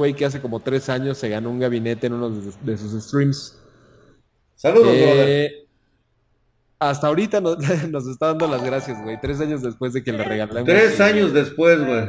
[0.00, 3.04] güey que hace como tres años se ganó un gabinete en uno de, de sus
[3.04, 3.58] streams.
[4.56, 5.52] Saludos, Eh, brother.
[6.78, 7.58] hasta ahorita nos,
[7.90, 9.20] nos está dando las gracias, güey.
[9.20, 10.64] Tres años después de que le regalamos.
[10.64, 12.04] Tres años después, güey.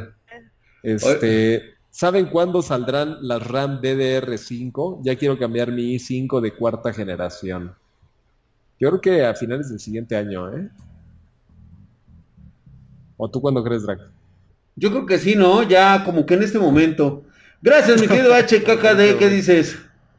[0.82, 5.00] Este, ¿saben cuándo saldrán las RAM DDR5?
[5.04, 7.74] Ya quiero cambiar mi i5 de cuarta generación.
[8.80, 10.70] Yo creo que a finales del siguiente año, ¿eh?
[13.18, 14.00] ¿O tú cuándo crees, Drac?
[14.76, 15.62] Yo creo que sí, ¿no?
[15.62, 17.24] Ya como que en este momento.
[17.62, 19.76] Gracias, mi querido HKKD, ¿qué dices?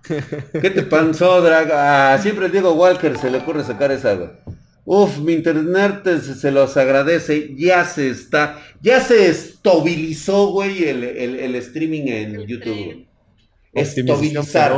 [0.07, 1.69] ¿Qué te pasó, Drag?
[1.73, 4.17] Ah, siempre Diego Walker se le ocurre sacar esa.
[4.85, 7.53] Uf, mi internet te- se, se los agradece.
[7.55, 13.05] Ya se está, ya se estabilizó, güey, el, el- el streaming en El YouTube.
[13.73, 14.73] Estabilizar.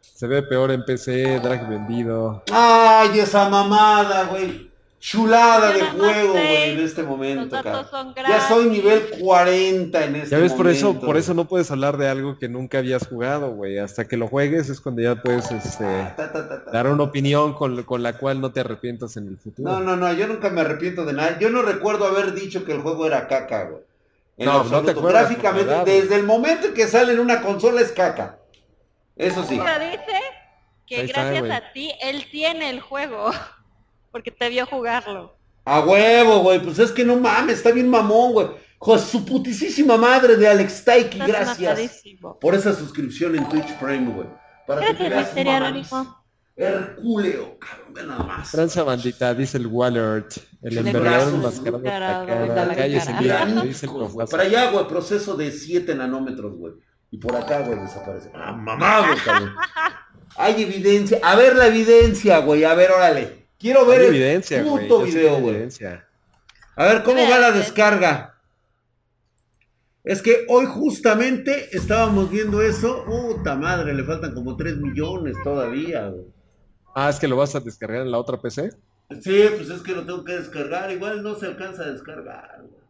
[0.00, 2.42] Se ve peor en PC, Drag vendido.
[2.50, 4.65] Ay, esa mamada, güey.
[5.06, 8.12] Chulada de juego, güey, en este momento, cabrón.
[8.28, 11.70] Ya soy nivel 40 en este Ya ves, por eso, momento, por eso no puedes
[11.70, 13.78] hablar de algo que nunca habías jugado, güey.
[13.78, 16.70] Hasta que lo juegues es cuando ya puedes este, Ta, ta, ta, ta.
[16.72, 19.70] dar una opinión con, con la cual no te arrepientas en el futuro.
[19.70, 21.38] No, no, no, yo nunca me arrepiento de nada.
[21.38, 23.82] Yo no recuerdo haber dicho que el juego era caca, güey.
[24.38, 27.42] En No, no te acuerdas, Gráficamente, verdad, desde el momento en que sale en una
[27.42, 28.40] consola es caca.
[29.14, 29.56] Eso sí.
[29.56, 30.20] Pero dice
[30.84, 33.30] que Ahí gracias a ti él tiene el juego.
[34.16, 35.36] Porque te vio jugarlo.
[35.66, 36.58] A huevo, güey.
[36.58, 38.46] Pues es que no mames, está bien mamón, güey.
[38.78, 41.58] Joder, su putisísima madre de Alex Taiki, gracias.
[41.58, 42.38] matadísimo.
[42.38, 44.26] Por esa suscripción en Twitch Prime, güey.
[44.66, 45.62] Para que te Gracias, veas.
[45.62, 46.24] Anónimo.
[46.56, 48.50] Herculeo, cabrón, ve nada más.
[48.52, 50.32] Tranza bandita, dice el Wallert.
[50.62, 54.26] El brazos enmascarado de güey.
[54.28, 56.72] Para allá, güey, proceso de 7 nanómetros, güey.
[57.10, 58.30] Y por acá, güey, desaparece.
[58.34, 59.54] Ah, mamado, cabrón.
[60.36, 61.20] Hay evidencia.
[61.22, 62.64] A ver la evidencia, güey.
[62.64, 63.45] A ver, órale.
[63.58, 65.68] Quiero ver Hay el evidencia, puto video, güey.
[66.76, 68.34] A ver, ¿cómo va la descarga?
[70.04, 73.04] Es que hoy justamente estábamos viendo eso.
[73.06, 76.26] Puta madre, le faltan como 3 millones todavía, güey.
[76.94, 78.70] Ah, es que lo vas a descargar en la otra PC.
[79.22, 80.90] Sí, pues es que lo tengo que descargar.
[80.92, 82.82] Igual no se alcanza a descargar, güey.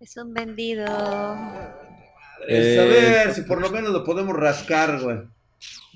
[0.00, 0.84] Es un vendido.
[2.48, 5.18] Es a Eh, ver si por lo menos lo podemos rascar, güey.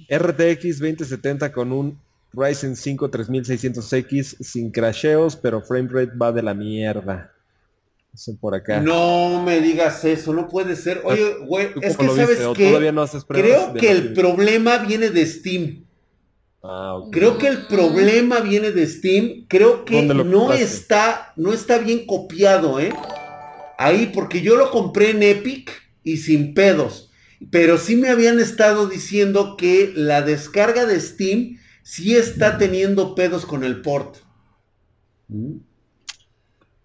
[0.08, 2.00] RTX 2070 con un
[2.36, 7.32] Ryzen 5 3600X sin crasheos, pero frame rate va de la mierda.
[8.14, 8.80] Eso por acá.
[8.80, 11.02] No me digas eso, no puede ser.
[11.04, 12.68] Oye, güey, ¿Tú es que sabes ¿O qué?
[12.68, 15.84] todavía no haces pruebas Creo que el problema viene de Steam.
[16.62, 17.12] Ah, ok.
[17.12, 19.46] Creo que el problema viene de Steam.
[19.48, 20.64] Creo que ¿Dónde lo no compraste?
[20.64, 22.92] está, no está bien copiado, ¿eh?
[23.78, 25.70] Ahí, porque yo lo compré en Epic
[26.04, 27.10] y sin pedos.
[27.50, 33.46] Pero sí me habían estado diciendo que la descarga de Steam sí está teniendo pedos
[33.46, 34.16] con el port.
[35.28, 35.58] ¿Mm?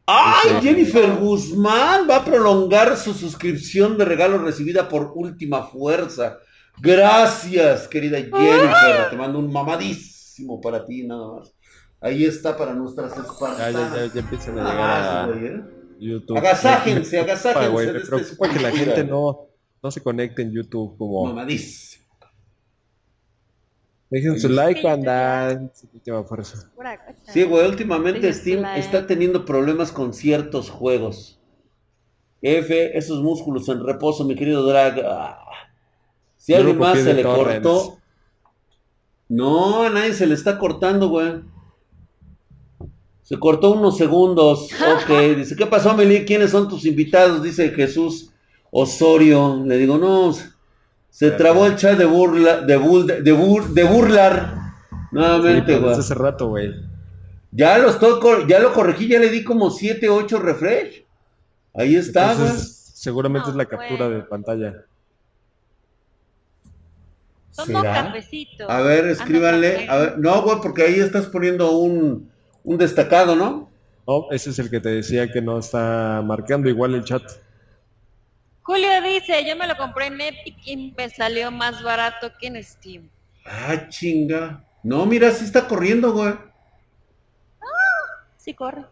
[0.05, 0.61] ¡Ay.
[0.61, 6.37] Jennifer Guzmán va a prolongar su suscripción de regalo recibida por última fuerza!
[6.81, 9.09] Gracias, querida Jennifer.
[9.09, 11.53] Te mando un mamadísimo para ti, nada más.
[12.01, 13.93] Ahí está para nuestras Ya, espartanas.
[13.93, 15.63] ya, ya, ya empiezan a llegar a güey, ¿eh?
[15.99, 16.37] YouTube.
[16.37, 19.47] Agasájense, agasájense preocupa que la gente no,
[19.83, 21.25] no se conecte en YouTube como...
[21.25, 21.88] Mamadísimo.
[24.09, 25.69] Dejen su like, banda.
[27.27, 31.39] Sí, güey, últimamente Steam está teniendo problemas con ciertos juegos.
[32.41, 34.99] F, esos músculos en reposo, mi querido Drag.
[35.05, 35.39] Ah.
[36.37, 37.97] Si alguien más se le cortó.
[39.27, 41.41] No, a nadie se le está cortando, güey.
[43.21, 44.69] Se cortó unos segundos.
[44.73, 46.25] Ok, dice, ¿qué pasó, Meli?
[46.25, 47.43] ¿Quiénes son tus invitados?
[47.43, 48.31] Dice Jesús
[48.71, 49.61] Osorio.
[49.63, 50.33] Le digo, no,
[51.19, 54.55] se trabó el chat de burla, de, bul- de, bur- de burlar.
[55.11, 55.93] Nuevamente, güey.
[55.93, 56.73] hace rato, güey.
[57.51, 61.03] Ya lo estoy, ya lo corregí, ya le di como 7, 8 refresh.
[61.73, 62.51] Ahí está, güey.
[62.55, 64.85] Seguramente No, es la captura de pantalla.
[67.55, 67.93] Tomo ¿Será?
[68.05, 68.71] cafecito.
[68.71, 69.89] A ver, escríbanle.
[69.89, 72.31] A ver, no, güey, porque ahí estás poniendo un,
[72.63, 73.69] un destacado, ¿no?
[74.07, 77.23] No, ese es el que te decía que no está marcando igual el chat.
[78.69, 82.63] Julio dice, yo me lo compré en Epic y me salió más barato que en
[82.63, 83.09] Steam.
[83.43, 84.63] Ah, chinga.
[84.83, 86.35] No, mira, sí está corriendo, güey.
[88.37, 88.85] Sí, corre.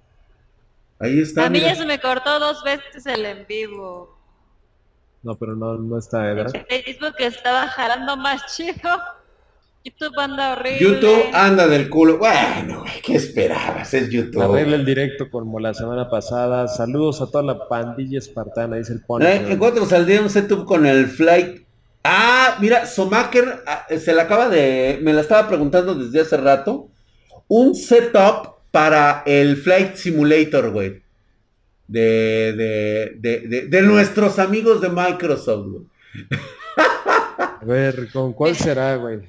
[0.98, 1.46] Ahí está.
[1.46, 1.74] a mí mira.
[1.74, 4.18] ya se me cortó dos veces el en vivo.
[5.22, 6.50] No, pero no, no está Edra.
[6.50, 9.00] Facebook estaba jalando más chido.
[9.88, 10.80] YouTube anda horrible.
[10.80, 12.18] YouTube anda del culo.
[12.18, 13.94] Bueno, güey, ¿qué esperabas?
[13.94, 14.42] Es YouTube.
[14.42, 16.68] Arregla el directo como la semana pasada.
[16.68, 19.22] Saludos a toda la pandilla espartana, dice el Pony.
[19.24, 21.62] Eh, En cuanto saldría un setup con el Flight.
[22.04, 25.00] Ah, mira, Somaker ah, se la acaba de.
[25.02, 26.90] Me la estaba preguntando desde hace rato.
[27.48, 31.02] Un setup para el Flight Simulator, güey.
[31.88, 35.84] De, de, de, de, de nuestros amigos de Microsoft, güey.
[37.30, 39.20] A ver, ¿con cuál será, güey?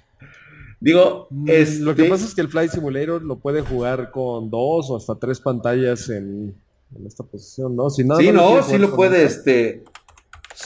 [0.81, 1.81] Digo, Mm, este...
[1.81, 5.15] Lo que pasa es que el Flight Simulator lo puede jugar con dos o hasta
[5.17, 6.55] tres pantallas en,
[6.97, 7.91] en esta posición, ¿no?
[7.91, 9.85] Si nada Sí, no, sí lo con puede, esta, este...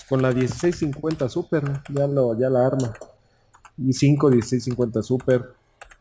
[0.09, 1.65] Con la 1650 Super,
[1.95, 2.93] ya, lo, ya la arma.
[3.79, 5.51] Y 5 1650 Super.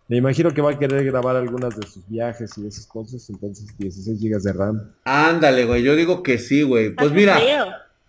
[0.07, 3.65] Me imagino que va a querer grabar algunas de sus viajes y esas cosas, entonces
[3.77, 4.91] 16 GB de RAM.
[5.05, 6.93] Ándale, güey, yo digo que sí, güey.
[6.93, 7.39] Pues mira.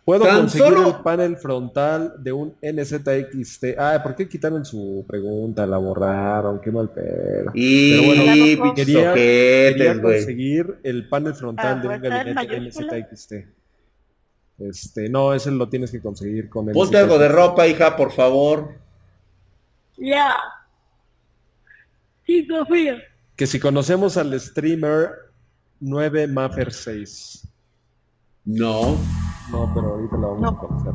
[0.05, 3.77] Puedo Tan conseguir solo- el panel frontal de un NZXT.
[3.79, 5.65] Ah, ¿por qué quitaron su pregunta?
[5.65, 7.53] La borraron, qué mal pedo.
[7.55, 10.01] y Pero bueno, quería- güey.
[10.03, 12.81] conseguir el panel frontal de un ¿Para guardar gabinete?
[12.81, 13.33] NZXT.
[14.59, 18.11] Este, no, ese lo tienes que conseguir con el Ponte algo de ropa, hija, por
[18.13, 18.75] favor.
[19.97, 20.35] Ya.
[22.27, 22.97] Sí, Sofía.
[23.37, 25.11] Que si conocemos al streamer
[25.81, 27.47] 9 Maffer 6.
[28.45, 28.99] No.
[29.51, 30.49] No, pero ahorita lo vamos No.
[30.49, 30.93] a conocer.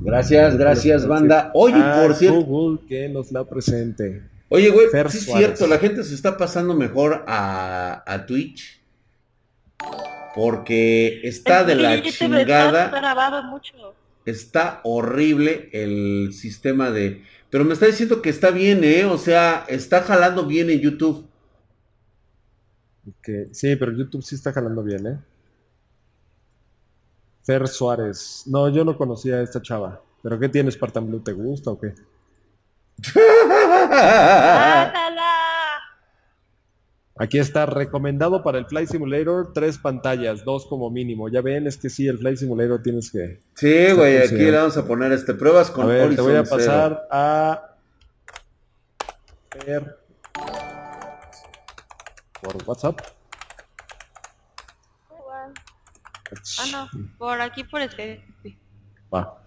[0.00, 1.50] Gracias, gracias, banda.
[1.54, 4.22] Oye, Ah, por cierto, Google que nos la presente.
[4.48, 8.80] oye, güey, Fer sí es cierto, la gente se está pasando mejor a, a Twitch.
[10.34, 13.42] Porque está de la Está chingada.
[13.50, 13.72] mucho.
[14.26, 17.22] Está horrible el sistema de...
[17.48, 19.04] Pero me está diciendo que está bien, ¿eh?
[19.06, 21.26] O sea, está jalando bien en YouTube.
[23.22, 25.18] Que, sí, pero YouTube sí está jalando bien, ¿eh?
[27.46, 28.42] Fer Suárez.
[28.46, 30.02] No, yo no conocía a esta chava.
[30.20, 31.20] ¿Pero qué tienes, Spartan Blue?
[31.20, 31.94] ¿Te gusta o qué?
[37.18, 41.28] Aquí está, recomendado para el Flight Simulator, tres pantallas, dos como mínimo.
[41.28, 43.40] Ya ven, es que sí, el Flight Simulator tienes que...
[43.54, 46.40] Sí, güey, aquí le vamos a poner este pruebas con A ver, te voy a
[46.40, 46.72] Horizon Zero.
[46.72, 47.76] pasar a...
[49.50, 49.96] Fer...
[52.42, 53.00] Por WhatsApp.
[56.58, 58.24] Ah, no, por aquí por este.
[59.14, 59.40] Va.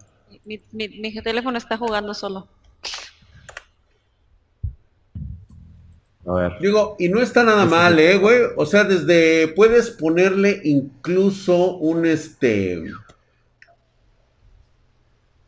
[0.44, 2.48] Mi, mi, mi teléfono está jugando solo.
[6.26, 6.52] A ver.
[6.60, 8.40] Digo, y no está nada mal, eh, güey.
[8.56, 12.82] O sea, desde puedes ponerle incluso un este.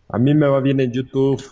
[0.09, 1.43] A mí me va bien en YouTube.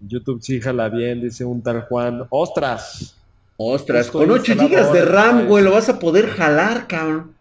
[0.00, 2.26] YouTube sí jala bien, dice un tal Juan.
[2.30, 3.16] ¡Ostras!
[3.58, 5.46] Ostras, con 8 instalado GB de RAM, güey.
[5.46, 7.35] güey, lo vas a poder jalar, cabrón.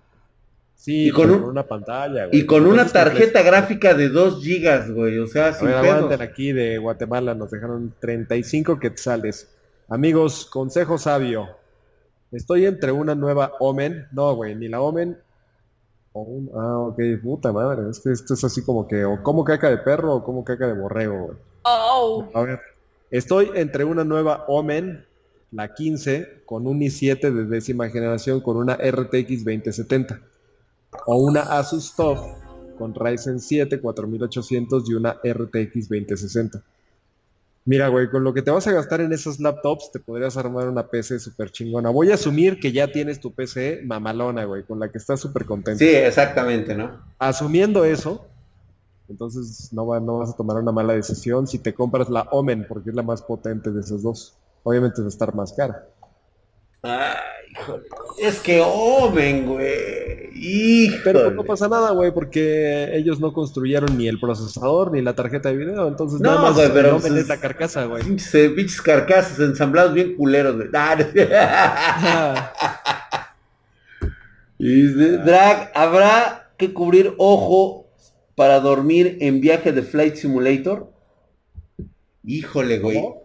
[0.85, 2.39] Sí, Y con con un- una pantalla, güey.
[2.41, 5.17] Y con una Entonces, tarjeta gráfica de 2 GB, güey.
[5.17, 5.95] O sea, A sin ver, pedos.
[5.95, 9.49] aguanten aquí de Guatemala, nos dejaron 35 quetzales.
[9.89, 11.47] Amigos, consejo sabio.
[12.31, 14.05] Estoy entre una nueva Omen.
[14.11, 15.17] No, güey, ni la Omen.
[16.13, 17.89] o un- Ah, ok, puta madre.
[17.89, 20.67] Es que esto es así como que, o como caca de perro o como caca
[20.67, 21.37] de borrego, güey.
[21.63, 22.59] Oh, A ver,
[23.09, 25.03] estoy entre una nueva Omen,
[25.51, 30.21] la 15, con un i7 de décima generación con una RTX 2070,
[31.05, 32.19] o una Asus TUF
[32.77, 36.61] con Ryzen 7 4800 y una RTX 2060.
[37.67, 40.67] Mira, güey, con lo que te vas a gastar en esas laptops, te podrías armar
[40.67, 41.89] una PC súper chingona.
[41.89, 45.45] Voy a asumir que ya tienes tu PC mamalona, güey, con la que estás súper
[45.45, 45.79] contento.
[45.79, 47.01] Sí, exactamente, ¿no?
[47.17, 48.27] Asumiendo eso,
[49.07, 52.65] entonces no, va- no vas a tomar una mala decisión si te compras la Omen,
[52.67, 54.35] porque es la más potente de esas dos.
[54.63, 55.87] Obviamente va a estar más cara.
[56.85, 57.17] Ay,
[57.51, 57.83] híjole.
[58.19, 60.29] Es que Omen, güey.
[60.35, 61.01] Híjole.
[61.03, 65.15] Pero pues, no pasa nada, güey, porque ellos no construyeron ni el procesador ni la
[65.15, 68.03] tarjeta de video, entonces No, nada más güey, pero Omen pues es la carcasa, güey.
[68.03, 70.69] Pinches, eh, pinches carcasas ensamblados bien culeros, güey.
[70.77, 72.53] Ah,
[74.57, 77.87] y dice, Drag, ¿habrá que cubrir ojo
[78.35, 80.91] para dormir en viaje de Flight Simulator?
[82.23, 83.01] Híjole, güey.
[83.01, 83.24] ¿Cómo?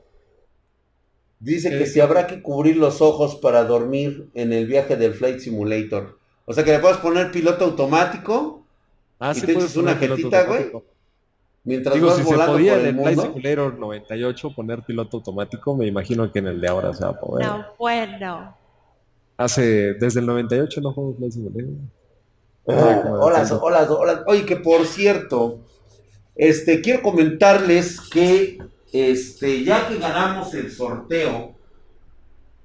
[1.41, 5.15] Dice ¿Qué que si habrá que cubrir los ojos para dormir en el viaje del
[5.15, 6.19] Flight Simulator.
[6.45, 8.61] O sea que le puedes poner piloto automático
[9.21, 10.73] Ah, ¿Y sí te echas una jetita, güey?
[11.63, 13.21] mientras Digo, vas si se volando podía por en el el Flight.
[13.21, 17.21] Simulator 98 poner piloto automático, me imagino que en el de ahora se va a
[17.21, 17.47] poder.
[17.47, 18.57] no, bueno.
[19.37, 21.75] Hace, desde el 98 no juego Flight Simulator.
[22.67, 24.25] Ah, hola, hola, hola.
[24.27, 25.61] Oye, que por cierto,
[26.35, 28.59] este, quiero comentarles que,
[28.93, 31.55] este, ya que ganamos el sorteo,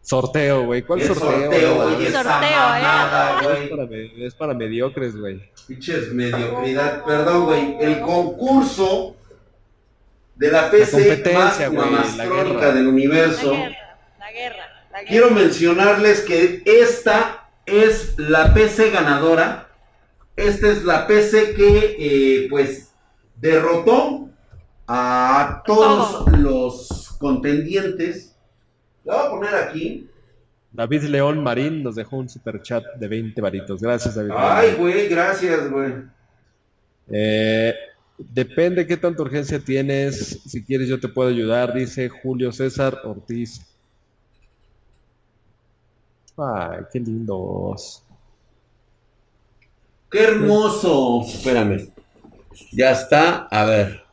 [0.01, 0.83] Sorteo, güey.
[0.83, 1.29] ¿Cuál el sorteo?
[1.31, 2.81] sorteo, esa Sorteo, ¿eh?
[2.81, 3.69] mamada, es, güey.
[3.71, 5.41] para, me- es para mediocres, güey.
[5.67, 7.75] Pinches mediocridad, perdón, güey.
[7.81, 9.15] El concurso
[10.35, 12.71] de la PC competencia, más güey, la mamastrónica guerra.
[12.75, 13.51] del La universo.
[13.51, 14.57] guerra, la guerra,
[14.91, 15.09] la guerra.
[15.09, 19.69] Quiero mencionarles que esta es la PC ganadora.
[20.35, 22.91] Esta es la PC que, eh, pues,
[23.37, 24.29] derrotó
[24.87, 28.35] a todos los contendientes.
[29.03, 30.09] La voy a poner aquí.
[30.71, 33.81] David León Marín nos dejó un super chat de 20 varitos.
[33.81, 34.31] Gracias, David.
[34.35, 35.93] Ay, güey, gracias, güey.
[37.09, 37.73] Eh,
[38.17, 40.41] Depende qué tanta urgencia tienes.
[40.45, 43.61] Si quieres, yo te puedo ayudar, dice Julio César Ortiz.
[46.37, 48.03] Ay, qué lindos.
[50.09, 51.23] ¡Qué hermoso!
[51.27, 51.89] Espérame.
[52.71, 53.47] Ya está.
[53.51, 54.04] A ver.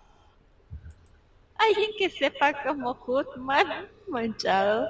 [1.69, 4.89] Alguien que sepa como Hoodman manchado.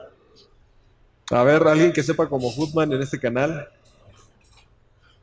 [1.30, 3.68] A ver, alguien que sepa como Hoodman en este canal.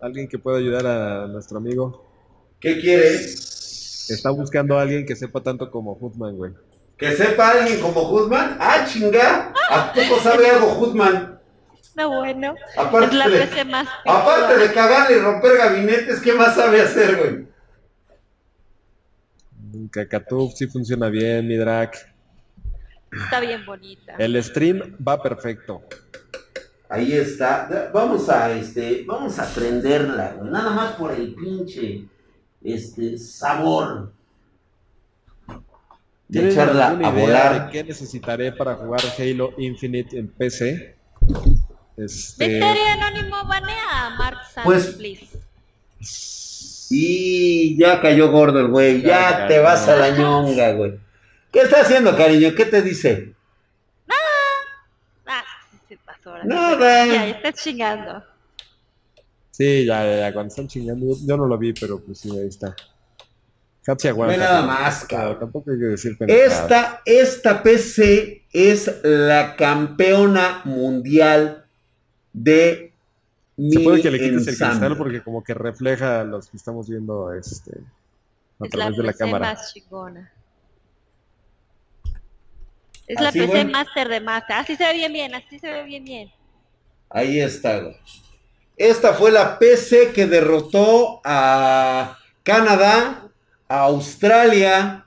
[0.01, 2.05] Alguien que pueda ayudar a nuestro amigo.
[2.59, 4.09] ¿Qué quieres?
[4.09, 6.53] Está buscando a alguien que sepa tanto como Hoodman, güey.
[6.97, 8.57] ¿Que sepa alguien como Hoodman?
[8.59, 9.53] ¡Ah, chinga!
[9.69, 11.39] ¿A poco sabe algo Hoodman?
[11.95, 12.55] No, bueno.
[12.77, 17.17] Aparte es la de- más Aparte de cagar y romper gabinetes, ¿qué más sabe hacer,
[17.17, 17.47] güey?
[19.89, 21.91] Cacatuf sí funciona bien, mi drag.
[23.11, 24.15] Está bien bonita.
[24.17, 25.81] El stream va perfecto.
[26.89, 27.89] Ahí está.
[27.93, 30.37] Vamos a este, vamos a prenderla.
[30.43, 32.05] Nada más por el pinche
[32.63, 34.11] este sabor
[35.47, 37.65] de ¿Tienen echarla a idea volar.
[37.65, 40.95] de qué necesitaré para jugar Halo Infinite en PC?
[41.97, 45.27] Este, Misterio Anónimo banea a Mark Sands, Pues- please.
[46.89, 49.01] Y ya cayó gordo el güey.
[49.01, 49.63] Ya Ya te cayó.
[49.63, 50.99] vas a la ñonga, güey.
[51.51, 52.53] ¿Qué está haciendo, cariño?
[52.55, 53.33] ¿Qué te dice?
[55.25, 55.43] Ah,
[55.87, 56.43] se pasó ahora.
[56.45, 57.05] Nada.
[57.05, 58.23] Ya, estás chingando.
[59.51, 62.31] Sí, ya, ya, ya, cuando están chingando, yo, yo no lo vi, pero pues sí,
[62.31, 62.75] ahí está.
[63.85, 64.33] Hatsi aguanta.
[64.33, 65.39] Ve nada más, cabrón.
[65.39, 66.17] Tampoco hay que decir.
[66.27, 71.65] Esta, esta PC es la campeona mundial
[72.33, 72.88] de
[73.71, 76.87] Se puede que le quites el cristal porque como que refleja a los que estamos
[76.87, 77.71] viendo este,
[78.59, 79.53] a Es la través de la PC cámara.
[79.53, 80.31] más chingona.
[83.07, 83.65] Es la PC.
[83.65, 84.55] Master de Master.
[84.55, 85.35] Así se ve bien, bien.
[85.35, 86.31] Así se ve bien, bien.
[87.09, 87.81] Ahí está.
[88.77, 93.29] Esta fue la PC que derrotó a Canadá,
[93.67, 95.05] a Australia,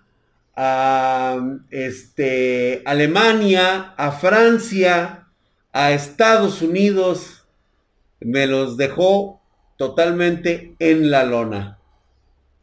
[0.55, 1.39] a
[1.71, 5.29] este, Alemania, a Francia,
[5.73, 7.42] a Estados Unidos.
[8.25, 9.41] Me los dejó
[9.77, 11.79] totalmente en la lona.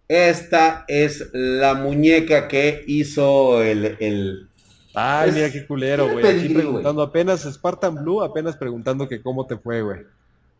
[0.07, 4.49] Esta es la muñeca que hizo el, el-
[4.95, 6.25] Ay, Es- mira qué culero, güey.
[6.27, 9.99] Aquí preguntando apenas Spartan Blue, apenas preguntando que cómo te fue, güey.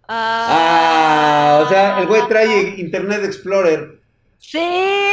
[0.08, 4.00] Ah, o sea, el güey trae Internet Explorer.
[4.38, 5.12] Sí.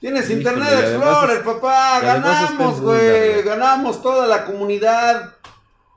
[0.00, 2.00] Tienes Internet Explorer, papá.
[2.02, 3.42] Ganamos, güey.
[3.42, 5.33] Ganamos toda la comunidad.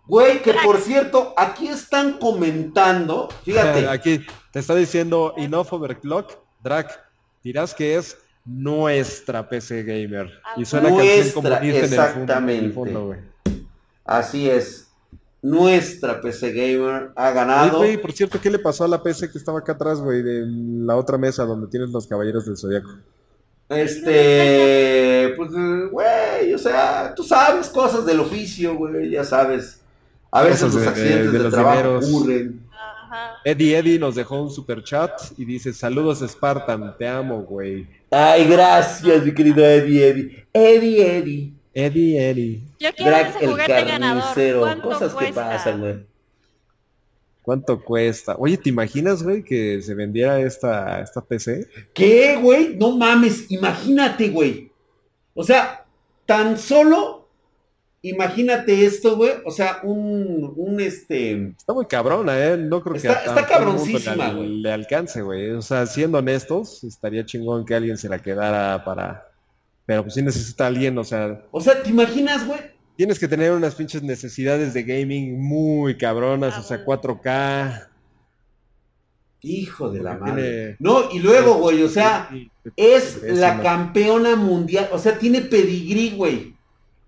[0.07, 3.27] Güey, que por cierto, aquí están comentando.
[3.43, 3.87] Fíjate.
[3.89, 6.33] Aquí te está diciendo Enough Overclock,
[6.63, 7.03] Drac.
[7.43, 10.31] Dirás que es nuestra PC Gamer.
[10.55, 12.73] Y suena canción como Nuestra, el fondo, en el exactamente.
[12.73, 13.19] fondo, güey.
[14.05, 14.87] Así es.
[15.41, 17.77] Nuestra PC Gamer ha Oye, ganado.
[17.77, 20.45] güey, por cierto, ¿qué le pasó a la PC que estaba acá atrás, güey, de
[20.47, 22.89] la otra mesa donde tienes los caballeros del zodiaco?
[23.69, 25.51] Este, pues,
[25.91, 29.76] güey, o sea, tú sabes cosas del oficio, güey, ya sabes.
[30.31, 32.09] A veces los de- accidentes de- de de, los trabajo dineros.
[32.09, 32.67] ocurren.
[32.71, 33.31] Ajá.
[33.45, 37.87] Eddie Eddie nos dejó un super chat y dice, saludos Spartan, te amo, güey.
[38.11, 40.45] Ay, gracias, mi querido Eddie, Eddie.
[40.53, 41.53] Eddie, Eddie.
[41.73, 42.61] Eddie Eddie.
[42.79, 44.59] Yo quiero Drag ese el carnicero.
[44.61, 46.05] ¿Cuánto Cosas que pasan, güey.
[47.41, 48.35] ¿Cuánto cuesta?
[48.37, 51.65] Oye, ¿te imaginas, güey, que se vendiera esta, esta PC?
[51.93, 52.75] ¿Qué, güey?
[52.75, 54.69] No mames, imagínate, güey.
[55.33, 55.85] O sea,
[56.25, 57.16] tan solo,
[58.01, 59.31] imagínate esto, güey.
[59.45, 61.49] O sea, un, un este...
[61.57, 62.57] Está muy cabrona, ¿eh?
[62.57, 64.49] No creo que Está- cabroncísima, le, güey.
[64.61, 65.51] le alcance, güey.
[65.51, 69.27] O sea, siendo honestos, estaría chingón que alguien se la quedara para...
[69.85, 72.59] Pero pues sí necesita alguien, o sea, O sea, ¿te imaginas, güey?
[72.97, 77.01] tienes que tener unas pinches necesidades de gaming muy cabronas, Ah, o sea, bueno.
[77.21, 77.87] 4K.
[79.41, 80.41] Hijo de la madre.
[80.41, 84.89] tiene- No, y luego, güey, o sea, Sí, sí, es la campeona mundial.
[84.91, 86.56] O sea, tiene pedigrí, güey.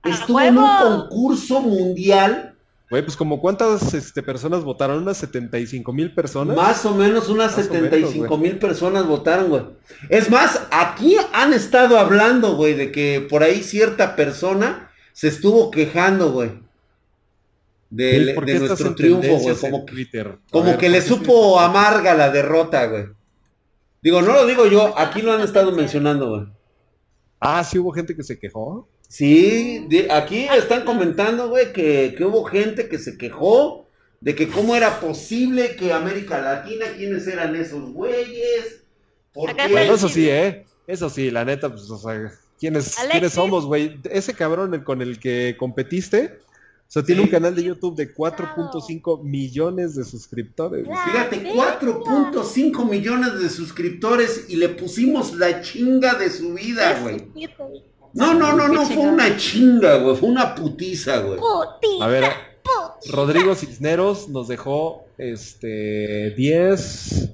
[0.02, 2.56] ¡A Estuvo en un concurso mundial,
[2.90, 6.56] Güey, pues como cuántas este, personas votaron, unas 75 mil personas.
[6.56, 8.40] más o menos unas Más o menos, 75 güey.
[8.42, 9.62] mil personas votaron, güey.
[10.10, 15.70] Es más, aquí han estado hablando, güey, de que por ahí cierta persona se estuvo
[15.70, 16.50] quejando, güey.
[17.92, 19.56] De, Güey, ¿por qué de estás nuestro triunfo, güey.
[19.56, 20.28] Como, Twitter?
[20.28, 23.06] A como ver, que ¿por le supo amarga la derrota, güey.
[24.02, 26.48] Digo, no lo digo yo, aquí lo han estado mencionando, güey.
[27.40, 28.88] Ah, sí hubo gente que se quejó.
[29.10, 33.88] Sí, de- aquí están comentando, güey, que, que hubo gente que se quejó
[34.22, 38.82] de que cómo era posible que América Latina, quiénes eran esos güeyes,
[39.34, 40.30] por Acá qué- está Bueno, eso sí.
[40.30, 40.66] ¿eh?
[40.86, 42.96] Eso sí, la neta, pues, o sea, ¿quiénes.
[43.12, 44.00] ¿quiénes somos, güey?
[44.12, 46.38] Ese cabrón el- con el que competiste,
[46.88, 47.26] O sea, tiene Sí.
[47.28, 50.84] un canal de YouTube de 4.5 millones de suscriptores.
[50.86, 50.98] güey.
[51.06, 57.28] Fíjate, 4.5 millones de suscriptores y le pusimos la chinga de su vida, güey.
[58.14, 61.40] No, no, no, no, fue una chinga, güey, fue una putiza, güey.
[62.02, 62.24] A ver,
[63.12, 67.30] Rodrigo Cisneros nos dejó este 10.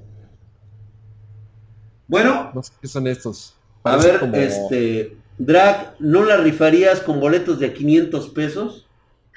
[2.08, 3.54] Bueno, No sé qué son estos.
[3.84, 8.85] a ver, como- este, Drag, ¿no la rifarías con boletos de 500 pesos?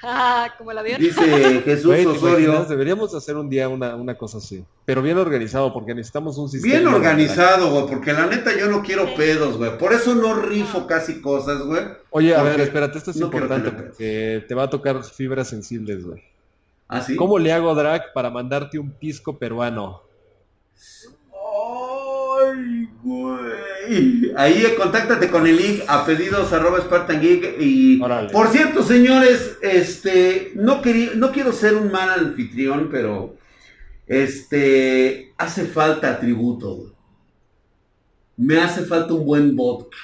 [0.02, 1.00] Ah, como avión.
[1.00, 2.38] Dice Jesús Güey, ¿te Osorio.
[2.46, 2.68] imaginas?
[2.68, 4.64] Deberíamos hacer un día una, una cosa así.
[4.86, 6.74] Pero bien organizado, porque necesitamos un sistema.
[6.74, 9.76] Bien organizado, güey, porque la neta yo no quiero pedos, güey.
[9.76, 11.82] Por eso no rifo casi cosas, güey.
[12.10, 16.04] Oye, a ver, espérate, esto es no importante porque te va a tocar fibras sensibles,
[16.04, 16.22] güey.
[16.88, 17.14] ¿Ah, sí?
[17.14, 20.02] ¿Cómo le hago drag para mandarte un pisco peruano?
[22.60, 24.32] Ay, güey.
[24.36, 27.98] Ahí eh, contáctate con el link a pedidos arroba Spartan Geek y
[28.32, 33.36] por cierto, señores, este no quería, no quiero ser un mal anfitrión, pero
[34.06, 36.94] este hace falta tributo.
[38.36, 39.98] Me hace falta un buen vodka.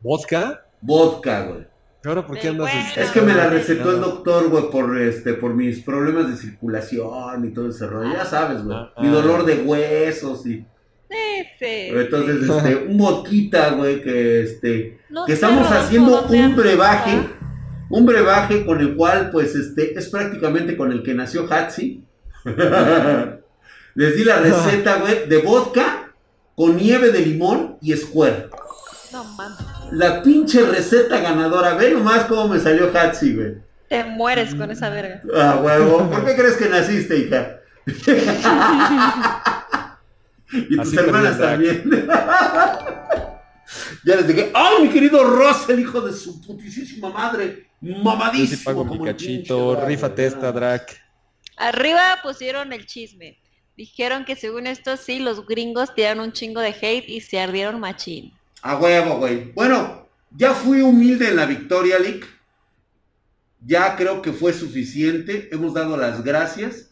[0.00, 0.64] ¿Vodka?
[0.80, 1.66] Vodka, güey.
[2.04, 2.88] ¿Y ahora por qué andas bueno.
[2.96, 7.44] Es que me la recetó el doctor, güey, por este, por mis problemas de circulación
[7.44, 8.12] y todo ese rollo.
[8.12, 8.76] Ya sabes, güey.
[8.78, 8.92] Ah.
[9.00, 10.64] Mi dolor de huesos y.
[11.08, 11.66] Sí.
[11.90, 14.98] Entonces, este, un vodquita, güey, que este.
[15.08, 17.18] No que estamos haciendo ¿dónde un brebaje.
[17.90, 22.04] Un brebaje con el cual, pues, este, es prácticamente con el que nació Hatsi.
[23.94, 26.12] Les di la receta, güey, de vodka
[26.54, 28.50] con nieve de limón y square.
[29.12, 29.58] No mames.
[29.92, 31.74] La pinche receta ganadora.
[31.74, 33.54] Ve nomás cómo me salió Hatsi, güey.
[33.88, 35.22] Te mueres con esa verga.
[35.34, 36.10] Ah, huevo.
[36.10, 37.60] ¿Por qué crees que naciste, hija?
[40.52, 42.06] y tus Así hermanas también, también.
[44.04, 47.68] ya les dije, ¡ay, mi querido Ross, el hijo de su putisísima madre!
[47.80, 48.56] Yo Mamadísimo.
[48.58, 50.52] sí pago mi como el cachito, pinche rífate drag, esta ¿no?
[50.52, 50.86] drag.
[51.56, 53.38] Arriba pusieron el chisme.
[53.76, 57.78] Dijeron que según esto sí, los gringos tiraron un chingo de hate y se ardieron
[57.78, 58.32] machín.
[58.62, 59.52] A huevo, güey.
[59.52, 62.24] Bueno, ya fui humilde en la Victoria League.
[63.64, 65.48] Ya creo que fue suficiente.
[65.52, 66.90] Hemos dado las gracias.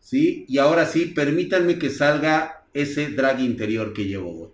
[0.00, 0.46] ¿Sí?
[0.48, 4.50] Y ahora sí, permítanme que salga ese drag interior que llevo, güey.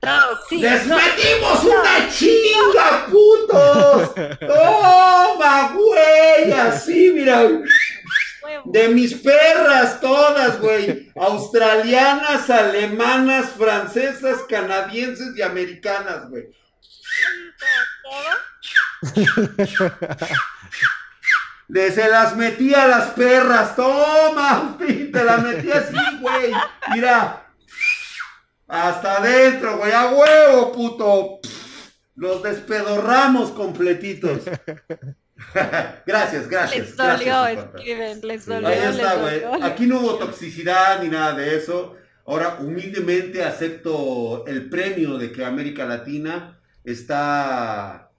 [0.00, 0.60] Traducción.
[0.60, 4.14] ¡Les metimos una chinga, putos!
[4.40, 6.52] ¡Toma, güey!
[6.52, 7.48] Así, mira.
[8.66, 11.10] De mis perras todas, güey.
[11.16, 16.44] Australianas, alemanas, francesas, canadienses y americanas, güey.
[21.66, 26.52] De se las metí a las perras, toma, te las metí así, güey.
[26.92, 27.43] Mira,
[28.74, 31.38] hasta adentro, güey, a huevo, puto.
[32.16, 34.42] Los despedorramos completitos.
[36.06, 36.86] gracias, gracias.
[36.86, 39.42] Les gracias, dolió, escriben, les dolió, Ahí está, güey.
[39.62, 41.94] Aquí no hubo toxicidad ni nada de eso.
[42.26, 48.10] Ahora, humildemente acepto el premio de que América Latina está,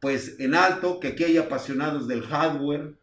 [0.00, 2.94] pues, en alto, que aquí hay apasionados del hardware.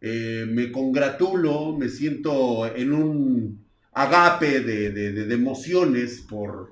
[0.00, 3.67] Eh, me congratulo, me siento en un
[3.98, 6.70] agape de, de- de- de emociones por,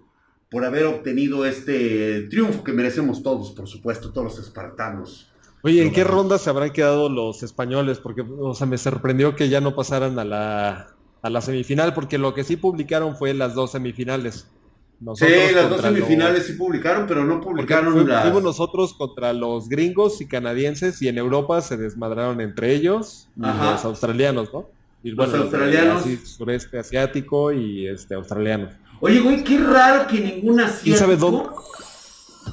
[0.51, 5.29] por haber obtenido este triunfo que merecemos todos, por supuesto, todos los espartanos.
[5.63, 7.99] Oye, ¿en qué ronda se habrán quedado los españoles?
[7.99, 10.89] Porque, o sea, me sorprendió que ya no pasaran a la,
[11.23, 14.47] a la semifinal, porque lo que sí publicaron fue las dos semifinales.
[15.01, 18.23] Nosotros sí, las dos contra los- semifinales sí publicaron, pero no publicaron fue- las...
[18.23, 23.41] fuimos nosotros contra los gringos y canadienses y en Europa se desmadraron entre ellos y
[23.41, 24.69] los australianos, ¿no?
[25.03, 26.03] Y Los australianos.
[26.03, 28.71] así, sureste asiático y este australiano.
[29.01, 31.49] Oye, güey, qué raro que ningún asiático sabe dónde?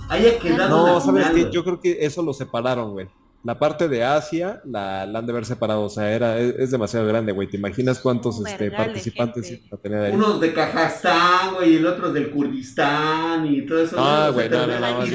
[0.10, 1.52] haya quedado en No, ¿sabes güey.
[1.52, 3.08] Yo creo que eso lo separaron, güey.
[3.44, 6.72] La parte de Asia la, la han de haber separado, o sea, era, es, es
[6.72, 7.50] demasiado grande, güey.
[7.50, 10.14] ¿Te imaginas cuántos este, participantes iban a tener ahí?
[10.14, 13.98] Unos de Kazajstán, güey, y el otro del Kurdistán y todo eso.
[14.00, 15.06] Ah, güey, no, no, no,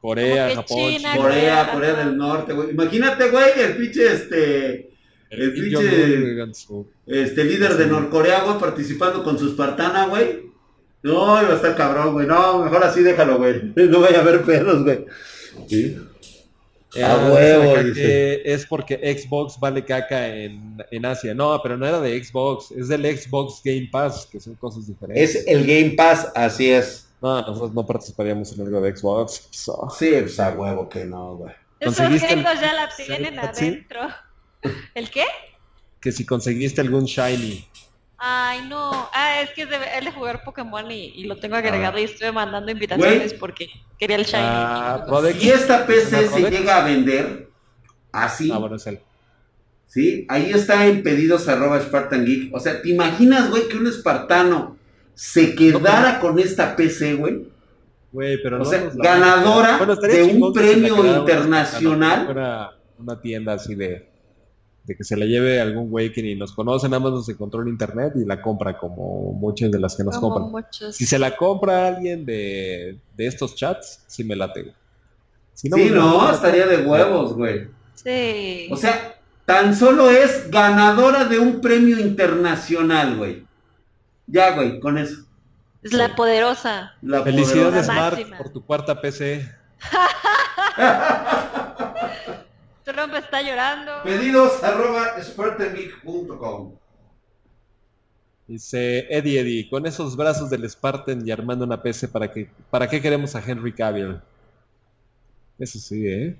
[0.00, 1.72] Corea, que Japón, China, China, Corea.
[1.72, 2.70] Corea del Norte, güey.
[2.70, 4.87] Imagínate, güey, el pinche, este,
[5.30, 7.86] el pinche- este líder de.
[7.86, 10.48] Norcorea, güey, participando con su espartana, güey.
[11.02, 12.26] No, iba a estar cabrón, güey.
[12.26, 13.72] No, mejor así déjalo, güey.
[13.76, 15.04] No vaya a haber pedos, güey.
[15.68, 15.96] Sí.
[16.94, 18.52] Eh, A dicen huevo, dice.
[18.52, 21.34] es porque Xbox vale caca en, en Asia.
[21.34, 25.34] No, pero no era de Xbox, es del Xbox Game Pass, que son cosas diferentes.
[25.36, 27.06] Es el Game Pass, así es.
[27.20, 29.48] No, nosotros no participaríamos en algo de Xbox.
[29.50, 31.52] So, Sí, pues a huevo que no, güey.
[31.78, 33.64] Esos ¿Conseguiste el- gringos ya la tienen ¿Sí?
[33.66, 34.00] adentro.
[34.94, 35.24] ¿El qué?
[36.00, 37.66] que si conseguiste algún Shiny.
[38.18, 39.08] Ay, no.
[39.12, 42.04] Ah, es que es de, es de jugar Pokémon y, y lo tengo agregado y
[42.04, 43.68] estuve mandando invitaciones porque
[43.98, 44.42] quería el Shiny.
[44.44, 45.40] Ah, Rodex.
[45.40, 46.50] Si esta PC ¿Una se Rodex?
[46.58, 47.48] llega a vender
[48.12, 49.00] así, Ah, bueno, es él.
[49.86, 50.24] ¿sí?
[50.28, 52.54] Ahí está en pedidos arroba Spartan Geek.
[52.54, 54.76] O sea, ¿te imaginas, güey, que un espartano
[55.14, 57.48] se quedara con esta PC, güey?
[58.12, 62.72] Güey, pero O no sea, ganadora Bueno, de un premio una internacional.
[62.98, 64.07] una tienda así de,
[64.88, 67.62] de que se la lleve algún güey que ni nos conoce, nada más nos encontró
[67.62, 70.64] en internet y la compra como muchas de las que nos Como compran.
[70.64, 70.96] muchos.
[70.96, 74.72] Si se la compra alguien de, de estos chats, sí me late.
[75.54, 77.68] Si Sí, no, estaría de huevos, güey.
[77.94, 78.68] Sí.
[78.70, 83.44] O sea, tan solo es ganadora de un premio internacional, güey.
[84.26, 85.16] Ya, güey, con eso.
[85.82, 86.94] es la poderosa.
[87.02, 89.46] La Felicidades, La Mark, por tu cuarta PC.
[92.92, 94.02] Trump está llorando.
[94.02, 96.74] Pedidos arroba spartangeek.com.
[98.46, 102.88] Dice Eddie Eddie, con esos brazos del Spartan y armando una PC, ¿para qué, ¿para
[102.88, 104.20] qué queremos a Henry Cavill?
[105.58, 106.36] Eso sí, ¿eh?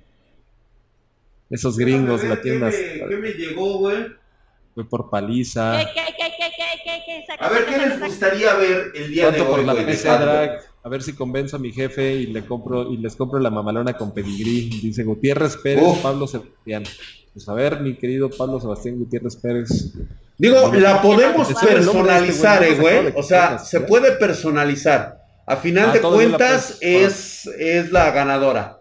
[1.51, 4.07] Esos gringos la tienen hasta- ¿Qué me llegó, güey?
[4.75, 5.79] fue por paliza.
[5.81, 7.45] ¿Qué, qué, qué, qué, qué, qué, qué?
[7.45, 10.61] A ver, ¿qué les gustaría ver el día de ¿Cuánto por hoy, la PC drag?
[10.83, 13.95] A ver si convenzo a mi jefe y le compro y les compro la mamalona
[13.95, 14.71] con pedigrí.
[14.83, 15.99] Dice Gutiérrez Pérez, Uf.
[16.03, 16.85] Pablo Sebastián.
[17.35, 19.93] Pues a ver, mi querido Pablo Sebastián Gutiérrez Pérez.
[20.39, 23.13] Digo, la podemos este personalizar, güey, eh, güey.
[23.17, 25.19] O sea, se puede personalizar.
[25.47, 28.81] A final Ah, de cuentas es, es la ganadora.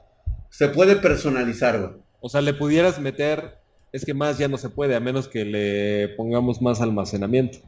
[0.49, 1.91] Se puede personalizar, güey.
[2.19, 3.57] O sea, le pudieras meter,
[3.91, 7.59] es que más ya no se puede, a menos que le pongamos más almacenamiento.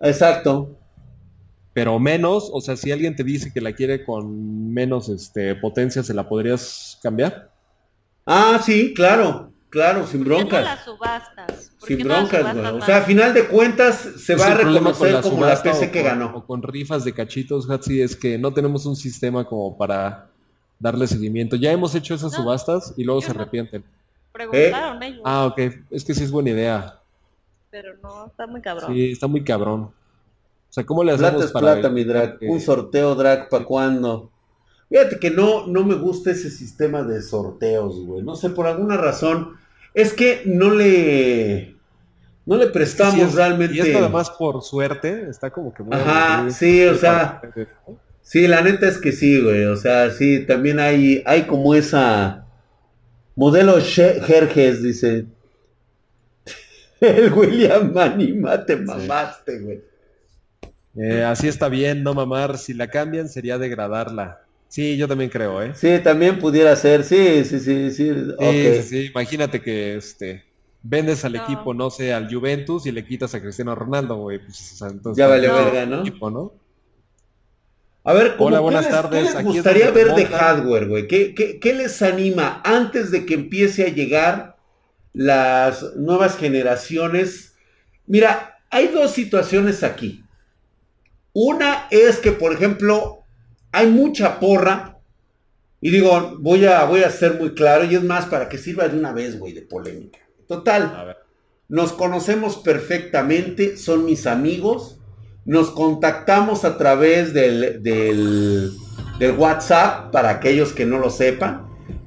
[0.00, 0.77] Exacto.
[1.78, 6.02] Pero menos, o sea, si alguien te dice que la quiere con menos este, potencia,
[6.02, 7.52] ¿se la podrías cambiar?
[8.26, 9.52] Ah, sí, claro.
[9.70, 10.64] Claro, sin ¿Por qué no broncas.
[10.64, 11.70] las subastas?
[11.78, 12.72] ¿Por Sin no broncas, subastas.
[12.72, 15.44] O sea, a final de cuentas se va a el problema con reconocer la como
[15.46, 16.32] la PC o que con- ganó.
[16.34, 20.30] O con rifas de cachitos, Hatsi, es que no tenemos un sistema como para
[20.80, 21.54] darle seguimiento.
[21.54, 23.84] Ya hemos hecho esas No, subastas y luego se arrepienten.
[24.32, 25.60] Preguntaron ellos, Ah, ok.
[25.90, 26.94] Es que sí es buena idea.
[27.70, 28.92] pero no, está muy cabrón.
[28.92, 29.92] Sí, está muy cabrón.
[30.68, 32.38] O sea, ¿cómo le Plata hacemos es para plata, mi drag.
[32.42, 34.30] Un sorteo drag, ¿pa' cuándo?
[34.88, 38.22] Fíjate que no, no me gusta ese sistema de sorteos, güey.
[38.22, 39.56] No sé, por alguna razón.
[39.94, 41.74] Es que no le.
[42.46, 43.74] No le prestamos Sí, es- realmente.
[43.76, 47.42] Y es nada más por suerte, está como que muy Ajá, sí, o sea,
[48.22, 49.64] Sí, la neta es que sí, güey.
[49.64, 52.44] O sea, sí, también hay, hay como esa.
[53.36, 55.26] Modelo Jerjes, dice.
[57.00, 59.80] El William Anima, te mamaste, güey.
[61.00, 62.58] Eh, así está bien, no mamar.
[62.58, 64.40] Si la cambian sería degradarla.
[64.68, 65.72] Sí, yo también creo, ¿eh?
[65.74, 68.12] Sí, también pudiera ser, sí, sí, sí, sí.
[68.14, 68.52] Sí, ok.
[68.74, 69.06] sí, sí.
[69.06, 70.44] Imagínate que este
[70.82, 71.42] vendes al No.
[71.42, 74.38] equipo, no sé, al Juventus y le quitas a Cristiano Ronaldo, güey.
[74.38, 75.64] Pues, o sea, entonces, Ya valió No.
[75.64, 76.00] verga, ¿no?
[76.00, 76.52] equipo, ¿no?
[78.04, 79.28] A ver, ¿cómo Hola, qué buenas les- tardes.
[79.30, 81.08] ¿qué les gustaría ver de hardware, güey?
[81.08, 84.56] ¿Qué, qué, qué les anima antes de que empiece a llegar
[85.12, 87.54] las nuevas generaciones?
[88.06, 90.24] Mira, hay dos situaciones aquí.
[91.32, 93.24] Una es que, por ejemplo,
[93.72, 94.98] hay mucha porra.
[95.80, 98.88] Y digo, voy a, voy a ser muy claro, y es más para que sirva
[98.88, 100.18] de una vez, güey, de polémica.
[100.48, 101.16] Total, A ver.
[101.68, 104.98] nos conocemos perfectamente, son mis amigos.
[105.44, 108.72] Nos contactamos a través del, del,
[109.18, 111.66] del WhatsApp, para aquellos que no lo sepan.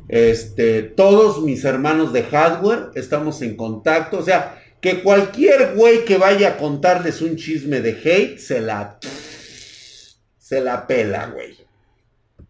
[0.10, 4.20] Este, todos mis hermanos de hardware estamos en contacto.
[4.20, 8.98] O sea, que cualquier güey que vaya a contarles un chisme de hate, se la...
[10.38, 11.56] Se la pela, güey.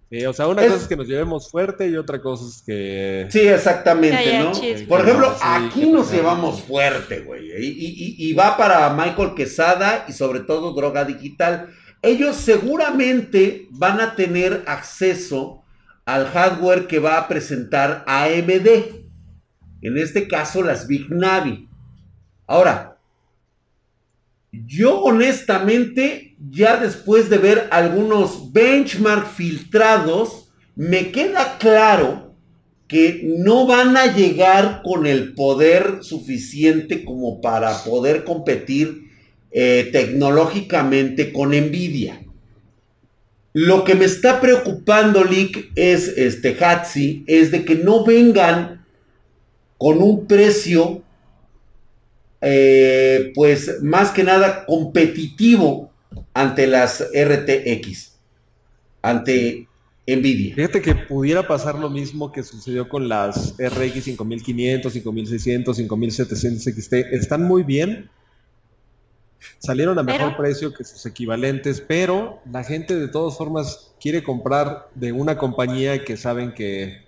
[0.09, 2.63] Sí, o sea, una Es- cosa es que nos llevemos fuerte y otra cosa es
[2.65, 3.27] que...
[3.29, 4.51] Sí, exactamente, ¿no?
[4.51, 4.87] chisme.
[4.87, 7.49] Por ejemplo, Sí, aquí nos llevamos fuerte, güey.
[7.51, 11.69] Y, y- y- y va para Michael Quesada y sobre todo Droga Digital.
[12.01, 15.63] Ellos seguramente van a tener acceso
[16.05, 18.67] al hardware que va a presentar AMD.
[19.83, 21.69] En este caso, las Big Navi.
[22.51, 22.97] Ahora,
[24.51, 32.35] yo honestamente, ya después de ver algunos benchmark filtrados, me queda claro
[32.89, 39.03] que no van a llegar con el poder suficiente como para poder competir
[39.51, 42.21] eh, tecnológicamente con Nvidia.
[43.53, 48.85] Lo que me está preocupando, Lick, es este Hatsi, es de que no vengan
[49.77, 51.03] con un precio
[52.41, 55.91] eh, pues más que nada competitivo
[56.33, 58.13] ante las RTX,
[59.01, 59.67] ante
[60.07, 60.55] Nvidia.
[60.55, 66.93] Fíjate que pudiera pasar lo mismo que sucedió con las RX 5500, 5600, 5700 XT.
[67.13, 68.09] Están muy bien,
[69.59, 74.23] salieron a mejor Pero- precio que sus equivalentes, pero la gente de todas formas quiere
[74.23, 77.05] comprar de una compañía que saben que,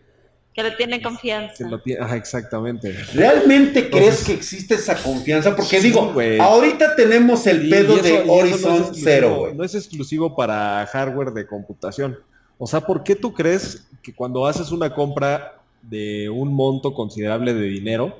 [0.54, 1.56] Que le tienen confianza.
[1.58, 2.04] que lo tiene.
[2.04, 2.92] Ajá, exactamente.
[3.14, 5.56] ¿Realmente crees Entonces- que existe esa confianza?
[5.56, 9.04] Porque Sí, digo, ahorita tenemos el Y- pedo y eso- y de no Horizon exclusivo-
[9.04, 9.56] Zero, güey.
[9.56, 12.20] No es exclusivo para hardware de computación.
[12.60, 17.54] O sea, ¿por qué tú crees que cuando haces una compra de un monto considerable
[17.54, 18.16] de dinero,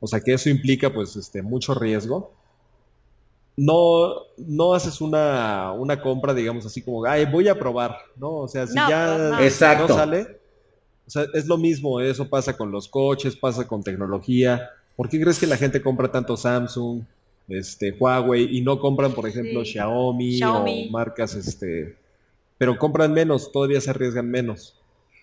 [0.00, 2.32] o sea, que eso implica pues este mucho riesgo,
[3.56, 8.30] no, no haces una, una compra, digamos así como, ay, voy a probar, ¿no?
[8.38, 9.40] O sea, si No, ya pues, no.
[9.40, 9.88] Exacto.
[9.88, 10.39] no sale,
[11.10, 14.70] o sea, es lo mismo, eso pasa con los coches, pasa con tecnología.
[14.94, 17.02] ¿Por qué crees que la gente compra tanto Samsung,
[17.48, 19.72] este, Huawei y no compran, por ejemplo, Sí.
[19.72, 20.86] Xiaomi, Xiaomi.
[20.86, 21.96] o marcas, este,
[22.58, 24.76] pero compran menos, todavía se arriesgan menos?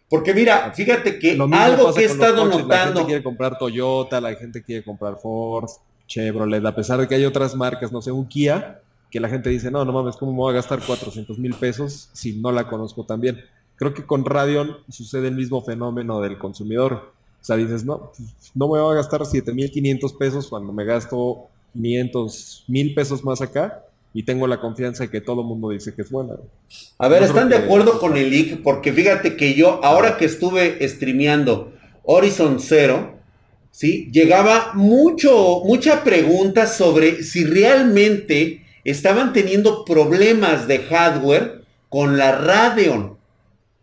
[0.09, 2.57] Porque mira, fíjate que Lo mismo algo pasa que he con los estado coches, La
[2.57, 5.69] gente notando, quiere comprar Toyota, la gente quiere comprar Ford,
[6.05, 9.49] Chevrolet, a pesar de que hay otras marcas, no sé, un Kia, que la gente
[9.49, 12.67] dice, no, no mames, ¿cómo me voy a gastar 400 mil pesos si no la
[12.67, 13.41] conozco tan bien?
[13.77, 17.13] Creo que con Radeon sucede el mismo fenómeno del consumidor.
[17.41, 18.11] O sea, dices, no,
[18.55, 23.83] no me voy a gastar 7,500 pesos cuando me gasto 500 mil pesos más acá
[24.13, 26.33] y tengo la confianza de que todo el mundo dice que es buena.
[26.97, 28.63] a ver, ¿están de que- acuerdo con el leak?
[28.63, 31.71] Porque fíjate que yo, ahora que estuve streameando
[32.03, 33.13] Horizon Zero,
[33.69, 34.09] ¿sí?
[34.11, 43.16] Llegaba mucho, mucha pregunta sobre si realmente estaban teniendo problemas de hardware con la Radeon,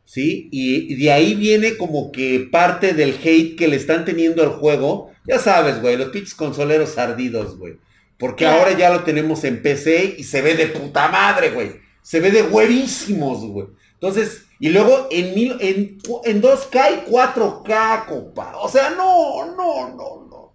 [0.04, 0.48] ¿sí?
[0.50, 5.10] Y, de ahí viene como que parte del hate que le están teniendo al juego.
[5.26, 7.78] Ya sabes, güey, los pinches consoleros ardidos, güey.
[8.18, 8.60] Porque Claro.
[8.60, 11.72] ahora ya lo tenemos en PC y se ve de puta madre, güey.
[12.02, 13.66] Se ve de huevísimos, güey.
[13.94, 18.56] Entonces, y luego en, mil, en, en 2K y 4K, compa.
[18.58, 20.54] O sea, no, no, no, no.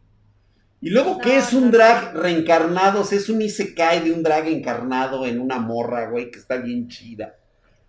[0.82, 3.02] Y luego, ¿qué No, es un drag reencarnado?
[3.02, 6.58] O sea, es un Isekai de un drag encarnado en una morra, güey, que está
[6.58, 7.36] bien chida.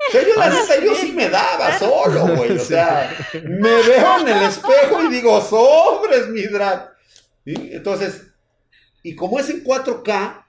[0.09, 2.53] O sea, yo la neta, yo sí me daba solo, güey.
[2.53, 6.91] O sea, me veo en el espejo y digo, sobres, mi drag.
[7.45, 7.55] ¿Sí?
[7.73, 8.23] Entonces,
[9.03, 10.45] y como es en 4K,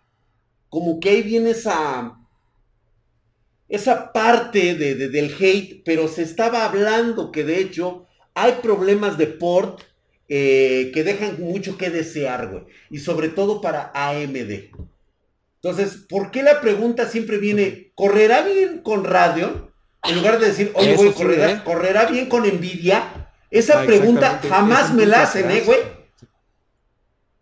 [0.69, 2.17] como que ahí viene esa,
[3.69, 9.17] esa parte de, de- del hate, pero se estaba hablando que de hecho hay problemas
[9.17, 9.81] de port
[10.29, 12.63] eh, que dejan mucho que desear, güey.
[12.89, 14.71] Y sobre todo para AMD.
[15.63, 19.69] Entonces, ¿por qué la pregunta siempre viene, ¿correrá bien con Radeon?
[20.03, 21.61] En lugar de decir, oye, güey, sí, ¿correrá, ¿eh?
[21.63, 23.29] ¿correrá bien con Nvidia?
[23.51, 25.51] Esa Ah, pregunta jamás me la hacen.
[25.51, 25.79] ¿eh, güey?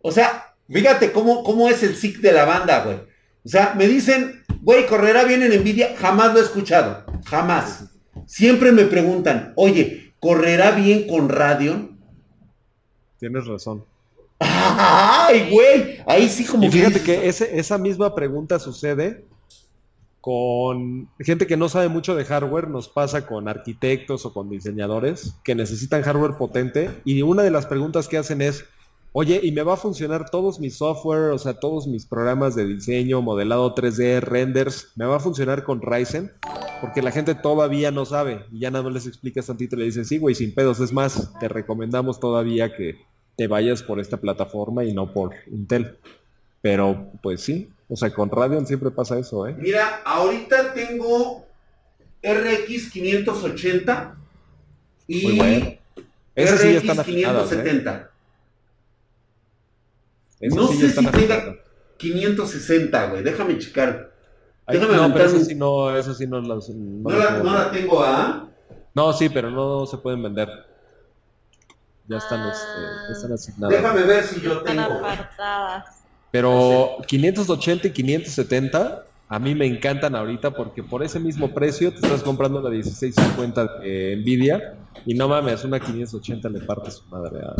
[0.02, 2.96] O sea, fíjate cómo, cómo es el SIC de la banda, güey.
[3.42, 5.94] O sea, me dicen, güey, ¿correrá bien en Nvidia?
[5.98, 7.06] Jamás lo he escuchado.
[7.24, 7.84] Jamás.
[8.26, 11.98] Siempre me preguntan, oye, ¿correrá bien con Radeon?
[13.18, 13.86] Tienes razón.
[14.40, 15.98] ¡Ay, güey!
[16.06, 19.24] Ahí sí como Y fíjate que ese- esa misma pregunta sucede
[20.20, 25.34] con gente que no sabe mucho de hardware, nos pasa con arquitectos o con diseñadores
[25.44, 26.90] que necesitan hardware potente.
[27.04, 28.64] Y una de las preguntas que hacen es,
[29.12, 32.66] oye, ¿y me va a funcionar todos mis software, o sea, todos mis programas de
[32.66, 36.32] diseño, modelado 3D, renders, me va a funcionar con Ryzen?
[36.82, 38.44] Porque la gente todavía no sabe.
[38.52, 40.92] Y ya nada más les explicas tantito y le dices, sí, güey, sin pedos, es
[40.92, 42.96] más, te recomendamos todavía que
[43.36, 45.96] te vayas por esta plataforma y no por Intel.
[46.62, 49.54] Pero, pues sí, o sea, con Radeon siempre pasa eso, ¿eh?
[49.58, 51.46] Mira, ahorita tengo
[52.22, 54.16] RX 580
[55.06, 55.72] y Muy bueno.
[56.34, 57.56] Esas sí están RX afinadas, ¿eh?
[57.56, 58.10] 570.
[60.40, 61.56] Esas No sí sé están si tenga- afinadas.
[61.98, 63.22] 560, güey.
[63.22, 64.10] Déjame checar.
[64.66, 66.68] Ay, déjame no, pero un- sí no, esas sí no las...
[66.70, 68.48] No, la, no tengo, ¿ah?
[68.94, 70.48] No, sí, pero no se pueden vender.
[72.10, 72.52] Ya están, Ah.
[72.52, 73.76] este, están asignadas.
[73.80, 74.98] Déjame ver si yo Están tengo.
[74.98, 75.84] apartadas.
[76.32, 81.98] Pero 580 y 570 a mí me encantan ahorita porque por ese mismo precio te
[81.98, 84.74] estás comprando la 1650 de Nvidia
[85.06, 87.54] y no mames, una 580 le parte su madre a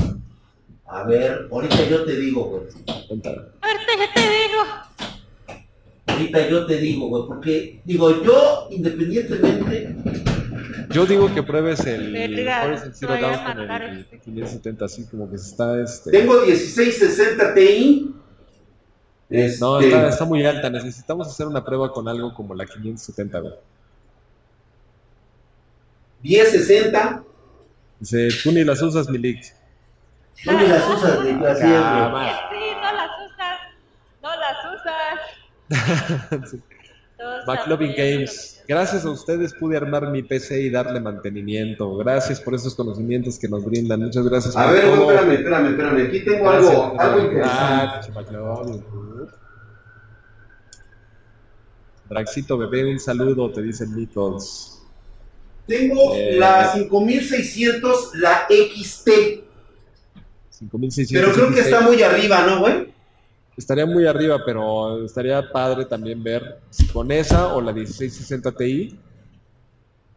[0.98, 2.62] A ver, ahorita yo te digo, güey.
[3.08, 4.62] Ahorita ya te digo.
[6.08, 7.22] Ahorita yo te digo, güey.
[7.28, 9.94] Porque, digo, yo, independientemente.
[10.90, 14.18] Yo digo que pruebes el Verga, Horizon Zero Dawn con el este.
[14.18, 18.14] 570 así como que se está este Tengo 1660 Ti.
[19.30, 20.68] Este, No, está, está muy alta.
[20.70, 23.54] Necesitamos hacer una prueba con algo como la 570, güey.
[26.22, 27.22] 1060.
[28.00, 29.42] Dice, tú ni las usas, Milik.
[30.46, 31.34] No me las usas, güey.
[31.46, 32.24] Así es, Ah, güey.
[32.24, 32.50] va.
[32.50, 33.58] Sí, no las usas.
[34.22, 36.40] No las usas.
[36.40, 36.60] Todos
[37.42, 38.62] Apoyando Games.
[38.68, 41.96] Gracias a ustedes pude armar mi PC y darle mantenimiento.
[41.96, 44.00] Gracias por esos conocimientos que nos brindan.
[44.00, 45.10] Muchas gracias A por ver, güey, todo.
[45.12, 46.06] espérame, espérame, espérame.
[46.08, 48.84] Aquí tengo Gracias, algo, algo Ah, interesante.
[52.08, 54.82] Draxito bebé, un saludo, te dicen Nichols.
[55.66, 59.44] Tengo Eh, la 5600, la XT.
[60.50, 61.12] 5600.
[61.12, 62.92] Pero creo que está muy arriba, ¿no, güey?
[63.56, 68.98] Estaría muy arriba, pero estaría padre también ver si con esa o la 1660 Ti.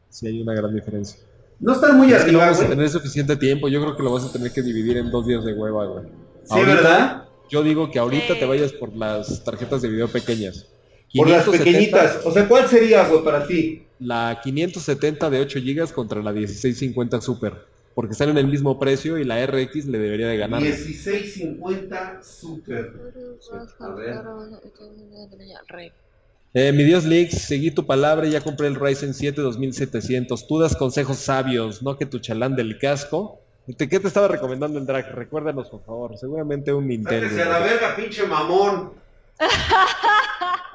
[0.10, 1.20] Si hay una gran diferencia.
[1.60, 3.68] No está muy Es que no arriba, vamos a tener suficiente tiempo.
[3.68, 6.06] Yo creo que lo vas a tener que dividir en dos días de hueva, güey.
[6.06, 7.24] Sí, Ahorita- ¿verdad?
[7.50, 10.68] Yo digo que ahorita te vayas por las tarjetas de video pequeñas.
[11.14, 12.26] Por las 570, pequeñitas.
[12.26, 13.86] O sea, ¿cuál sería, güey, para ti?
[14.00, 17.73] La 570 de 8 GB contra la 1650 Super.
[17.96, 20.62] Porque están en el mismo precio y la RX le debería de ganar.
[20.62, 22.92] 1650 Super.
[23.80, 24.16] A ver.
[25.68, 25.92] Re.
[26.56, 30.48] Eh, mi Dios Leaks, seguí tu palabra y ya compré el Ryzen 7 2700.
[30.48, 33.40] Tú das consejos sabios, no que tu chalán del casco.
[33.78, 35.14] ¿Te- ¿Qué te estaba recomendando el drag?
[35.16, 36.18] Recuérdanos, por favor.
[36.18, 37.28] Seguramente un Nintendo.
[37.28, 38.92] Sáquese a la verga, pinche mamón.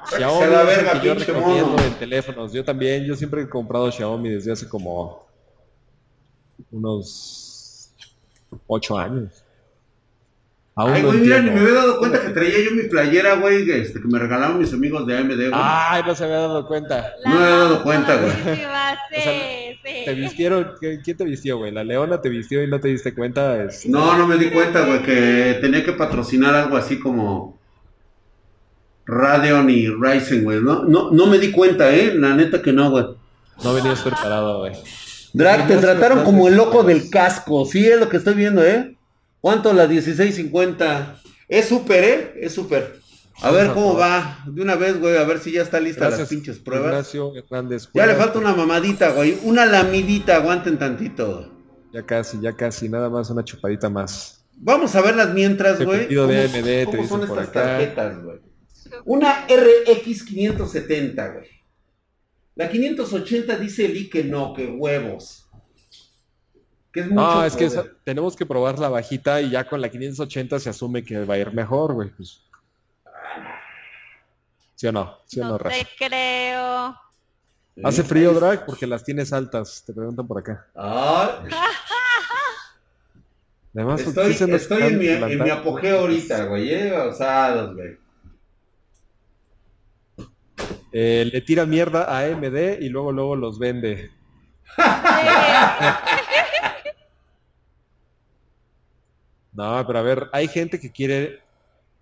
[0.09, 1.83] Xiaomi la verga, yo pinche recomiendo mono.
[1.83, 2.51] en teléfonos.
[2.51, 5.27] Yo también, yo siempre he comprado Xiaomi desde hace como
[6.71, 7.91] unos
[8.67, 9.43] 8 años.
[10.75, 13.35] Aún Ay, no güey, mira, ni me había dado cuenta que traía yo mi playera,
[13.35, 15.51] güey, este, que me regalaron mis amigos de AMD, güey.
[15.53, 17.15] Ay, no se había dado cuenta.
[17.25, 18.31] No me había dado cuenta, güey.
[18.31, 20.05] famosísima, O sea, sí, sí.
[20.05, 20.71] ¿Te vistieron?
[20.79, 21.73] ¿Qué- ¿Quién te vistió, güey?
[21.73, 23.61] ¿La leona te vistió y no te diste cuenta?
[23.65, 27.59] Es- No, no me di cuenta, güey, que tenía que patrocinar algo así como
[29.05, 30.61] Radeon y Ryzen, güey.
[30.61, 33.05] No, no, no me di cuenta, eh, la neta que no, güey.
[33.63, 34.73] No venías preparado, güey.
[35.33, 37.65] Drag, te trataron como el loco del casco.
[37.65, 38.97] Sí, es lo que estoy viendo, ¿eh?
[39.41, 41.21] ¿Cuánto la 1650?
[41.47, 42.33] Es súper, ¿eh?
[42.41, 42.99] Es súper.
[43.41, 44.43] A ver cómo va.
[44.47, 46.89] De una vez, güey, a ver si ya está lista las pinches pruebas.
[46.91, 47.87] Ignacio Hernández.
[47.93, 49.37] Ya le falta una mamadita, güey.
[49.43, 51.53] Una lamidita, aguanten tantito.
[51.93, 52.89] Ya casi, ya casi.
[52.89, 54.43] Nada más una chupadita más.
[54.57, 56.07] Vamos a verlas mientras, güey.
[56.07, 57.61] de ¿Cómo- AMD, te ¿Cómo son por estas acá.
[57.63, 58.37] tarjetas, güey?
[59.05, 61.45] Una RX 570, güey.
[62.59, 65.47] La 580 dice Eli que no, que huevos.
[66.91, 69.79] Que es mucho No, es que esa- tenemos que probar la bajita y ya con
[69.79, 72.09] la 580 se asume que va a ir mejor, güey.
[72.09, 72.41] pues.
[74.75, 75.19] ¿Sí o no?
[75.25, 76.97] ¿Sí o no, No te creo.
[77.81, 78.65] ¿Hace frío, Drag?
[78.65, 80.67] Porque las tienes altas, te preguntan por acá.
[80.75, 81.41] Ah,
[83.73, 86.73] Además, ¿por qué estoy estoy en, mi, en mi apogeo ahorita, güey.
[86.73, 87.97] Eh, osados, güey.
[90.91, 94.11] Eh, le tira mierda a AMD y luego luego los vende.
[99.53, 101.39] No, pero a ver, hay gente que quiere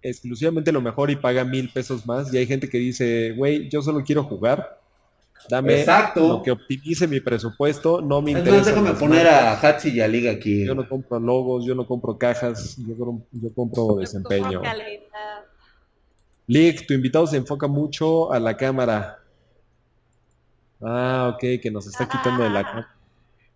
[0.02, 2.32] exclusivamente lo mejor y paga mil pesos más.
[2.34, 4.80] Y hay gente que dice, güey, yo solo quiero jugar.
[5.50, 6.28] Dame Exacto.
[6.28, 8.02] lo que optimice mi presupuesto.
[8.02, 8.60] No me Es interesa.
[8.60, 9.64] más, déjame poner marcas.
[9.64, 10.66] a Hatsi y a Liga aquí.
[10.66, 14.62] Yo no compro logos, yo no compro cajas, yo, compro- yo compro desempeño.
[14.62, 15.46] Calidad.
[16.48, 19.20] Lick, tu invitado se enfoca mucho a la cámara.
[20.82, 22.96] Ah, ok, que nos está quitando de la cámara.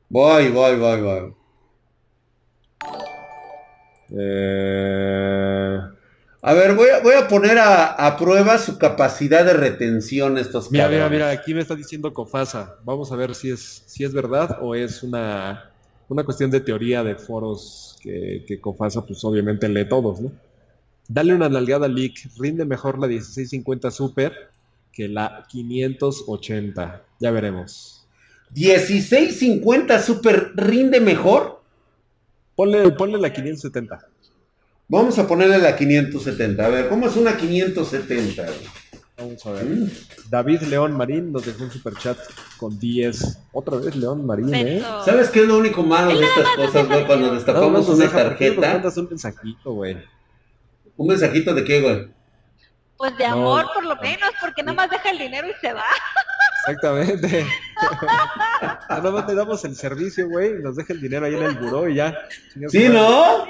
[0.10, 1.34] Voy, voy, voy, voy.
[4.14, 5.80] Eh,
[6.42, 10.72] A ver, voy a, voy a poner a, a prueba su capacidad de retención estos
[10.72, 11.12] Mira, mira, cabrones.
[11.12, 12.76] mira, aquí me está diciendo Cofasa.
[12.84, 15.72] Vamos a ver si es, si es verdad o es una,
[16.10, 20.32] una cuestión de teoría de foros que, que Cofasa, pues obviamente lee todos, ¿no?
[21.14, 22.14] Dale una nalgada Leak.
[22.38, 24.34] Rinde mejor la 1650 Super
[24.94, 27.04] que la 580.
[27.20, 28.06] Ya veremos.
[28.56, 31.62] 1650 Super rinde mejor.
[32.56, 34.08] Ponle, ponle la 570.
[34.88, 36.66] Vamos a ponerle la 570.
[36.66, 38.46] A ver, ¿cómo es una 570?
[39.18, 39.66] Vamos a ver.
[39.66, 39.90] Mm.
[40.30, 42.18] David León Marín nos dejó un superchat
[42.56, 43.38] con 10.
[43.52, 44.82] Otra vez León Marín, ¿eh?
[45.04, 47.06] ¿Sabes qué es lo único malo de estas cosas, güey?
[47.06, 48.74] Cuando No, no destapamos una deja, ¿por qué no nos tarjeta.
[48.74, 49.98] mandas un mensajito, güey?
[51.02, 52.08] ¿Un mensajito de qué, güey?
[52.96, 53.34] Pues de No.
[53.34, 55.84] amor, por lo menos, porque nada más deja el dinero y se va.
[56.68, 57.44] Exactamente.
[58.90, 61.56] Nada más te damos el servicio, güey, y nos deja el dinero ahí en el
[61.58, 62.16] buró y ya.
[62.68, 63.46] ¿Sí, no?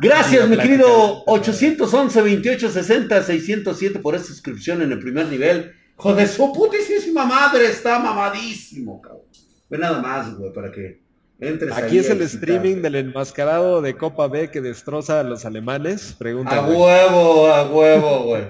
[0.00, 1.32] Gracias, mi querido plática.
[1.32, 5.72] 811 28 60 607 por esta suscripción en el primer nivel.
[5.94, 9.22] Joder, su putísima madre está mamadísimo, cabrón.
[9.70, 11.00] Ve nada más, güey, para que
[11.40, 16.14] entres Aquí es el streaming del enmascarado de Copa B que destroza a los alemanes.
[16.18, 16.56] Pregunta.
[16.56, 16.78] A güey.
[16.78, 18.42] huevo, a huevo, güey.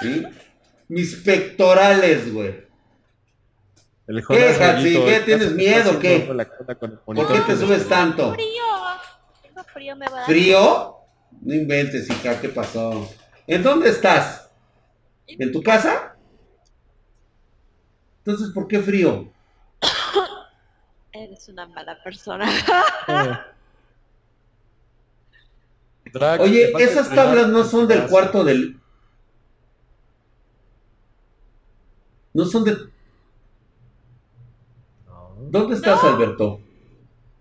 [0.00, 0.26] ¿Sí?
[0.88, 2.72] Mis pectorales, güey.
[4.06, 4.94] El ¿Qué, Hatsi?
[4.94, 5.22] ¿Qué?
[5.24, 6.26] ¿Tienes miedo qué?
[6.26, 8.34] con la cola con el ¿Por qué te subes tanto?
[8.34, 8.62] Frío.
[9.42, 10.26] Tengo frío, me va a dar.
[10.26, 10.96] ¿Frío?
[11.40, 13.08] No inventes, hija, ¿qué pasó?
[13.46, 14.50] ¿En dónde estás?
[15.26, 16.16] ¿En tu casa?
[18.18, 19.31] Entonces, ¿por qué frío?
[21.12, 22.46] Eres una mala persona.
[26.12, 28.80] Drag, Oye, esas tablas no son del cuarto del...
[32.34, 32.72] No son de...
[35.06, 35.34] No.
[35.50, 36.60] ¿Dónde estás, Alberto?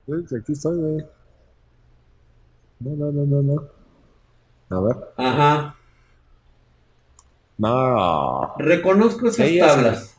[0.08, 1.06] Aquí estoy, güey.
[2.80, 4.78] No, no, no, no, no.
[4.78, 5.14] A ver.
[5.18, 5.76] Ajá.
[7.58, 8.56] No.
[8.58, 10.18] Reconozco esas Sí, tablas.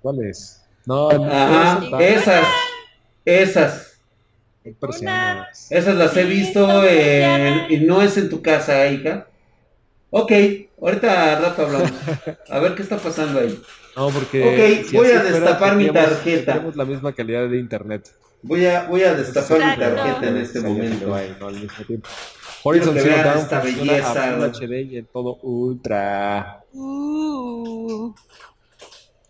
[0.00, 0.63] ¿Cuál es?
[0.86, 2.46] No, no, Ajá, no, no, esas.
[3.24, 3.98] Esas.
[5.70, 9.26] Esas las he visto en- y no es en tu casa, hija.
[10.10, 10.32] Ok,
[10.80, 11.92] ahorita rato hablamos.
[12.48, 13.60] A ver qué está pasando ahí.
[13.96, 14.84] No, porque.
[14.86, 16.52] Ok, voy a destapar mi tarjeta.
[16.52, 18.10] tendríamos la misma calidad de internet.
[18.42, 21.06] Voy a, voy a destapar mi tarjeta en este momento.
[21.08, 22.08] guay, no, al mismo tiempo.
[22.62, 24.44] Horizon Zero Dawn esta belleza, a Full.
[24.66, 26.62] HD y en todo ultra.
[26.72, 28.14] Uh.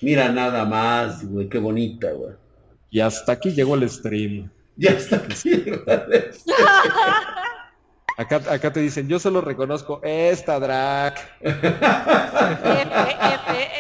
[0.04, 2.34] Mira nada más, güey, qué bonita, güey.
[2.90, 4.50] Y hasta aquí llegó el stream.
[4.76, 5.64] Ya está aquí.
[8.16, 11.14] Acá, acá te dicen, yo solo reconozco esta drag.
[11.40, 11.58] F,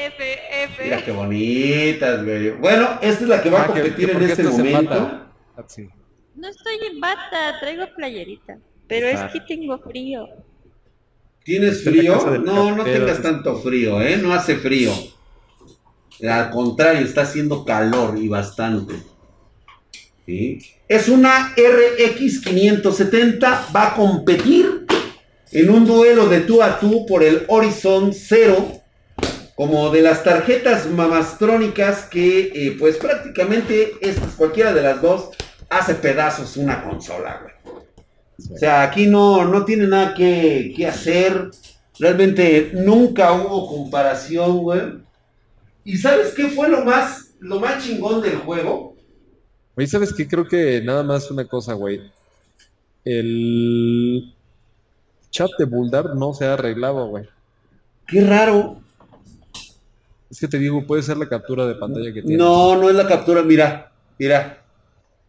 [0.06, 1.04] F, F, Mira F.
[1.04, 2.50] qué bonitas, güey.
[2.52, 5.28] Bueno, esta es la que va a Ah, competir que en este momento.
[5.56, 5.88] Ah, sí.
[6.34, 8.58] No estoy en bata, traigo playerita.
[8.88, 9.12] Pero Ah.
[9.26, 10.26] es que tengo frío.
[11.44, 12.18] ¿Tienes frío?
[12.44, 14.16] No, no tengas tanto frío, ¿eh?
[14.16, 14.90] No hace frío.
[16.28, 18.94] Al contrario, está haciendo calor y bastante.
[20.88, 24.86] Es una RX 570, va a competir
[25.52, 28.80] en un duelo de tú a tú por el Horizon Zero,
[29.54, 35.30] como de las tarjetas mamastrónicas que, eh, pues prácticamente estas, cualquiera de las dos,
[35.68, 37.54] hace pedazos una consola, güey.
[38.52, 41.50] O sea, aquí no, no tiene nada que, que hacer.
[41.98, 44.80] Realmente nunca hubo comparación, güey.
[45.84, 48.96] ¿Y sabes qué fue lo más, lo más chingón del juego?
[49.76, 50.26] Oye, ¿sabes qué?
[50.26, 52.00] Creo que nada más una cosa, güey.
[53.04, 54.32] El
[55.30, 57.28] chat de Buldar no se ha arreglado, güey.
[58.06, 58.80] Qué raro.
[60.30, 62.38] Es que te digo, puede ser la captura de pantalla que tienes.
[62.38, 64.62] No, no es la captura, mira, mira.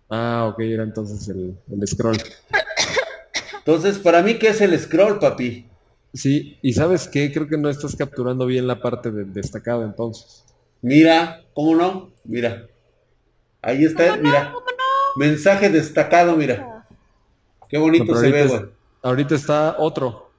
[0.09, 2.17] Ah, ok, era entonces el, el scroll.
[3.57, 5.65] Entonces, para mí, ¿qué es el scroll, papi?
[6.13, 7.33] Sí, y ¿sabes qué?
[7.33, 10.44] Creo que no estás capturando bien la parte del destacado entonces.
[10.85, 12.11] Mira, ¿cómo no?
[12.25, 12.67] Mira.
[13.59, 14.21] Ahí está, ¿Cómo no?
[14.21, 14.51] mira.
[14.53, 14.73] ¿Cómo no?
[15.15, 16.85] Mensaje destacado, mira.
[17.67, 18.71] Qué bonito No, se ve, ahorita, güey.
[19.01, 20.29] ahorita está otro.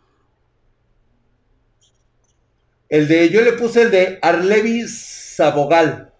[2.89, 6.13] El de, yo le puse el de Arlevi Sabogal.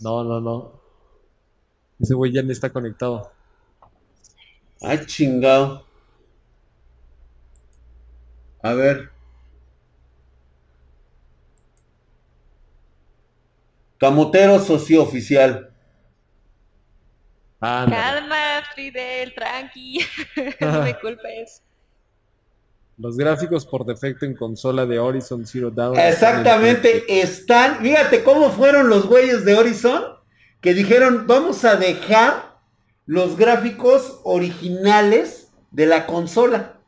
[0.00, 0.80] No, no, no.
[1.98, 3.32] Ese güey ya ni está conectado.
[4.80, 5.84] Ay, chingado.
[8.62, 9.10] A ver.
[13.98, 15.70] Camotero sociooficial.
[17.60, 17.96] Ándale.
[17.96, 20.00] Calma, Fidel, tranqui.
[20.60, 21.62] no me culpes.
[22.98, 25.98] Los gráficos por defecto en consola de Horizon Zero Dawn.
[25.98, 27.80] Exactamente, están.
[27.80, 30.02] Fíjate cómo fueron los güeyes de Horizon
[30.60, 32.56] que dijeron: Vamos a dejar
[33.04, 36.80] los gráficos originales de la consola.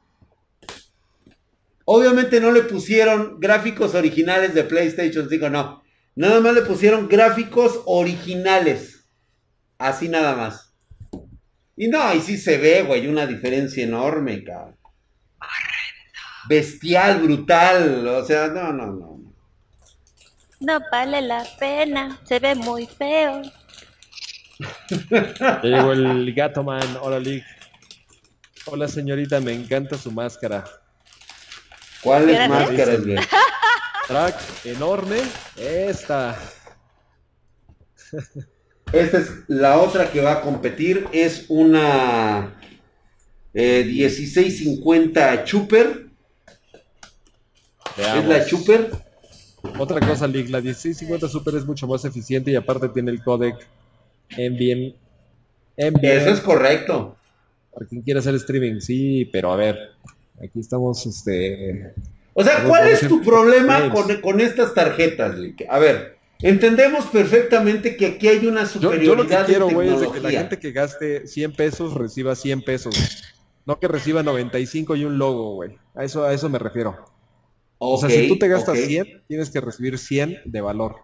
[1.84, 5.82] Obviamente no le pusieron gráficos originales de PlayStation, digo no.
[6.18, 9.08] Nada más le pusieron gráficos originales.
[9.78, 10.74] Así nada más.
[11.76, 14.76] Y no, ahí sí se ve, güey, una diferencia enorme, cabrón.
[16.48, 18.04] Bestial, brutal.
[18.08, 19.32] O sea, no, no, no.
[20.58, 23.42] No vale la pena, se ve muy feo.
[25.38, 26.98] Ya llegó el gato man.
[27.00, 27.44] Hola, Lick.
[28.64, 30.64] Hola, señorita, me encanta su máscara.
[32.02, 33.18] ¿Cuáles máscaras, güey?
[34.08, 35.18] Track enorme.
[35.56, 36.36] Esta.
[38.92, 41.06] Esta es la otra que va a competir.
[41.12, 42.58] Es una
[43.52, 46.06] eh, 1650 Chuper.
[47.98, 48.24] Veamos.
[48.24, 48.90] Es la Chuper.
[49.78, 53.56] Otra cosa, Lick, la 1650 Super es mucho más eficiente y aparte tiene el codec
[54.30, 54.94] NVMe.
[55.76, 57.16] NVMe Eso es correcto.
[57.74, 59.76] para quien quiera hacer streaming, sí, pero a ver,
[60.42, 61.92] aquí estamos, este,
[62.40, 65.66] O sea, ¿cuál es tu problema con, con estas tarjetas, Lick?
[65.68, 69.74] A ver, entendemos perfectamente que aquí hay una yo, yo superioridad lo que quiero, de
[69.74, 72.94] güey, es de que la gente que gaste 100 pesos reciba 100 pesos,
[73.66, 77.06] no que reciba 95 y un logo, güey, a eso, a eso me refiero.
[77.78, 80.94] O sea, si tú te gastas ok, 100, tienes que recibir 100 de valor.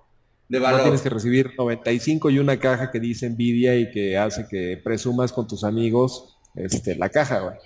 [0.48, 0.82] de No valor.
[0.82, 5.32] tienes que recibir 95 y una caja que dice Nvidia y que hace que presumas
[5.32, 7.56] con tus amigos este, la caja, güey.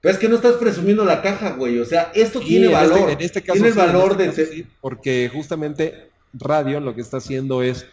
[0.00, 1.78] Pero es que no estás presumiendo la caja, güey.
[1.78, 3.10] O sea, esto tiene en este- valor.
[3.10, 4.28] en este caso tiene el sí, valor este de...
[4.30, 7.86] caso sí, porque justamente Radeon lo que está haciendo es,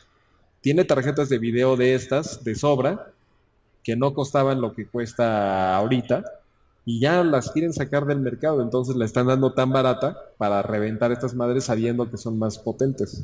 [0.61, 3.11] tiene tarjetas de video de estas, de sobra,
[3.83, 6.23] que no costaban lo que cuesta ahorita,
[6.85, 11.11] y ya las quieren sacar del mercado, entonces la están dando tan barata para reventar
[11.11, 13.23] estas madres sabiendo que son más potentes.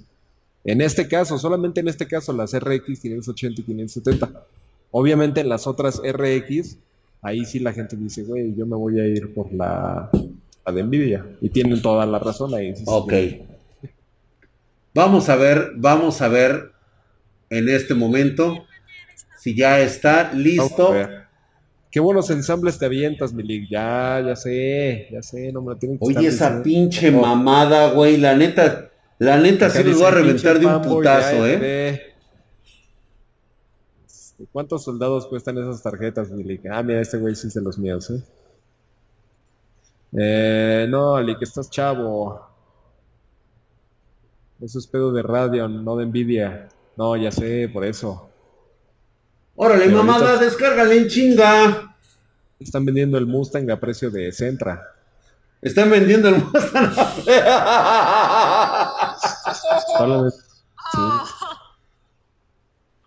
[0.63, 4.31] En este caso, solamente en este caso, las RX 580 y 570.
[4.91, 6.77] Obviamente en las otras RX,
[7.21, 10.09] ahí sí la gente dice, güey, yo me voy a ir por la,
[10.73, 11.25] de Nvidia.
[11.41, 12.73] Y tienen toda la razón ahí.
[12.85, 13.13] ok.
[14.93, 16.71] Vamos a ver, vamos a ver
[17.49, 18.65] en este momento
[19.37, 20.93] si ya está listo.
[21.89, 23.69] Qué buenos ensambles te avientas, Milik.
[23.69, 28.17] Ya, ya sé, ya sé, no me lo tienen que Oye, esa pinche mamada, güey,
[28.17, 32.10] la neta, la neta sí me voy a reventar de un putazo, ¿eh?
[34.51, 36.65] ¿Cuántos soldados cuestan esas tarjetas, Milik?
[36.71, 38.23] Ah, mira, este güey sí es de los míos, ¿eh?
[40.13, 42.47] Eh, no, Ali, que estás chavo.
[44.61, 46.69] Eso es pedo de radio, no de envidia.
[46.97, 48.29] No, ya sé, por eso.
[49.55, 51.95] Órale, mamada, descárgale en chinga.
[52.59, 54.95] Están vendiendo el Mustang a precio de Centra.
[55.61, 56.93] Están vendiendo el Mustang.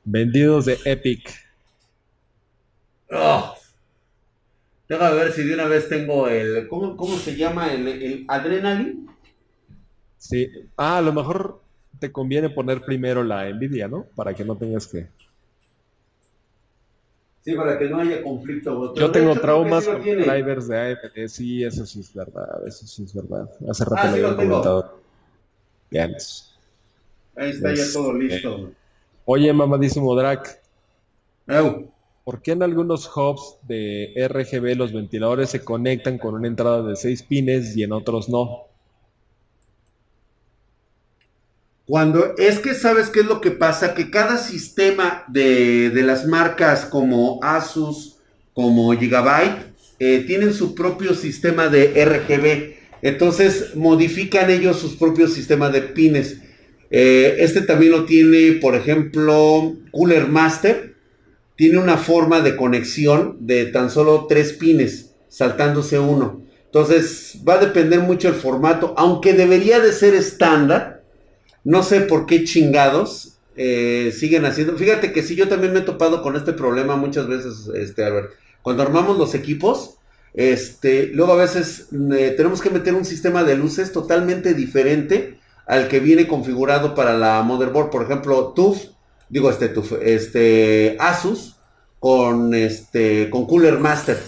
[0.05, 1.31] Vendidos de Epic.
[3.11, 3.55] Oh.
[4.89, 6.69] Déjame ver si de una vez tengo el.
[6.69, 7.73] ¿Cómo, cómo se llama?
[7.73, 9.07] El, el Adrenaline.
[10.19, 10.51] Sí.
[10.77, 11.61] Ah, a lo mejor
[11.99, 14.07] te conviene poner primero la Nvidia, ¿no?
[14.15, 15.07] Para que no tengas que.
[17.45, 18.95] Sí, para que no haya conflicto.
[18.95, 23.15] Yo tengo traumas con drivers de AMD, sí, eso sí es verdad, eso sí es
[23.15, 23.51] verdad.
[23.69, 25.01] Hace rato ah, lo había comentado.
[25.91, 26.17] Bien.
[27.37, 28.73] Ahí está ya todo listo.
[29.27, 30.61] Oye, mamadísimo Drac.
[32.25, 36.97] ¿Por qué en algunos hubs de RGB los ventiladores se conectan con una entrada de
[36.97, 38.65] 6 pines y en otros no?
[41.87, 46.87] Cuando es que sabes qué es lo que pasa, que cada sistema de, las marcas
[46.87, 48.17] como Asus,
[48.55, 52.75] como Gigabyte, eh, tienen su propio sistema de RGB.
[53.03, 56.39] Entonces modifican ellos sus propios sistemas de pines.
[56.91, 60.95] Eh, este también lo tiene, por ejemplo, Cooler Master.
[61.57, 66.43] Tiene una forma de conexión de tan solo tres pines, saltándose uno.
[66.67, 70.95] Entonces va a depender mucho el formato, aunque debería de ser estándar
[71.65, 74.77] no sé por qué chingados eh, siguen haciendo.
[74.77, 78.33] Fíjate que sí, yo también me he topado con este problema muchas veces, este, Albert.
[78.63, 79.97] Cuando armamos los equipos,
[80.35, 85.89] este, luego a veces eh, tenemos que meter un sistema de luces totalmente diferente al
[85.89, 87.91] que viene configurado para la motherboard.
[87.91, 88.85] Por ejemplo, TUF,
[89.29, 91.57] digo este TUF, este Asus
[91.99, 94.19] con este con Cooler Master.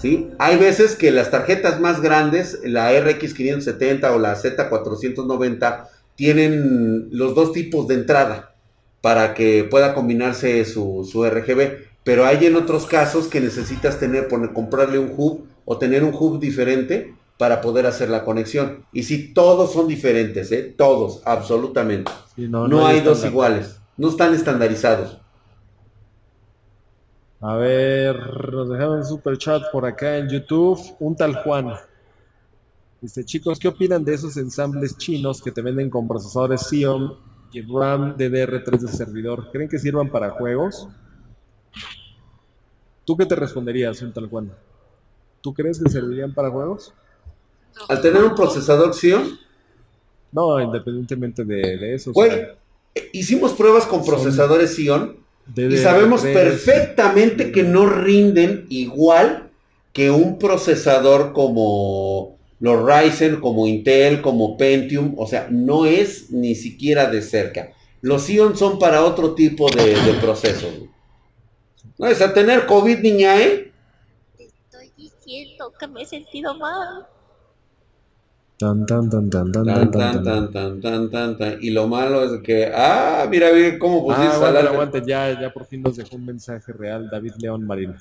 [0.00, 0.30] ¿Sí?
[0.38, 7.34] Hay veces que las tarjetas más grandes, la RX 570 o la Z490, tienen los
[7.34, 8.54] dos tipos de entrada
[9.00, 11.88] para que pueda combinarse su, RGB.
[12.04, 16.14] Pero hay en otros casos que necesitas tener, poner, comprarle un hub o tener un
[16.14, 18.84] hub diferente para poder hacer la conexión.
[18.92, 20.74] Y si todos son diferentes, ¿eh?
[20.76, 22.10] todos, absolutamente.
[22.36, 25.18] no, hay, dos iguales, no están estandarizados.
[27.40, 28.16] A ver,
[28.52, 30.80] nos dejaron un super chat por acá en YouTube.
[30.98, 31.72] Un tal Juan.
[33.00, 37.16] Dice, chicos, ¿qué opinan de esos ensambles chinos que te venden con procesadores Xeon
[37.52, 39.52] y RAM DDR3 de servidor?
[39.52, 40.88] ¿Creen que sirvan para juegos?
[43.04, 44.52] ¿Tú qué te responderías, un tal cual?
[45.40, 46.92] ¿Tú crees que servirían para juegos?
[47.88, 49.38] Al tener un procesador Xeon.
[50.32, 52.12] No, independientemente de, eso.
[53.12, 55.16] hicimos pruebas con procesadores Xeon
[55.56, 59.50] y sabemos perfectamente que no rinden igual
[59.92, 66.54] que un procesador como los Ryzen, como Intel, como Pentium, o sea, no es ni
[66.54, 67.72] siquiera de cerca.
[68.00, 70.72] Los Xeon son para otro tipo de, procesos.
[71.96, 73.72] No es a tener COVID, niña, ¿eh?
[74.38, 77.06] Estoy diciendo que me he sentido mal.
[78.58, 81.38] Tan tan tan tan tan tan tan tan tan tan.
[81.38, 85.40] tan y lo malo es que ah mira bien cómo pusiste ah, aguante, aguante, ya
[85.40, 87.94] ya por fin nos dejó un mensaje real David León Marino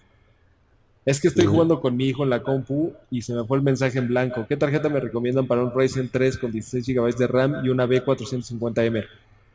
[1.08, 3.64] es que estoy jugando con mi hijo en la compu y se me fue el
[3.64, 4.45] mensaje en blanco.
[4.45, 7.88] ¿Qué tarjeta me recomiendan para un Ryzen 3 con 16 GB de RAM y una
[7.88, 9.05] B450M?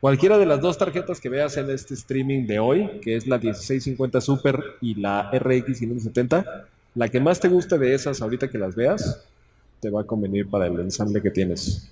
[0.01, 3.37] Cualquiera de las dos tarjetas que veas en este streaming de hoy, que es la
[3.37, 8.57] 1650 Super y la RX 570, la que más te guste de esas ahorita que
[8.57, 9.23] las veas,
[9.83, 11.91] te va a convenir para el ensamble que tienes.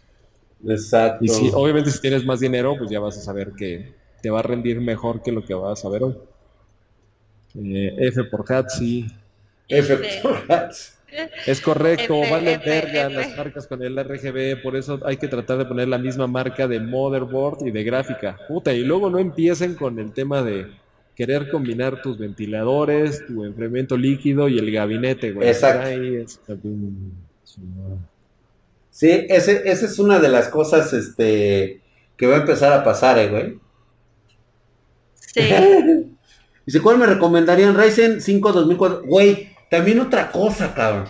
[0.66, 1.26] Exacto.
[1.26, 4.40] Y si, obviamente si tienes más dinero, pues ya vas a saber que te va
[4.40, 6.16] a rendir mejor que lo que vas a ver hoy.
[7.56, 9.08] Eh, F por Hatsi,
[11.46, 15.66] es correcto, vale verga las marcas con el RGB, por eso hay que tratar de
[15.66, 18.38] poner la misma marca de motherboard y de gráfica.
[18.48, 20.68] Puta, y luego no empiecen con el tema de
[21.16, 25.50] querer combinar tus ventiladores, tu enfriamiento líquido y el gabinete, güey.
[25.50, 25.88] Exacto.
[25.88, 26.40] Ahí es-
[28.90, 31.82] Sí, ese, esa es una de las cosas este,
[32.18, 33.60] que va a empezar a pasar, eh, güey.
[35.16, 35.42] Sí.
[36.66, 37.76] Dice, ¿cuál me recomendarían?
[37.76, 39.04] Ryzen 5 2004.
[39.06, 41.08] Güey, también otra cosa, cabrón.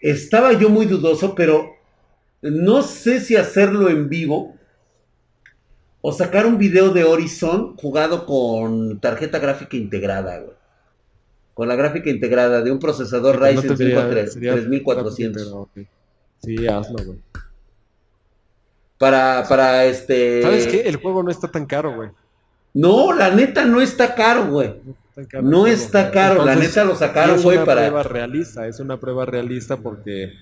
[0.00, 1.74] Estaba yo muy dudoso, pero
[2.40, 4.56] no sé si hacerlo en vivo
[6.00, 10.57] o sacar un video de Horizon jugado con tarjeta gráfica integrada, güey.
[11.58, 15.42] Con la gráfica integrada de un procesador No Ryzen 5 tre- sería 3400.
[15.42, 15.70] pero, ok.
[16.40, 17.18] Sí, hazlo, güey.
[18.96, 20.40] Para, para este...
[20.40, 20.82] ¿Sabes qué?
[20.82, 22.10] El juego no está tan caro, güey.
[22.74, 24.68] No, la neta no está caro, güey.
[24.84, 27.80] No está tan caro No está caro, la neta lo sacaron, es güey, una para...
[27.80, 30.34] prueba realista, es una prueba realista porque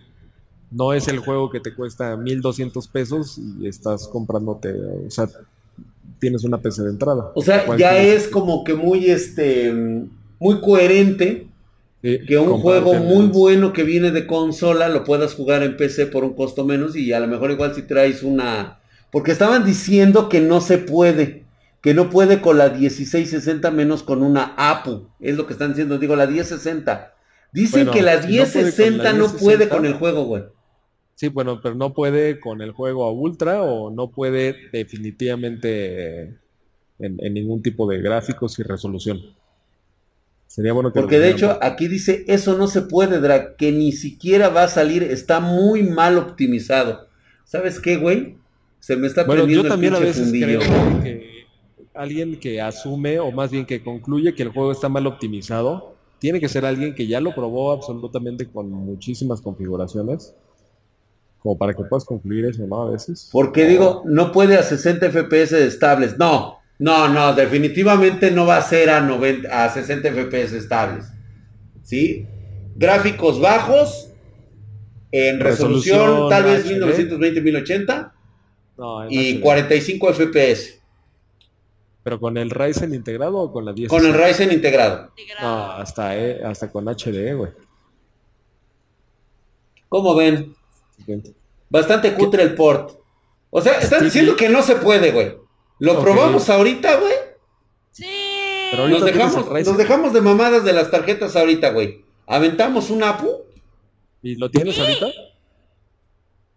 [0.70, 4.70] no es el juego que te cuesta 1200 pesos y estás comprándote,
[5.06, 5.28] o sea,
[6.18, 7.32] tienes una PC de entrada.
[7.34, 9.72] O sea, ¿Cuál ya es como que muy, este,
[10.38, 11.46] muy coherente
[12.02, 16.06] Sí, que un juego muy bueno que viene de consola lo puedas jugar en PC
[16.06, 18.80] por un costo menos y a lo mejor igual si traes una...
[19.10, 21.44] Porque estaban diciendo que no se puede,
[21.80, 25.98] que no puede con la 1660 menos con una APU, es lo que están diciendo,
[25.98, 27.14] digo, la 1060.
[27.52, 30.42] Dicen Bueno, que la si no puede 1060 no puede 1060, con el juego, güey.
[31.14, 36.24] Sí, bueno, pero no puede con el juego a ultra o no puede definitivamente
[36.98, 39.22] en, en ningún tipo de gráficos y resolución.
[40.46, 43.72] Sería bueno que lo Porque de hecho aquí dice, eso no se puede, Drag, que
[43.72, 47.08] ni siquiera va a salir, está muy mal optimizado.
[47.44, 48.38] ¿Sabes qué, güey?
[48.80, 50.58] Se me está Bueno, prendiendo yo el también a pinche veces fundillo.
[50.60, 51.36] creo que
[51.94, 56.40] alguien que asume o más bien que concluye que el juego está mal optimizado, tiene
[56.40, 60.34] que ser alguien que ya lo probó absolutamente con muchísimas configuraciones,
[61.38, 62.82] como para que puedas concluir eso, ¿no?
[62.82, 63.28] A veces.
[63.32, 66.18] Porque digo, no puede a 60 FPS estables.
[66.18, 71.06] No, no, no, definitivamente no va a ser a, 90, a 60 FPS estables.
[71.82, 72.26] ¿Sí?
[72.74, 74.10] Gráficos bajos,
[75.12, 77.12] en resolución, Resolución tal vez HD.
[77.12, 78.12] 1920-1080
[78.76, 79.40] no, en y HD.
[79.40, 80.80] 45 FPS.
[82.02, 83.88] ¿Pero con el Ryzen integrado o con la 10?
[83.88, 85.12] Con el Ryzen integrado.
[85.40, 87.50] No, hasta, eh, hasta con HD, güey.
[89.88, 90.54] ¿Cómo ven?
[90.96, 91.32] Siguiente.
[91.68, 92.92] Bastante cutre el port.
[93.50, 94.38] O sea, están Sí, diciendo sí.
[94.38, 95.34] que no se puede, güey.
[95.78, 97.14] Lo probamos ahorita, güey.
[97.92, 98.06] Sí.
[98.70, 102.04] Pero ahorita Nos dejamos, nos dejamos de mamadas de las tarjetas ahorita, güey.
[102.26, 103.44] Aventamos un APU.
[104.22, 105.06] ¿Y lo tienes ahorita?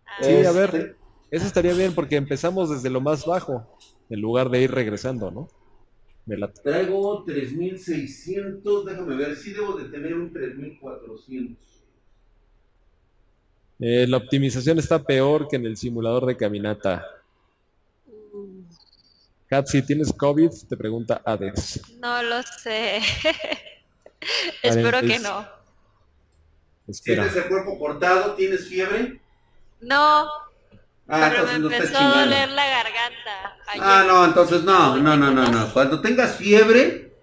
[0.06, 0.76] Ah, Sí, a ver.
[0.76, 0.96] Este,
[1.32, 3.68] Eso estaría bien porque empezamos desde lo más bajo,
[4.10, 5.48] en lugar de ir regresando, ¿no?
[6.26, 6.62] Me late.
[6.62, 11.58] Traigo 3600, déjame ver, sí debo de tener un 3400.
[13.80, 17.06] Eh, la optimización está peor que en el simulador de caminata.
[19.50, 21.82] Kat, si tienes COVID, te pregunta Hades.
[22.00, 23.02] No lo sé.
[24.64, 25.48] Espero que no.
[26.88, 27.24] Espera.
[27.24, 28.34] ¿Tienes el cuerpo cortado?
[28.36, 29.20] ¿Tienes fiebre?
[29.82, 30.28] No,
[31.12, 33.58] Ah, pero me no empezó a doler la garganta.
[33.68, 33.84] ayer.
[33.84, 35.74] Ah, no, entonces no, no, no, no, no.
[35.74, 37.14] Cuando tengas fiebre,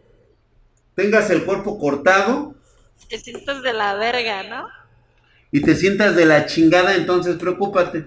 [0.97, 2.57] tengas el cuerpo cortado
[3.09, 4.69] Te sientes de la verga, ¿no?
[5.53, 8.05] y te sientas de la chingada, entonces preocúpate.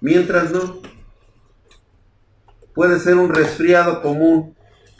[0.00, 0.82] Mientras no.
[2.78, 4.56] Puede ser un resfriado común.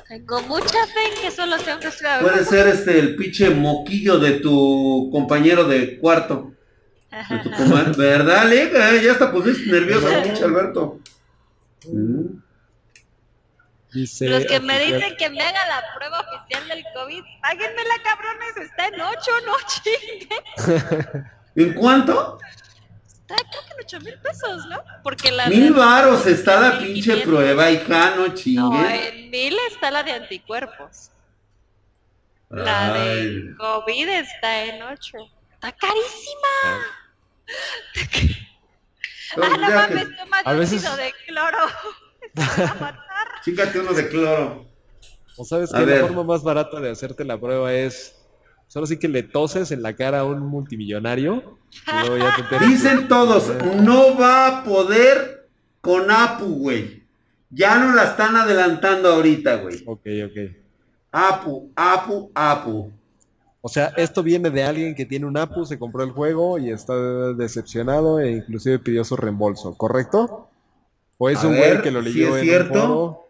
[0.08, 2.22] Tengo mucha fe en que solo sea un resfriado.
[2.28, 6.54] Puede ser este el pinche moquillo de tu compañero de cuarto.
[7.30, 7.92] De tu comadre.
[7.96, 8.96] ¿Verdad, Lega?
[9.00, 10.98] Ya hasta pusiste nervioso, pinche Alberto.
[11.86, 12.40] Mm.
[13.92, 17.94] Dice, Los que me oficial- dicen que me haga la prueba oficial del COVID, páguenmela,
[18.02, 19.54] cabrones, está en 8, no
[20.66, 21.24] chinguen.
[21.54, 22.40] ¿En cuánto?
[23.30, 24.82] Está creo que en 8 mil pesos, ¿no?
[25.02, 27.22] Porque la Mil de- varos está la pinche 1500.
[27.24, 29.08] prueba, hija, no No, chingue.
[29.08, 31.10] en mil está la de anticuerpos.
[32.48, 33.26] La Ay.
[33.50, 35.18] de COVID está en 8.
[35.52, 36.48] Está carísima.
[36.64, 36.78] Ah,
[39.36, 41.58] no Ya mames, que- toma a veces- de cloro.
[43.44, 44.66] Chíngate uno de cloro.
[45.36, 46.00] ¿O sabes A que ver.
[46.00, 48.17] la forma más barata de hacerte la prueba es
[48.68, 52.42] solo sí que le toses en la cara a un multimillonario y luego ya te
[52.42, 53.52] enteras Dicen todos,
[53.82, 55.48] no va a poder
[55.80, 57.02] con Apu, güey.
[57.50, 59.82] Ya no la están adelantando ahorita, güey.
[59.86, 60.56] Ok, ok.
[61.10, 62.92] Apu, Apu, Apu.
[63.60, 66.70] O sea, esto viene de alguien que tiene un APU, se compró el juego y
[66.70, 66.94] está
[67.34, 70.48] decepcionado e inclusive pidió su reembolso, ¿correcto?
[71.16, 72.72] ¿O es A un ver, güey que lo ¿sí leyó es en cierto?
[72.74, 73.27] un foro?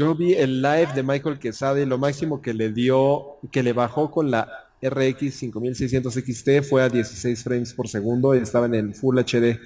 [0.00, 3.74] Yo vi el live de Michael Quesada y lo máximo que le dio, que le
[3.74, 4.48] bajó con la
[4.80, 9.60] RX 5600 XT fue a 16 frames por segundo y estaba en el Full HD.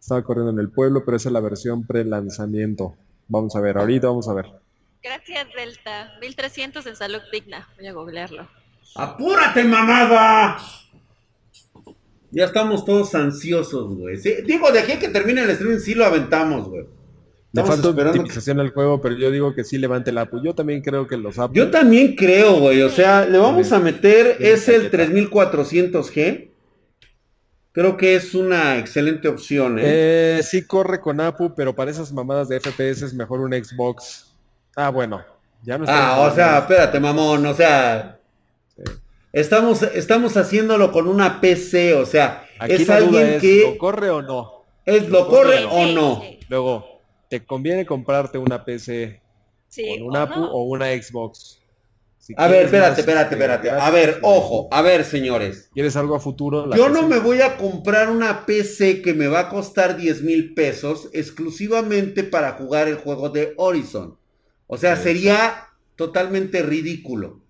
[0.00, 2.96] Estaba corriendo en el pueblo, pero esa es la versión pre-lanzamiento.
[3.28, 4.46] Vamos a ver, ahorita vamos a ver.
[5.00, 6.14] Gracias, Delta.
[6.20, 7.68] 1300 en salud digna.
[7.76, 8.48] Voy a googlearlo.
[8.96, 10.58] ¡Apúrate, mamada!
[12.32, 14.16] Ya estamos todos ansiosos, güey.
[14.16, 17.03] Sí, digo, de aquí a que termine el stream, sí lo aventamos, güey.
[17.54, 20.42] Le falta optimización al juego, pero yo digo que sí levante el APU.
[20.42, 21.54] Yo también creo que los APU.
[21.54, 22.82] Yo también creo, güey.
[22.82, 25.12] O sea, le vamos a meter, es el tarjeta.
[25.30, 26.50] 3400G.
[27.70, 29.82] Creo que es una excelente opción, ¿eh?
[29.84, 34.32] Eh, sí corre con APU, pero para esas mamadas de FPS es mejor un Xbox.
[34.76, 35.24] Ah, bueno.
[35.62, 38.18] Ya no Ah, o sea, espérate, mamón, o sea,
[38.76, 38.82] Sí.
[39.32, 43.78] estamos, estamos haciéndolo con una PC, o sea, Aquí es la alguien es, que ¿lo
[43.78, 44.64] corre o no?
[44.84, 46.20] es lo corre o no.
[46.22, 46.93] Sí, Luego,
[47.40, 49.20] ¿te conviene comprarte una PC
[49.68, 50.52] sí, con o un APU no.
[50.52, 51.58] o una Xbox?
[52.18, 53.70] Si A ver, espérate, más, espérate, este, espérate.
[53.70, 55.68] A ver, ojo, a ver, señores.
[55.74, 56.64] ¿Quieres algo a futuro?
[56.64, 56.94] La Yo PC.
[57.02, 61.10] no me voy a comprar una PC que me va a costar 10 mil pesos
[61.12, 64.16] exclusivamente para jugar el juego de Horizon.
[64.68, 65.02] O sea, Sí.
[65.02, 67.40] sería totalmente ridículo.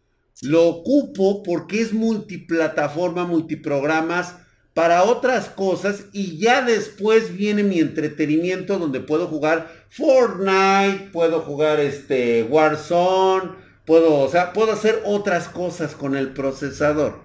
[0.40, 4.36] Lo ocupo porque es multiplataforma, multiprogramas
[4.74, 11.78] para otras cosas y ya después viene mi entretenimiento donde puedo jugar Fortnite, puedo jugar
[11.78, 13.52] este Warzone,
[13.86, 17.20] puedo, o sea, puedo hacer otras cosas con el procesador.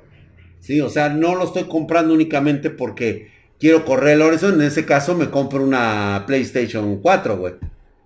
[0.59, 4.55] Sí, o sea, no lo estoy comprando únicamente porque quiero correr el Horizon.
[4.55, 7.53] En ese caso me compro una PlayStation 4, güey.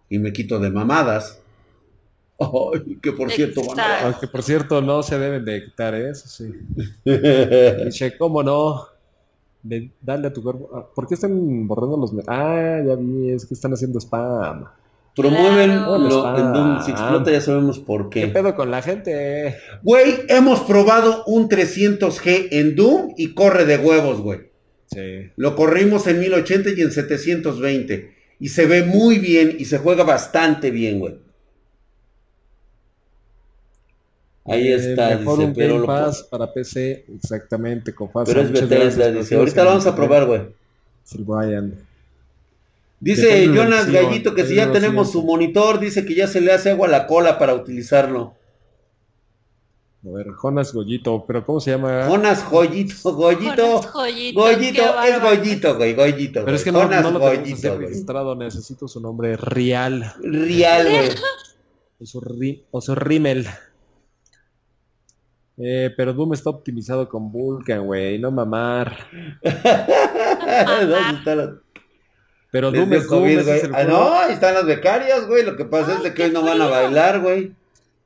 [0.10, 1.42] Y me quito de mamadas.
[2.40, 4.06] Ay, que por cierto, van a- Exacto.
[4.06, 6.12] Aunque por cierto no se deben de quitar ¿eh?
[6.12, 6.54] eso, sí.
[7.86, 8.93] Dice, ¿cómo no?
[9.64, 10.70] De- dale a tu cuerpo.
[10.74, 12.12] Ah, ¿Por qué están borrando los...
[12.28, 14.66] Ah, ya vi, es que están haciendo spam.
[15.16, 15.98] Promueven Claro.
[16.00, 16.84] lo, en Doom.
[16.84, 18.28] Si explota ya sabemos por ¿Qué qué.
[18.28, 19.56] pedo con la gente?
[19.84, 24.40] Güey, hemos probado un 300G en Doom y corre de huevos, güey.
[24.88, 25.30] Sí.
[25.38, 28.12] Lo corrimos en 1080 y en 720.
[28.40, 31.16] Y se ve muy bien y se juega bastante bien, güey.
[34.46, 38.10] Ahí Eh, está, mejor dice, un pero Game lo Pass para PC, exactamente, con.
[38.26, 39.36] Pero es Bethesda, dice.
[39.36, 40.42] Ahorita lo vamos a probar, güey.
[41.04, 41.76] Sir Brian.
[43.00, 46.54] Dice Jonas versión, Gallito que si ya tenemos su monitor, dice que ya se le
[46.54, 48.34] hace agua a la cola para utilizarlo.
[50.06, 52.06] A ver, Jonas Goyito, pero ¿cómo se llama?
[52.10, 53.82] Jonas Goyito, Goyito.
[53.82, 53.92] Jonas
[55.14, 55.22] qué es.
[55.22, 56.34] Goyito, güey, Goyito.
[56.34, 56.56] Pero güey.
[56.56, 60.14] es que no, Jonas no lo registrado, necesito su nombre real.
[60.22, 61.10] Real, güey.
[62.02, 63.48] O su, ri- o su rímel.
[65.58, 68.98] Eh, pero Doom está optimizado con Vulkan, güey, no mamar.
[69.44, 71.56] ¿Dónde está la-
[72.52, 73.58] Pero Doom es Doom, COVID, ese güey.
[73.58, 75.44] es el Ah, no, ahí están las becarias, güey.
[75.44, 77.52] Lo que pasa Ay, es de que hoy no van a bailar, güey.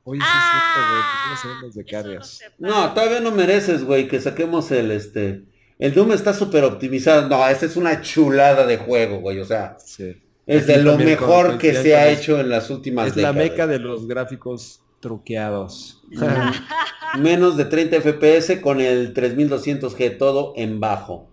[0.04, 4.70] Oye, sí es cierto, güey, Ah, ¿por qué no todavía no mereces, güey, que saquemos
[4.70, 5.42] el este.
[5.78, 7.28] El Doom está súper optimizado.
[7.28, 9.38] No, esta es una chulada de juego, güey.
[9.38, 10.20] O sea, Sí.
[10.46, 13.50] es Aquí de lo mejor que se ha hecho en las últimas Es la décadas.
[13.50, 16.02] meca de los gráficos truqueados.
[17.18, 21.30] Menos de 30 FPS con el 3200G, todo en bajo.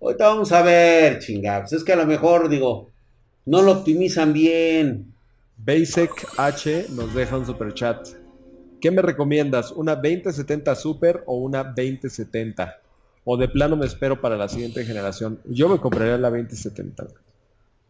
[0.00, 1.72] Ahorita vamos a ver, chingados.
[1.72, 2.90] Es que a lo mejor, digo,
[3.46, 5.14] no lo optimizan bien.
[5.56, 8.08] Basic H nos deja un super chat.
[8.80, 9.72] ¿Qué me recomiendas?
[9.72, 12.80] ¿Una 2070 Super o una 2070?
[13.24, 15.38] O de plano me espero para la siguiente generación.
[15.44, 17.08] Yo me compraría la 2070.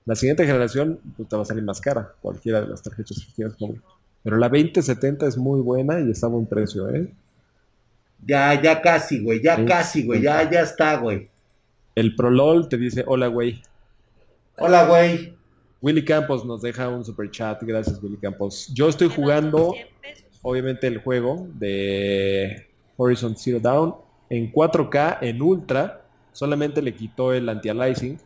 [0.04, 3.34] La siguiente generación pues, te va a salir más cara, cualquiera de las tarjetas que
[3.34, 3.99] quieras comprar.
[4.22, 7.10] Pero la 2070 es muy buena y está a buen precio, ¿eh?
[8.26, 11.28] Ya, ya casi, güey, ya Sí, casi, güey, ya, ya está, güey.
[11.94, 13.62] El ProLol te dice, hola, güey.
[14.58, 15.34] Hola, güey.
[15.82, 17.62] Willy Campos nos deja un super chat.
[17.62, 18.70] Gracias, Willy Campos.
[18.74, 20.24] Yo estoy jugando, 100 pesos.
[20.42, 22.66] obviamente, el juego de
[22.96, 23.94] Horizon Zero Dawn
[24.28, 26.02] en 4K, en Ultra.
[26.32, 28.18] Solamente le quitó el anti-aliasing.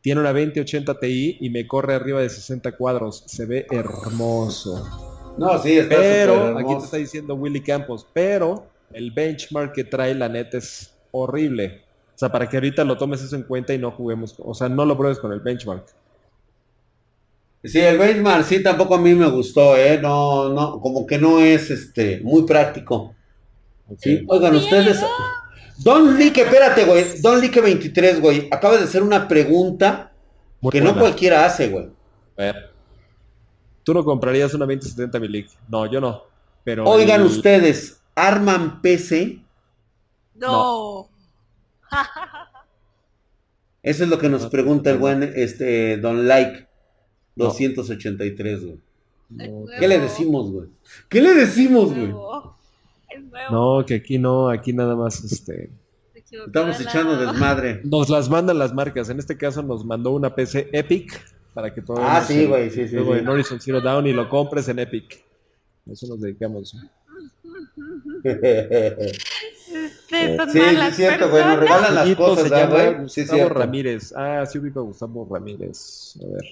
[0.00, 3.24] Tiene una 2080 Ti y me corre arriba de 60 cuadros.
[3.26, 5.15] Se ve hermoso.
[5.38, 10.14] No, sí, está Pero, aquí te está diciendo Willy Campos, pero el benchmark que trae
[10.14, 11.82] la neta es horrible.
[12.14, 14.68] O sea, para que ahorita lo tomes eso en cuenta y no juguemos, o sea,
[14.68, 15.86] no lo pruebes con el benchmark.
[17.62, 19.98] Sí, el benchmark sí tampoco a mí me gustó, eh.
[20.00, 23.14] No, no, como que no es este muy práctico.
[23.98, 25.00] Sí, oigan, ustedes.
[25.78, 27.20] Don Lique, espérate, güey.
[27.20, 28.48] Don Lique 23, güey.
[28.50, 30.12] Acaba de hacer una pregunta
[30.60, 31.88] Muy que no cualquiera hace, güey.
[32.36, 32.75] A ver.
[33.86, 35.48] Tú no comprarías una 2070 Milik.
[35.68, 36.24] No, yo no.
[36.64, 39.38] Pero Oigan el- ustedes, ¿arman PC?
[40.34, 41.08] No.
[43.84, 46.66] Eso es lo que nos No, pregunta el buen este Don Like
[47.36, 47.44] No.
[47.44, 48.80] 283, güey.
[49.30, 50.66] No, ¿Qué le decimos, güey?
[51.08, 52.08] ¿Qué le decimos, güey?
[52.08, 52.56] Nuevo.
[53.08, 53.52] Es nuevo.
[53.78, 55.70] no, que aquí no, aquí nada más este.
[56.28, 57.82] Estamos echando desmadre.
[57.84, 59.10] Nos las mandan las marcas.
[59.10, 61.22] En este caso nos mandó una PC Epic
[61.56, 62.94] para que todo Ah, sí, güey, sí, sí.
[62.96, 63.20] Luego sí.
[63.20, 65.24] en Horizon Zero Dawn y lo compres en Epic.
[65.88, 66.74] A Eso nos dedicamos.
[70.02, 71.42] Ustedes son Sí, sí, es cierto, güey.
[71.42, 73.08] Nos regalan las Amiguito, cosas, se ¿verdad, llama güey?
[73.08, 73.58] Sí, Gustavo cierto.
[73.58, 74.12] Ramírez.
[74.14, 76.18] Ah, sí ubico a Gustavo Ramírez.
[76.22, 76.44] A ver.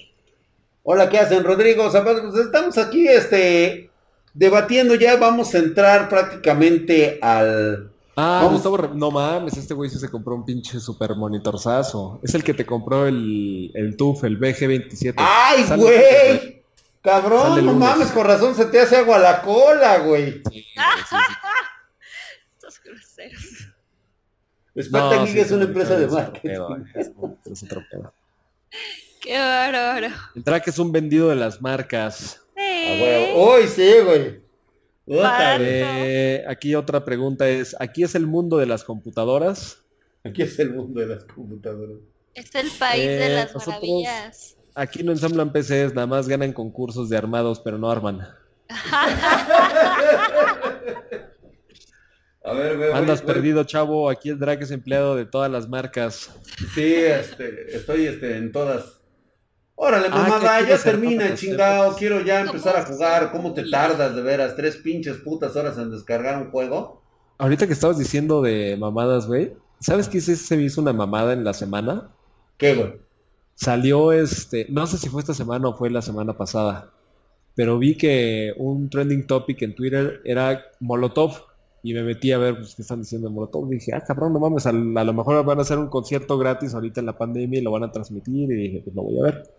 [0.81, 1.91] Hola, ¿qué hacen, Rodrigo?
[1.91, 2.23] Zapato?
[2.31, 3.91] Pues estamos aquí, este,
[4.33, 4.95] debatiendo.
[4.95, 7.91] Ya vamos a entrar prácticamente al.
[8.17, 8.63] Ah, Vamos.
[8.63, 12.19] Gustavo No mames, este güey sí se compró un pinche super monitorzazo.
[12.23, 15.15] Es el que te compró el, el TUF, el BG27.
[15.17, 16.63] ¡Ay, güey!
[17.01, 17.75] Cabrón, no lunes.
[17.75, 20.41] mames, con razón se te hace agua la cola, güey.
[20.49, 20.63] Sí, sí,
[21.09, 21.15] sí.
[22.55, 23.43] Estos groseros.
[24.81, 26.49] Spartan No, sí, es una empresa de es otro marketing.
[26.49, 28.13] pedo, es otro- es pedo.
[29.21, 30.07] Qué bárbaro.
[30.35, 32.41] El track es un vendido de las marcas.
[32.55, 33.01] A Sí.
[33.01, 33.55] huevo.
[33.55, 34.44] Uy, sí, güey.
[35.07, 39.83] Eh, aquí otra pregunta es, ¿aquí es el mundo de las computadoras?
[40.23, 41.97] Aquí es el mundo de las computadoras.
[42.33, 44.57] Es el país de Eh, las nosotros- maravillas.
[44.73, 48.27] Aquí no ensamblan PCs, nada más ganan concursos de armados, pero no arman.
[52.43, 52.91] A ver, güey.
[52.91, 53.35] Andas güey, güey.
[53.35, 54.09] perdido, chavo.
[54.09, 56.29] Aquí el drag es empleado de todas las marcas.
[56.75, 58.94] Sí, este, estoy este, en todas.
[59.75, 61.93] Órale, Ah, mamada, ya termina, hermanos chingado.
[61.93, 61.95] ciertos.
[61.97, 63.31] Quiero ya empezar a ¿Cómo jugar.
[63.31, 64.55] ¿Cómo te tardas de veras?
[64.55, 67.03] Tres pinches putas horas en descargar un juego.
[67.37, 69.53] Ahorita que estabas diciendo de mamadas, güey.
[69.79, 72.15] ¿Sabes qué se me hizo una mamada en la semana?
[72.57, 72.93] ¿Qué, güey?
[73.55, 76.93] Salió este, no sé si fue esta semana o fue la semana pasada,
[77.55, 81.33] pero vi que un trending topic en Twitter era Molotov
[81.83, 83.69] y me metí a ver pues, qué están diciendo de Molotov.
[83.69, 86.73] Dije, ah, cabrón, no mames, a, a lo mejor van a hacer un concierto gratis
[86.73, 89.23] ahorita en la pandemia y lo van a transmitir y dije, pues lo voy a
[89.23, 89.54] ver.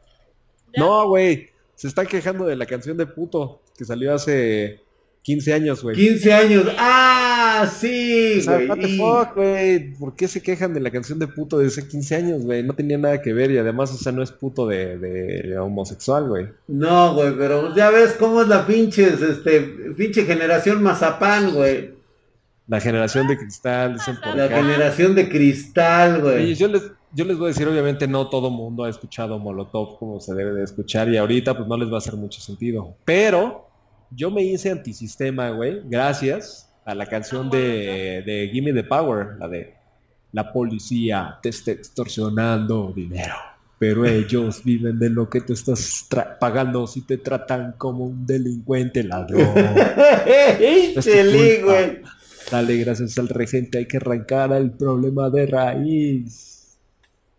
[0.77, 4.81] No, güey, se está quejando de la canción de puto que salió hace
[5.23, 5.97] 15 años, güey.
[5.97, 6.67] 15 años.
[6.79, 8.69] ¡Ah, sí, O sea, güey!
[8.69, 9.95] what the Y- fuck, güey.
[9.95, 12.63] ¿Por qué se quejan de la canción de puto de hace 15 años, güey?
[12.63, 16.29] No tenía nada que ver y además, o sea, no es puto de, de homosexual,
[16.29, 16.47] güey.
[16.69, 19.61] No, güey, pero ya ves cómo es la pinches, este,
[19.97, 21.95] pinche generación mazapán, güey.
[22.69, 24.57] La generación de cristal, dicen por La acá.
[24.57, 26.55] generación de cristal, güey.
[26.57, 26.83] yo les,
[27.13, 30.53] yo les voy a decir, obviamente no todo mundo ha escuchado Molotov como se debe
[30.53, 32.95] de escuchar y ahorita pues no les va a hacer mucho sentido.
[33.05, 33.69] Pero
[34.11, 39.49] yo me hice antisistema, güey, gracias a la canción de, de Gimme the Power, la
[39.49, 39.75] de
[40.33, 43.35] La policía te está extorsionando dinero,
[43.79, 46.07] pero ellos viven de lo que tú estás
[46.39, 49.55] pagando si te tratan como un delincuente ladrón.
[52.51, 56.56] Dale, gracias al regente hay que arrancar el problema de raíz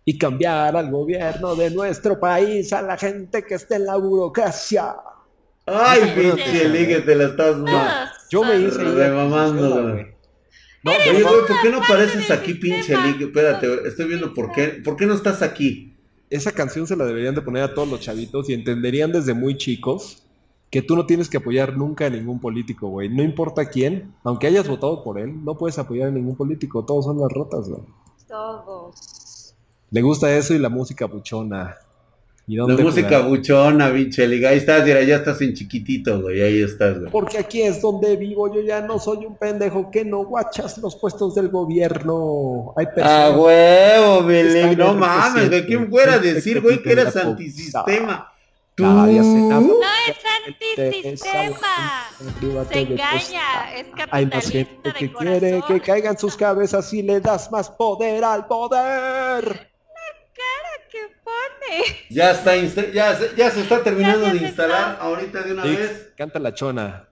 [0.07, 4.95] y cambiar al gobierno de nuestro país, a la gente que esté en la burocracia.
[5.65, 10.07] Ay, pinche que te la estás ma- Todos Yo me hice güey.
[10.83, 12.95] No, Oye, güey, ¿por qué no apareces aquí, pinche.
[12.95, 13.25] Lee?
[13.25, 14.79] Espérate, estoy viendo por qué.
[14.81, 15.93] ¿Por qué no estás aquí?
[16.29, 19.57] esa canción se la deberían de poner a todos los chavitos y entenderían desde muy
[19.57, 20.23] chicos
[20.69, 23.09] que tú no tienes que apoyar nunca a ningún político, güey.
[23.09, 26.85] No importa quién, aunque hayas votado por él, no puedes apoyar a ningún político.
[26.85, 27.81] Todos son las rotas, güey.
[28.27, 29.35] Todos.
[29.91, 31.77] Le gusta eso y la música buchona.
[32.49, 33.27] ¿Y La dónde música jugar?
[33.27, 34.45] buchona, pinche Lee.
[34.45, 36.41] Ahí estás, mira, ya estás en chiquitito, güey.
[36.41, 37.11] Ahí estás, güey.
[37.11, 40.95] Porque aquí es donde vivo, yo ya no soy un pendejo que no guachas los
[40.95, 42.73] puestos del gobierno.
[42.77, 44.59] Hay Ah, personas huevo, mi Lee.
[44.59, 45.65] Están No mames, güey.
[45.65, 48.33] ¿Quién fuera a Gente decir, que güey, que eras la antisistema?
[48.75, 48.85] Tú.
[48.85, 49.59] Hace nada.
[49.61, 49.73] No
[50.07, 50.17] es
[50.47, 51.57] antisistema.
[52.71, 53.75] Se engaña.
[53.75, 55.39] Es Hay más gente que corazón.
[55.39, 59.69] quiere que caigan sus cabezas y le das más poder al poder.
[62.09, 65.03] Ya está, ya, se- ya se está terminando de instalar está.
[65.03, 66.13] ahorita de una Sí, vez.
[66.17, 67.07] canta la chona.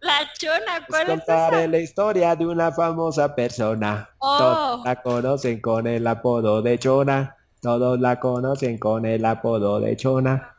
[0.00, 1.68] La chona, ¿cuál es contaré esa?
[1.68, 4.10] la historia de una famosa persona.
[4.18, 4.36] Oh.
[4.38, 7.36] Todos la conocen con el apodo de chona.
[7.62, 10.54] Todos la conocen con el apodo de chona.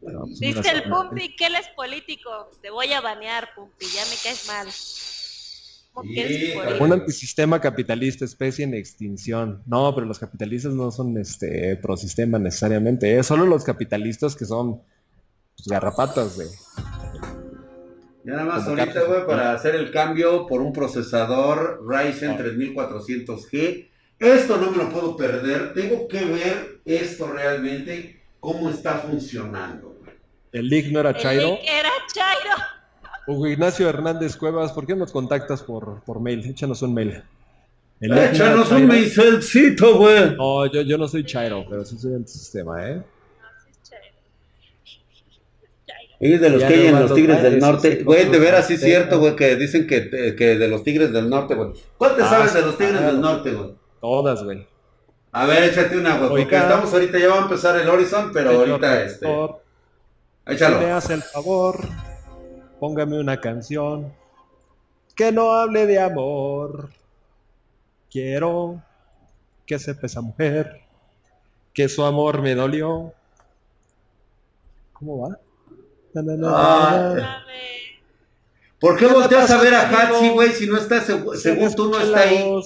[0.00, 0.82] Pues, Dice el.
[0.90, 2.50] Pumpi que él es político.
[2.60, 3.86] Te voy a banear, Pumpi.
[3.86, 4.66] Ya me caes mal.
[5.94, 9.62] Un antisistema capitalista, especie en extinción.
[9.66, 13.22] No, pero los capitalistas no son este prosistema necesariamente, ¿eh?
[13.22, 14.80] Solo los capitalistas que son
[15.56, 16.48] pues, garrapatas, güey.
[18.24, 23.88] Ya nada más Como ahorita, güey, para hacer el cambio por un procesador Ryzen 3400G.
[24.18, 25.72] Esto no me lo puedo perder.
[25.74, 29.96] Tengo que ver esto realmente, cómo está funcionando.
[30.00, 30.12] güey.
[30.52, 31.50] El Lick no era El Chairo.
[31.52, 32.77] Lick era Chairo.
[33.28, 36.44] Hugo Ignacio Hernández Cuevas, ¿por qué no nos contactas por, por mail?
[36.48, 37.22] Échanos un mail.
[38.00, 40.34] Échanos un meiselcito, güey.
[40.36, 42.22] No, yo, yo no soy Chairo, pero sí soy ¿eh?
[42.22, 43.02] Es Chairo.
[45.86, 46.14] Chairo.
[46.20, 48.02] Ellos de los Ya que hay en los Tigres del Norte.
[48.04, 51.28] Güey, de veras sí es cierto, güey, que dicen que, que de los Tigres del
[51.28, 51.72] Norte, güey.
[51.98, 53.12] ¿Cuál te Ah, sabes de los Tigres claro.
[53.12, 53.74] del Norte, güey?
[54.00, 54.66] Todas, güey.
[55.32, 56.62] A ver, échate una, güey, porque Oiga.
[56.62, 59.26] estamos ahorita, ya va a empezar el Horizon, pero ahorita, este...
[59.26, 59.60] rector,
[60.46, 60.94] Si me Échalo.
[60.96, 61.80] hace el favor,
[62.80, 64.12] póngame una canción
[65.14, 66.90] que no hable de amor.
[68.10, 68.82] Quiero
[69.66, 70.80] que sepa esa mujer
[71.74, 73.12] que su amor me dolió.
[74.94, 75.38] ¿Cómo va?
[76.14, 77.44] Na, na, na, Ah,
[78.80, 79.88] ¿Por qué ¿Qué le volteas a ver a?
[79.88, 82.38] Hatsi, güey, si no está, seg- Se según tú no está ahí?
[82.48, 82.60] no.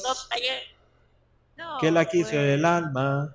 [1.56, 3.34] No, Que la quiso el alma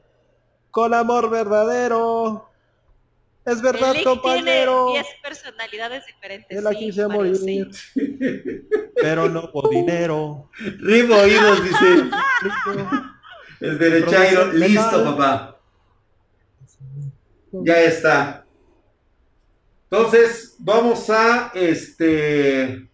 [0.72, 2.50] con amor verdadero.
[3.48, 4.88] Es verdad, El compañero.
[4.88, 6.50] tiene 10 personalidades diferentes.
[6.50, 7.66] Que la sí, Mario, morir, sí.
[9.02, 10.50] pero no por dinero.
[10.60, 12.10] Ribo oídos, dice.
[13.62, 15.60] El derechairo, listo, papá.
[17.54, 18.46] Ya está.
[19.90, 22.86] Entonces, vamos a este.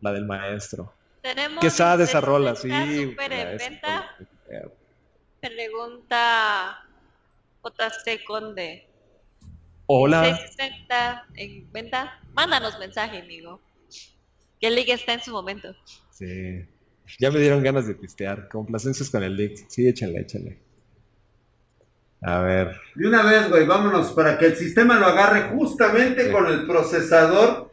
[0.00, 0.94] La del maestro.
[1.20, 3.04] Tenemos Que sabe esa rola, 60 sí.
[3.04, 4.16] Super en venta.
[5.42, 6.88] Pregunta
[7.62, 8.93] JC Conde.
[9.86, 10.24] Hola.
[10.36, 12.20] 660 en venta.
[12.34, 13.60] Mándanos mensaje, amigo.
[14.60, 15.74] Que el liga está en su momento.
[16.10, 16.66] Sí.
[17.18, 18.48] Ya me dieron ganas de pistear.
[18.48, 19.66] Complacencias con el leak.
[19.68, 20.58] Sí, échale, échale.
[22.22, 22.80] A ver.
[22.94, 26.32] De una vez, güey, vámonos para que el sistema lo agarre justamente Sí.
[26.32, 27.70] con el procesador.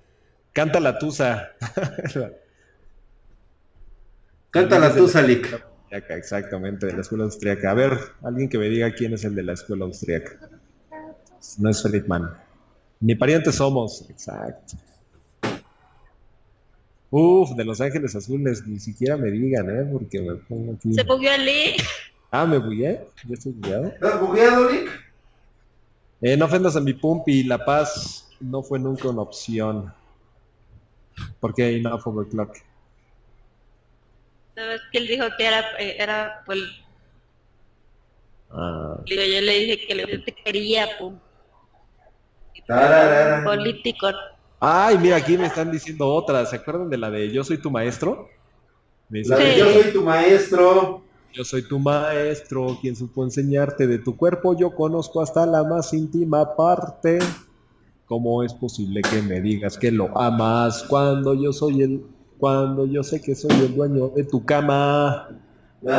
[0.52, 1.52] Canta la tusa.
[4.50, 5.66] Canta la tusa, Lick.
[5.92, 7.72] Exactamente, de la escuela austriaca.
[7.72, 10.38] A ver, alguien que me diga quién es el de la escuela austriaca.
[11.58, 12.30] No es Friedman.
[13.00, 14.10] Ni parientes somos.
[14.10, 14.78] Exacto.
[17.10, 19.90] Uf, de Los Ángeles Azules, ni siquiera me digan, ¿eh?
[19.92, 20.94] Porque me pongo aquí.
[20.94, 21.84] Se bugueó el Lick.
[22.32, 23.06] Ah, me bugué.
[23.28, 23.88] ¿Ya estoy bugueado?
[23.88, 24.90] ¿Estás bugueado, Lick?
[26.22, 29.94] Eh, no ofendas a mi Pumpi, La Paz no fue nunca una opción.
[31.40, 32.56] Porque hay enough overclock.
[34.56, 36.60] ¿Sabes que él dijo que era, eh, era pues,
[38.54, 41.18] Ah, digo, yo le dije que le te quería, pum.
[43.44, 44.08] Político.
[44.60, 46.46] Ay, mira, aquí me están diciendo otra.
[46.46, 48.30] ¿Se acuerdan de la de Yo soy tu maestro?
[49.10, 49.60] La de Sí.
[49.60, 51.02] yo soy tu maestro.
[51.34, 54.56] Yo soy tu maestro, quien supo enseñarte de tu cuerpo.
[54.58, 57.20] Yo conozco hasta la más íntima parte.
[58.06, 62.06] ¿Cómo es posible que me digas que lo amas cuando yo soy el,
[62.38, 65.30] cuando yo sé que soy el dueño de tu cama?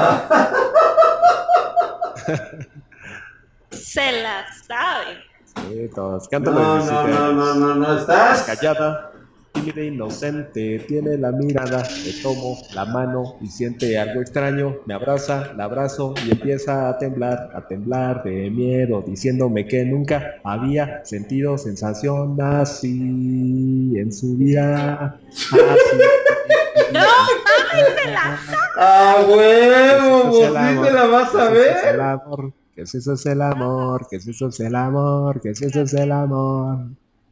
[3.71, 5.32] Se la sabe.
[5.57, 6.25] Sí, todos.
[6.25, 7.35] No, Cántalo no, de no, Lucifer.
[7.35, 8.43] no, no, no, estás.
[8.45, 9.13] callada,
[9.53, 14.95] tímida e inocente, tiene la mirada, le tomo la mano y siente algo extraño, me
[14.95, 21.05] abraza, la abrazo y empieza a temblar, a temblar de miedo, diciéndome que nunca había
[21.05, 25.19] sentido sensación así en su vida.
[25.29, 25.53] Así.
[26.93, 28.59] No, la sabe.
[28.77, 30.31] ¡Ah, huevo!
[30.31, 32.01] Pues sí te la vas a ver.
[32.75, 35.83] Que si eso es el amor, que si eso es el amor, que si eso
[35.83, 36.79] es el amor.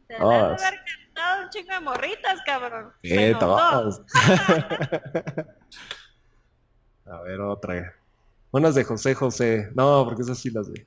[0.07, 0.31] Debe Oh.
[0.31, 2.91] haber cantado un chingo de morritas, cabrón.
[3.03, 4.01] Sí, todos.
[7.05, 7.93] A ver, otra.
[8.51, 9.69] Unas de José José.
[9.75, 10.85] No, porque esas sí las de.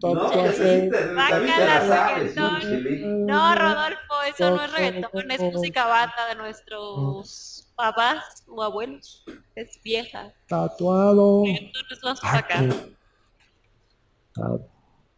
[0.00, 1.50] No, que sí, David
[1.88, 2.36] sabes.
[2.36, 9.24] No, Rodolfo, eso no es reggaetón, es música banda de nuestros papás o abuelos.
[9.56, 10.32] Es vieja.
[10.48, 11.44] Tatuado.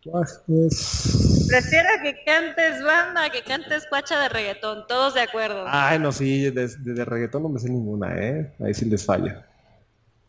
[0.02, 1.46] Tatuajes.
[1.48, 5.64] Prefiero que cantes banda que cantes cuacha de reggaetón, todos de acuerdo.
[5.66, 8.54] Ay, no, sí, de, de- de reggaetón no me sé ninguna, ¿eh?
[8.64, 9.46] Ahí sí les falla.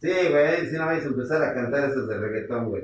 [0.02, 2.84] Sí, güey, si no vais a empezar a cantar esas de reggaetón, güey.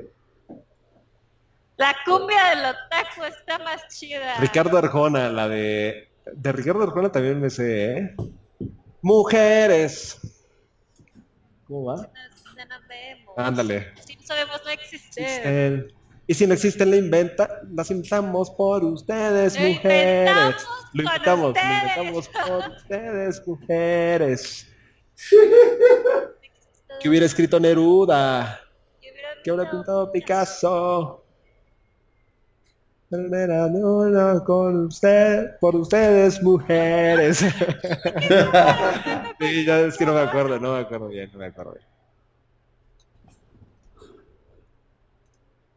[1.78, 4.36] La cumbia del otaku está más chida.
[4.40, 6.08] Ricardo Arjona, la de.
[6.32, 8.16] De Ricardo Arjona también me sé, ¿eh?
[9.00, 10.18] Mujeres.
[11.66, 11.96] ¿Cómo va?
[11.96, 13.34] No, no vemos.
[13.36, 13.94] Ándale.
[14.04, 15.22] Si no sabemos, no existe.
[15.22, 15.92] existen.
[16.26, 20.28] Y si no existen, la inventa, las inventamos por ustedes, Lo mujeres.
[20.28, 24.66] inventamos Lo inventamos, lo inventamos por ustedes, mujeres.
[27.00, 28.60] Que hubiera escrito Neruda,
[29.00, 31.24] Que hubiera pintado Picasso.
[33.10, 37.38] Era una con usted, por ustedes, mujeres.
[39.38, 41.86] sí, ya es que no me acuerdo, no me acuerdo bien, no me acuerdo bien.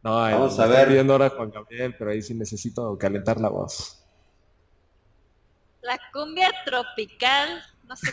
[0.02, 0.88] No, Vamos me a ver.
[0.88, 4.04] pidiendo ahora Juan Gabriel, pero ahí sí necesito calentar la voz.
[5.82, 7.62] La cumbia tropical
[7.92, 8.12] no sé.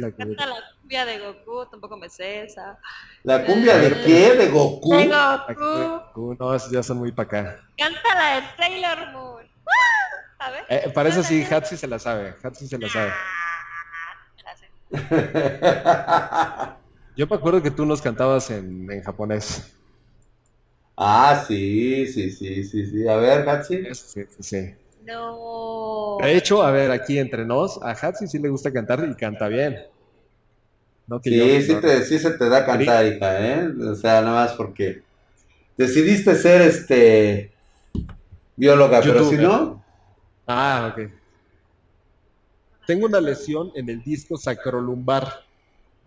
[0.00, 2.78] La encanta la cumbia de Goku, tampoco me sé esa.
[3.22, 4.34] ¿La cumbia de qué?
[4.36, 4.96] ¿De Goku?
[4.96, 5.08] De
[5.54, 6.36] Goku.
[6.38, 7.60] No, esos ya son muy para acá.
[7.78, 9.46] Canta la de Sailor Moon.
[9.66, 10.46] ¡Ah!
[10.46, 10.64] A ver.
[10.68, 12.34] Eh, para eso sí, Hatsi se la sabe.
[12.42, 13.12] Hatsi se la sabe.
[14.36, 14.70] Me la sé.
[17.16, 19.76] Yo me acuerdo que tú nos cantabas en, en japonés.
[20.96, 23.08] ah, sí, sí, sí, sí, sí.
[23.08, 23.84] A ver, Hatsi.
[23.94, 24.74] Sí, sí, sí.
[25.04, 26.18] No.
[26.20, 29.48] De hecho, a ver, aquí entre nos, a Hatsi sí le gusta cantar y canta
[29.48, 29.78] bien.
[31.06, 33.68] No que Sí, yo- sí, no, te, sí se te da cantar, hija, ¿eh?
[33.90, 35.02] O sea, nada más porque
[35.76, 37.52] decidiste ser, este,
[38.56, 39.82] bióloga, pero si no,
[40.46, 41.08] Ah, ok.
[42.86, 45.44] Tengo una lesión en el disco sacrolumbar.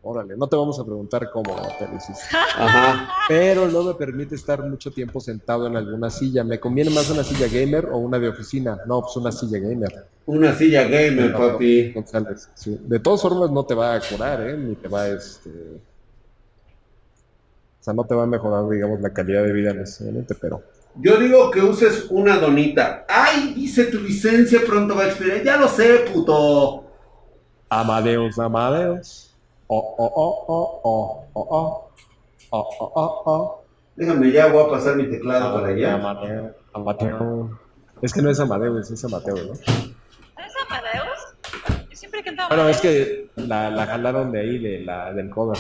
[0.06, 2.24] Órale, no te vamos a preguntar cómo te lo hiciste.
[2.36, 3.10] ajá.
[3.30, 6.44] Pero no me permite estar mucho tiempo sentado en alguna silla.
[6.44, 8.80] ¿Me conviene más una silla gamer o una de oficina?
[8.86, 10.06] No, pues una silla gamer.
[10.26, 11.94] Una silla gamer, papi.
[11.94, 12.78] González, sí.
[12.84, 14.58] De todas formas no te va a curar, ¿eh?
[14.58, 15.50] Ni te va a, este...
[15.50, 20.62] O sea, no te va a mejorar, digamos, la calidad de vida necesariamente, pero...
[20.96, 23.06] Yo digo que uses una donita.
[23.08, 25.42] Ay, dice tu licencia pronto va a expirar.
[25.44, 26.84] Ya lo sé, puto.
[27.70, 29.33] Amadeus, Amadeus.
[29.76, 31.90] Oh, oh, oh, oh, oh, oh, oh.
[32.52, 33.64] Oh, oh, oh, oh.
[33.96, 35.96] Déjame ya, voy a pasar mi teclado para allá.
[35.96, 37.50] Amadeus, Amadeus.
[38.04, 39.54] Es que no es Amadeus, es Amateo, ¿no?
[39.54, 41.90] ¿Es Amadeus?
[41.90, 45.32] Yo siempre he cantado Bueno, es que la, la jalaron de ahí, de la, del
[45.32, 45.58] cover.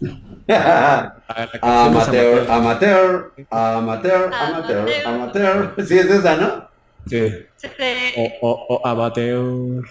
[0.48, 1.14] Ah,
[1.62, 5.74] amateur, amateur, amateur, amateur, amateur.
[5.86, 6.68] Sí, es esa, ¿no?
[7.06, 7.28] Sí.
[7.56, 9.84] Se te- Oh, oh, oh, Amateur.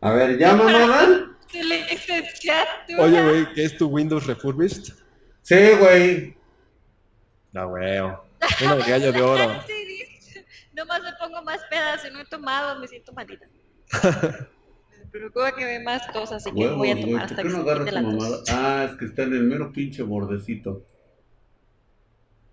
[0.00, 1.28] A ver, ¿ya, mamada?
[2.98, 4.94] Oye, güey, ¿qué es tu Windows Refurbished?
[5.42, 6.36] Sí, güey.
[7.52, 7.98] No, güey.
[8.00, 9.44] Una de gallo de oro.
[10.74, 13.46] Nomás me pongo más pedas y no he tomado, me siento malita.
[14.02, 17.84] me preocupa que ve más cosas y que voy a tomar ¿por hasta que no
[17.84, 18.36] se la mamada?
[18.50, 20.84] Ah, es que está en el mero pinche bordecito.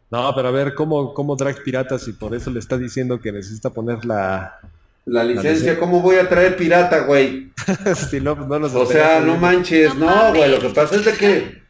[0.10, 3.32] No, pero a ver, ¿cómo, cómo drag piratas y por eso le está diciendo que
[3.32, 4.60] necesita poner la...
[5.06, 5.78] La licencia.
[5.78, 7.52] ¿cómo voy a traer pirata, güey?
[8.10, 11.06] si no, no nos O sea, no manches, No no, güey, lo que pasa es
[11.06, 11.62] de que,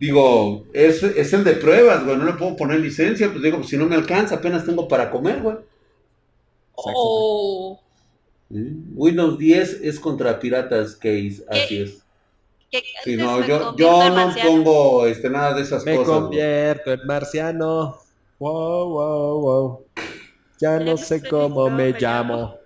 [0.00, 3.68] digo, es, es el de pruebas, güey, no le puedo poner licencia, pues digo, pues
[3.68, 5.56] si no me alcanza, apenas tengo para comer, güey.
[6.74, 7.78] Oh.
[8.48, 12.02] Windows 10 es contra piratas, case, así es.
[13.04, 16.08] Si no, me yo, yo no pongo este, nada de esas Me cosas.
[16.08, 16.20] güey.
[16.22, 17.98] convierto en marciano.
[18.38, 19.84] Wow, wow, wow.
[20.58, 22.61] Ya no sé cómo me llamo.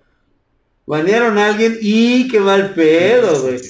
[0.87, 3.61] Banearon a alguien y qué mal pedo, güey.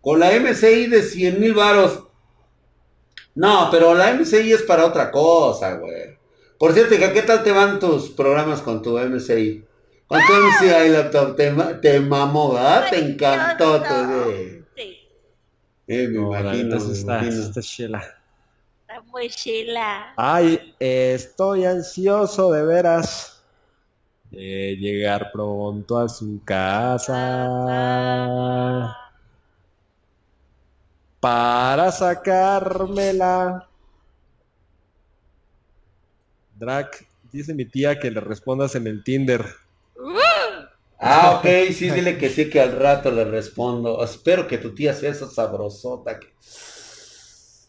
[0.00, 2.04] Con la MCI de 100 mil varos.
[3.34, 6.18] No, pero la MCI es para otra cosa, güey.
[6.58, 9.64] Por cierto, ¿qué tal te van tus programas con tu MCI?
[10.06, 11.50] Con tu MCI laptop, te,
[11.80, 12.90] te mamó, ¿verdad?
[12.90, 14.30] Te encantó todo.
[14.32, 14.64] eh.
[14.76, 14.98] Sí,
[15.86, 17.42] Eh, me No, imagino, me está, imagino.
[17.42, 18.21] está chela.
[18.92, 20.12] Está muy chila.
[20.16, 23.42] Ay, estoy ansioso de veras
[24.30, 27.26] de llegar pronto a su casa
[31.20, 33.68] para sacármela.
[36.56, 39.44] Drac, dice mi tía que le respondas en el Tinder.
[41.04, 44.04] Ah, ok, sí, dile que sí, que al rato le respondo.
[44.04, 46.28] Espero que tu tía sea esa sabrosota que...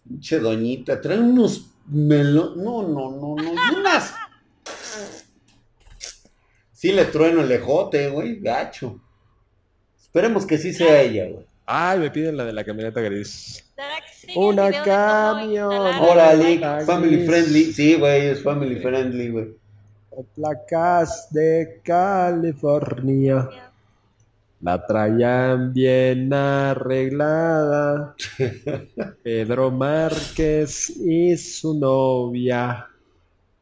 [0.08, 2.58] Pinche doñita, trae unos melones...
[2.58, 4.14] No, no, no, no, y unas...
[6.72, 9.00] Sí le trueno el ejote, güey, gacho.
[9.98, 11.46] Esperemos que sí sea ella, güey.
[11.66, 13.64] Ay, me piden la de la camioneta gris.
[14.36, 15.72] Una camión.
[15.72, 17.74] Órale, family friendly.
[17.74, 19.56] Sí, güey, es family friendly, güey.
[20.36, 23.50] Placas de California.
[24.64, 28.16] La traían bien arreglada.
[29.24, 32.88] Pedro Márquez y su novia.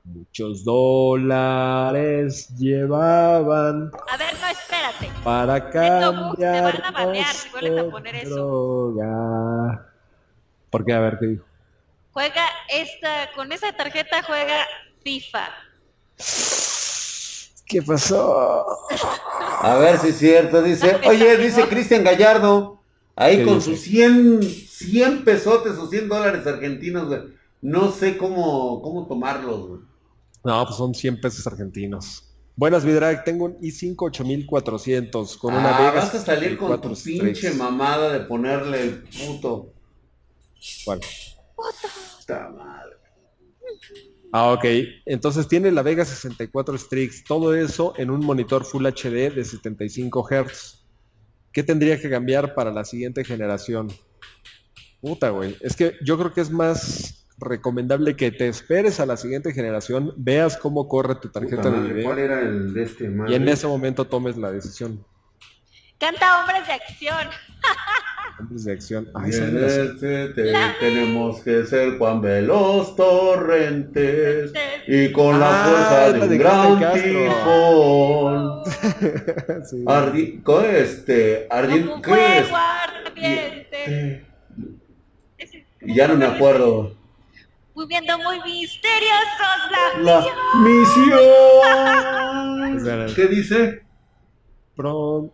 [0.03, 5.11] Muchos dólares llevaban A ver, no, espérate.
[5.23, 8.35] para Neto, te van a cambiar banear si vuelves a poner eso.
[8.35, 9.87] droga.
[10.69, 10.93] ¿Por qué?
[10.93, 11.45] A ver qué dijo.
[12.13, 14.67] Juega esta, con esa tarjeta juega
[15.03, 15.49] FIFA.
[17.71, 18.65] ¿Qué pasó?
[19.61, 20.99] A ver si es cierto, dice.
[21.07, 22.81] Oye, dice Cristian Gallardo.
[23.15, 23.71] Ahí ¿Qué con dice?
[23.71, 27.21] sus 100, 100 pesotes o 100 dólares argentinos, güey.
[27.61, 29.81] No sé cómo, cómo tomarlos, güey.
[30.43, 32.25] No, pues son 100 pesos argentinos.
[32.57, 33.23] Buenas, Vidrag.
[33.23, 36.11] Tengo un i5 8400 con una ah, Vegas.
[36.11, 37.55] vas a salir con tu 4 pinche Strix.
[37.55, 39.71] mamada de ponerle el puto.
[40.83, 40.99] ¿Cuál?
[41.55, 42.90] Puta madre.
[44.31, 44.65] Ah, ok.
[45.05, 50.27] Entonces tiene la Vega 64 Strix, todo eso en un monitor Full HD de 75
[50.29, 50.85] Hz.
[51.51, 53.89] ¿Qué tendría que cambiar para la siguiente generación?
[55.01, 55.57] Puta, güey.
[55.61, 60.13] Es que yo creo que es más recomendable que te esperes a la siguiente generación,
[60.15, 63.35] veas cómo corre tu tarjeta Puta de video ¿Cuál era el de este y madre?
[63.35, 65.03] en ese momento tomes la decisión.
[65.97, 67.27] Canta hombres de acción.
[68.41, 69.05] Hombres de acción.
[69.05, 74.53] Y Ay, en salen las- este te- tenemos que ser Juan Veloz Torrentes
[74.87, 78.61] y con la Ah, fuerza de un de gran tifón.
[79.69, 79.83] Sí.
[79.87, 82.17] Ardi, co- este, Como ardiente, un ¿qué es?
[82.47, 83.77] fuego ardiente.
[83.87, 84.25] Eh,
[85.83, 86.93] Y ya no me acuerdo.
[87.73, 90.25] Moviendo muy misteriosos la La
[90.59, 91.19] misión.
[92.77, 93.07] Espera.
[93.15, 93.81] ¿Qué dice?
[94.75, 95.33] Pronto,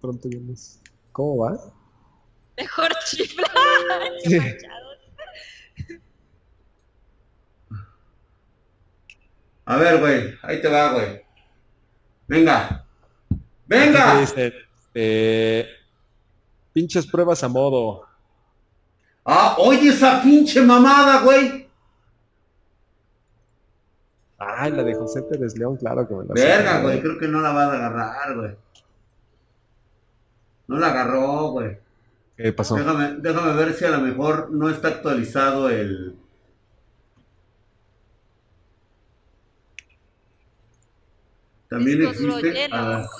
[0.00, 0.80] pronto vienes.
[1.12, 1.56] ¿Cómo va?
[2.56, 3.46] Mejor chifla.
[4.24, 4.38] Sí.
[9.66, 11.22] A ver, güey, ahí te va, güey.
[12.28, 12.84] Venga.
[13.66, 14.20] Venga.
[14.20, 14.52] dice,
[14.94, 15.66] eh,
[16.72, 18.06] pinches pruebas a modo.
[19.24, 21.64] Ah, oye esa pinche mamada, güey.
[24.36, 26.44] Ay, la de José Pérez León, claro que me la sé.
[26.46, 28.56] Verga, güey, creo que no la vas a agarrar, güey.
[30.66, 31.78] No la agarró, güey.
[32.36, 32.76] ¿Qué pasó?
[32.76, 36.16] Déjame, déjame ver si a lo mejor no está actualizado el.
[41.68, 42.68] También existe.
[42.70, 43.10] A, a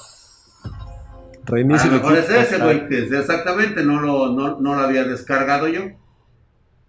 [1.46, 2.40] Reinicia lo el mejor es equipo.
[2.40, 5.82] ese, güey, que es exactamente, no lo, no, no lo había descargado yo.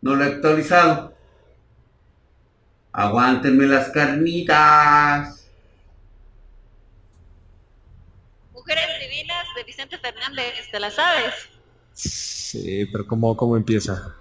[0.01, 1.13] No lo he actualizado.
[2.91, 5.51] Aguántenme las carnitas.
[8.53, 11.33] Mujeres divinas de Vicente Fernández, ¿te la sabes?
[11.95, 14.15] Sí, pero ¿cómo, cómo empieza?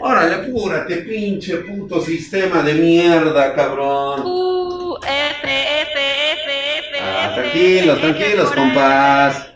[0.00, 4.22] Órale, apúrate, pinche puto sistema de mierda, cabrón.
[4.24, 5.92] U, F, F,
[6.32, 9.48] F, F, Ah, F, tranquilos, F, tranquilos, compás.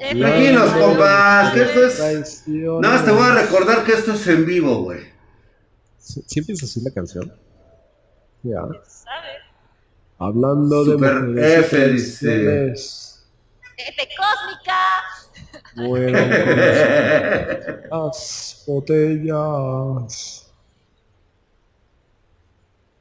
[0.00, 2.44] Tranquilos, no, compás, que esto es...
[2.48, 5.00] Nada más te voy a recordar que esto es en vivo, güey.
[5.98, 7.32] ¿Sí, sí empieza así la canción?
[8.42, 8.62] Ya.
[10.18, 12.72] Hablando Super de y F, dice.
[12.72, 14.76] F cósmica.
[15.74, 16.12] Con
[17.90, 20.36] las botellas.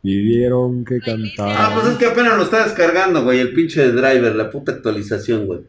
[0.02, 4.34] Pidieron que Ah, cantara pues es que apenas lo está descargando, güey, el pinche driver,
[4.36, 5.60] la puta actualización, güey.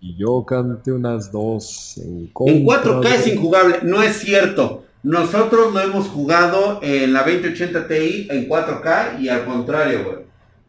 [0.00, 4.84] y yo canté unas dos en En 4K es injugable, no es cierto.
[5.02, 10.18] Nosotros lo hemos jugado en la 2080 Ti en 4K y al contrario, güey.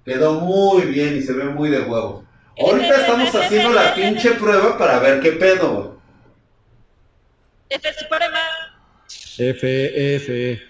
[0.04, 2.24] Quedó muy bien y se ve muy de huevo.
[2.60, 6.00] Ahorita estamos haciendo la pinche prueba para ver qué pedo.
[7.70, 8.40] F suprema.
[9.38, 10.62] F, F.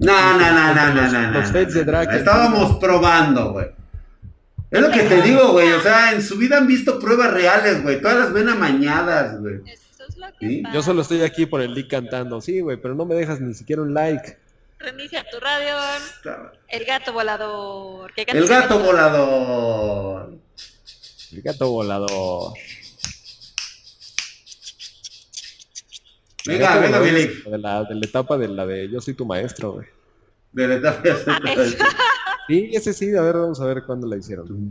[0.00, 1.40] No, no, no, no, no, no, no.
[1.40, 2.12] Los feds de drag.
[2.14, 3.66] Estábamos probando, güey.
[4.70, 5.72] Es lo que te digo, güey.
[5.72, 8.00] O sea, en su vida han visto pruebas reales, güey.
[8.00, 9.60] Todas las ven amañadas, güey.
[9.66, 10.74] Eso es lo que Sí, pasa.
[10.74, 12.40] Yo solo estoy aquí por el leak cantando.
[12.40, 14.38] Sí, güey, pero no me dejas ni siquiera un like.
[14.78, 15.74] Reinicia tu radio.
[16.68, 18.12] El gato volador.
[18.14, 20.38] ¿Qué El gato volador.
[21.32, 22.54] El gato volador.
[26.46, 27.42] Venga, gato venga, Billy.
[27.44, 29.86] De la, de la etapa de la de Yo soy tu maestro, güey.
[30.52, 31.76] De la etapa de
[32.48, 34.70] Sí, ese sí, a ver, vamos a ver cuándo la hicieron.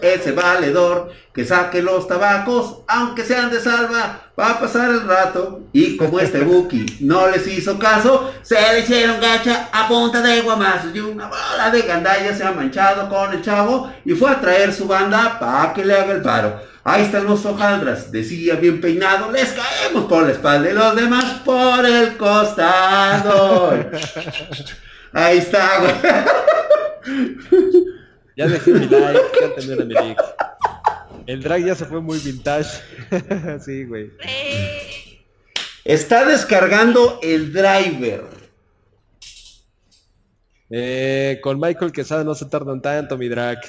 [0.00, 5.62] Ese valedor que saque los tabacos, aunque sean de salva, va a pasar el rato.
[5.72, 10.42] Y como este Buki no les hizo caso, se le hicieron gacha a punta de
[10.42, 14.40] guamazos y una bola de gandalla se ha manchado con el chavo y fue a
[14.40, 16.73] traer su banda para que le haga el paro.
[16.86, 21.40] Ahí están los hojaldras, decía bien peinado, les caemos por la espalda y los demás
[21.42, 23.72] por el costado.
[25.12, 25.94] Ahí está, güey.
[28.36, 30.20] Ya dejé mi like, ya terminé mi like.
[31.26, 32.80] El drag ya se fue muy vintage.
[33.64, 34.10] sí, güey.
[35.84, 38.24] Está descargando el driver.
[40.68, 43.60] Eh, con Michael Quesada no se tardan tanto, mi drag.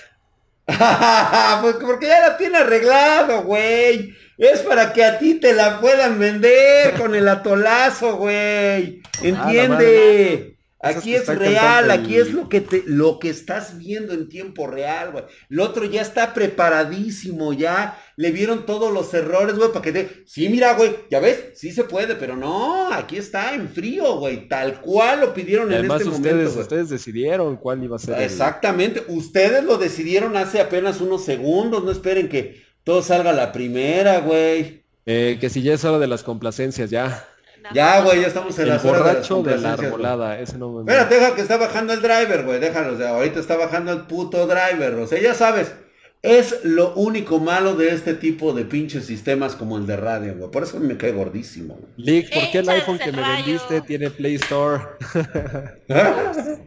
[1.62, 4.16] pues porque ya la tiene arreglado, güey.
[4.38, 9.02] Es para que a ti te la puedan vender con el atolazo, güey.
[9.22, 10.55] Entiende.
[10.81, 14.68] Aquí es real, el- aquí es lo que te, lo que estás viendo en tiempo
[14.68, 15.23] real, güey.
[15.49, 20.23] El otro ya está preparadísimo, ya le vieron todos los errores, güey, para que te.
[20.27, 24.47] Sí, mira, güey, ya ves, sí se puede, pero no, aquí está en frío, güey.
[24.47, 26.60] Tal cual lo pidieron en este ustedes, momento.
[26.61, 28.15] ustedes decidieron cuál iba a ser.
[28.18, 33.34] el- Exactamente, ustedes lo decidieron hace apenas unos segundos, no esperen que todo salga a
[33.34, 34.84] la primera, güey.
[35.07, 37.27] Eh, que si ya es hora de las complacencias, ya.
[37.74, 40.58] Ya, güey, ya estamos en El las horas de las borracho de la arbolada, ese
[40.58, 42.60] no me Espera, deja que está bajando el driver, güey.
[42.60, 44.96] Déjalo, o sea, ahorita está bajando el puto driver.
[44.96, 45.74] O sea, ya sabes,
[46.22, 50.52] es lo único malo de este tipo de pinches sistemas como el de radio, güey.
[50.52, 51.80] Por eso me cae gordísimo.
[51.98, 53.46] Lick, ¿por qué el iPhone que me rayo.
[53.46, 54.84] vendiste tiene Play Store?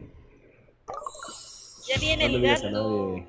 [1.89, 3.27] Ya viene No el gato.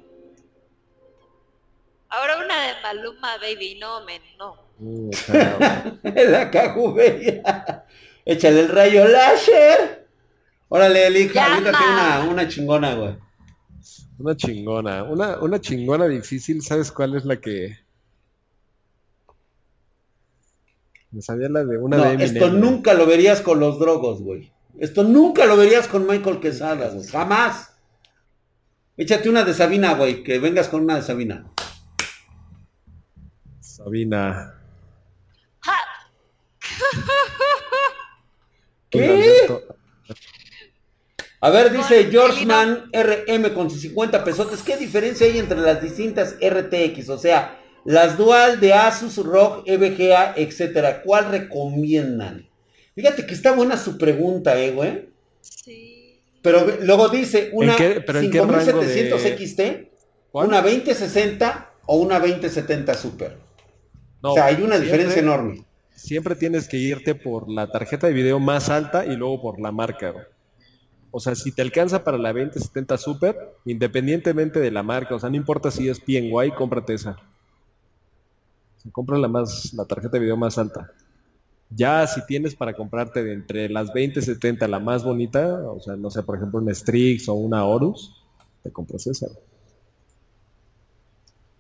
[2.10, 3.78] Ahora una de Maluma, baby.
[3.80, 4.69] No, men, no.
[4.80, 5.10] Uh.
[6.02, 7.84] La cajubeya.
[8.24, 10.08] Échale el rayo láser.
[10.68, 13.16] Órale, aviéntate una, una chingona, güey.
[14.18, 15.02] Una chingona.
[15.04, 17.78] Una, una chingona difícil, ¿sabes cuál es la que...?
[21.10, 24.52] Me sabía la de una No, de esto nunca lo verías con los drogos, güey.
[24.78, 27.04] Esto nunca lo verías con Michael Quesada, güey.
[27.06, 27.72] Jamás.
[28.96, 30.22] Échate una de Sabina, güey.
[30.22, 31.50] Que vengas con una de Sabina.
[33.58, 34.59] Sabina.
[38.90, 39.46] ¿Qué?
[41.42, 44.62] A ver, dice Georgeman RM con sus 50 pesotes.
[44.62, 47.08] ¿Qué diferencia hay entre las distintas RTX?
[47.08, 51.00] O sea, las dual de Asus, ROG, EVGA, etcétera.
[51.02, 52.46] ¿Cuál recomiendan?
[52.94, 55.08] Fíjate que está buena su pregunta, eh, güey.
[55.40, 56.20] Sí.
[56.42, 59.90] Pero luego dice una qué- pero en qué rango 5700 de- XT,
[60.30, 60.48] ¿Cuál?
[60.48, 63.38] una 2060 o una 2070 Super.
[64.22, 65.64] No, o sea, hay una siempre- diferencia enorme.
[66.00, 69.70] Siempre tienes que irte por la tarjeta de video más alta y luego por la
[69.70, 70.12] marca.
[70.12, 70.24] güey.
[71.10, 73.36] O sea, si te alcanza para la 2070 Super,
[73.66, 77.10] independientemente de la marca, o sea, no importa si es PNY, cómprate esa.
[78.78, 80.90] O sea, compra la más, la tarjeta de video más alta.
[81.68, 86.10] Ya si tienes para comprarte de entre las 2070 la más bonita, o sea, no
[86.10, 88.24] sé, por ejemplo, una Strix o una Horus,
[88.62, 89.26] te compras esa.
[89.26, 89.38] güey.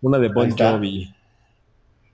[0.00, 0.50] Una de Bon.
[0.50, 1.14] Jovi.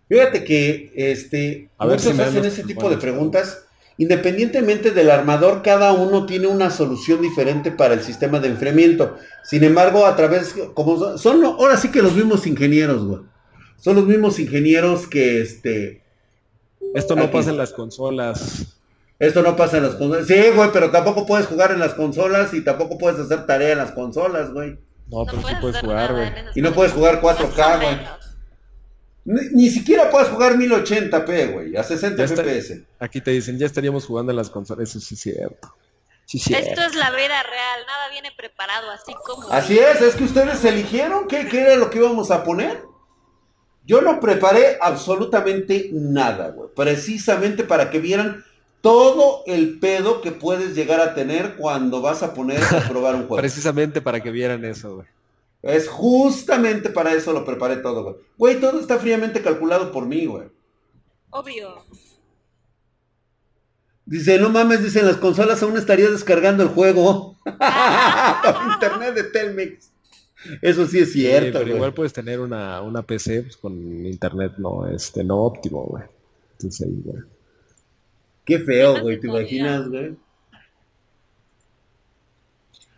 [0.08, 3.62] Fíjate que este, A ver muchos si me dan hacen ese tipo de preguntas.
[3.98, 9.16] Independientemente del armador, cada uno tiene una solución diferente para el sistema de enfriamiento.
[9.42, 13.20] Sin embargo, a través, como son, son ahora sí que los mismos ingenieros, güey.
[13.78, 16.02] Son los mismos ingenieros que este,
[16.94, 17.32] Esto no Aquí.
[17.32, 18.76] pasa en las consolas.
[19.18, 20.26] esto no pasa en las consolas.
[20.26, 23.78] Sí, güey, pero tampoco puedes jugar en las consolas y tampoco puedes hacer tarea en
[23.78, 24.76] las consolas, güey.
[25.08, 26.28] No, pero sí puedes jugar, güey.
[26.54, 27.98] Y no puedes jugar 4K, Más o güey.
[29.26, 32.42] Ni, ni siquiera puedes jugar 1080p, güey, a 60 Ya está.
[32.42, 32.80] FPS.
[33.00, 34.88] Aquí te dicen, ya estaríamos jugando en las consolas.
[34.88, 35.74] Eso sí es cierto.
[36.24, 36.38] Sí.
[36.38, 39.48] Esto es la vida real, nada viene preparado, así como.
[39.50, 42.82] Así es, es que ustedes eligieron qué, qué era lo que íbamos a poner.
[43.84, 46.68] Yo no preparé absolutamente nada, güey.
[46.74, 48.44] Precisamente para que vieran
[48.80, 53.22] todo el pedo que puedes llegar a tener cuando vas a poner a probar un
[53.28, 53.36] juego.
[53.36, 55.06] Precisamente para que vieran eso, güey.
[55.62, 58.16] Es justamente para eso lo preparé todo, güey.
[58.36, 60.48] Güey, todo está fríamente calculado por mí, güey.
[61.30, 61.84] Obvio.
[64.04, 67.36] Dice, no mames, dicen las consolas aún estaría descargando el juego.
[67.44, 69.90] por internet de Telmex.
[70.62, 71.76] Eso sí es Sí, cierto, pero güey.
[71.76, 76.04] igual puedes tener una, una PC pues, con internet no, este, no óptimo, güey.
[76.52, 77.22] Entonces ahí, güey.
[78.44, 80.14] Qué feo, güey, ¿te imaginas, güey?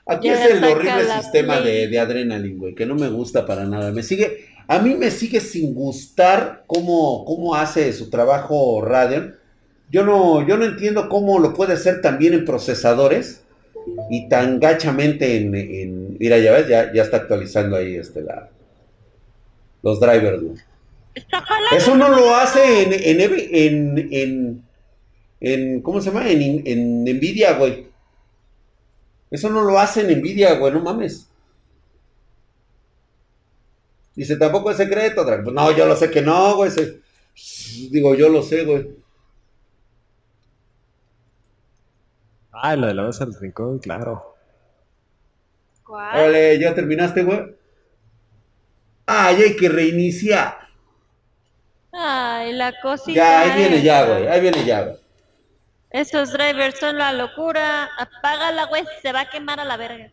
[0.09, 3.93] Aquí es el horrible sistema de, de Adrenaline, güey, que no me gusta para nada.
[3.93, 9.37] Me sigue, a mí me sigue sin gustar cómo, cómo hace su trabajo Radeon.
[9.91, 13.43] Yo no, yo no entiendo cómo lo puede hacer tan bien en procesadores
[14.11, 18.51] y tan gachamente en, en- mira, ya ves, ya, ya está actualizando ahí este la
[19.83, 20.57] los drivers, güey.
[21.77, 24.63] Eso no lo hace en, en, en, en,
[25.41, 26.31] en- ¿cómo se llama?
[26.31, 27.88] En, en Nvidia, güey.
[29.31, 31.29] Eso no lo hace en Nvidia, güey, no mames.
[34.15, 35.45] Dice, tampoco es secreto, Drag.
[35.45, 36.71] Pues no, yo lo sé que no, güey.
[36.71, 37.01] se-
[37.91, 38.91] Digo, yo lo sé, güey.
[42.53, 44.35] Ah, la de la base del rincón, claro.
[45.85, 46.17] ¿Cuál?
[46.19, 47.55] Órale, ¿ya terminaste, güey?
[49.07, 50.59] Ah, ya hay que reiniciar.
[51.93, 53.13] Ay, la cosita.
[53.13, 54.27] Ya, ahí viene ya, güey.
[54.27, 54.99] Ahí viene ya, güey.
[55.91, 57.89] Esos drivers son la locura.
[57.99, 60.11] Apágala, güey, se va a quemar a la verga.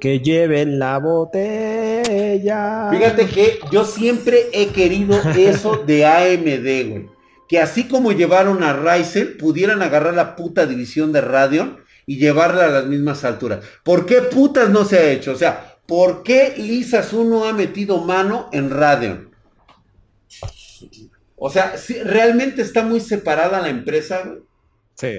[0.00, 2.88] Que lleven la botella.
[2.90, 7.08] Fíjate que yo siempre he querido eso de AMD, güey.
[7.48, 12.66] Que así como llevaron a Ryzen, pudieran agarrar la puta división de Radeon y llevarla
[12.66, 13.64] a las mismas alturas.
[13.82, 15.32] ¿Por qué putas no se ha hecho?
[15.32, 19.31] O sea, ¿por qué Lisas 1 ha metido mano en Radeon?
[21.44, 24.42] O sea, sí, realmente está muy separada la empresa, güey.
[24.94, 25.12] Sí.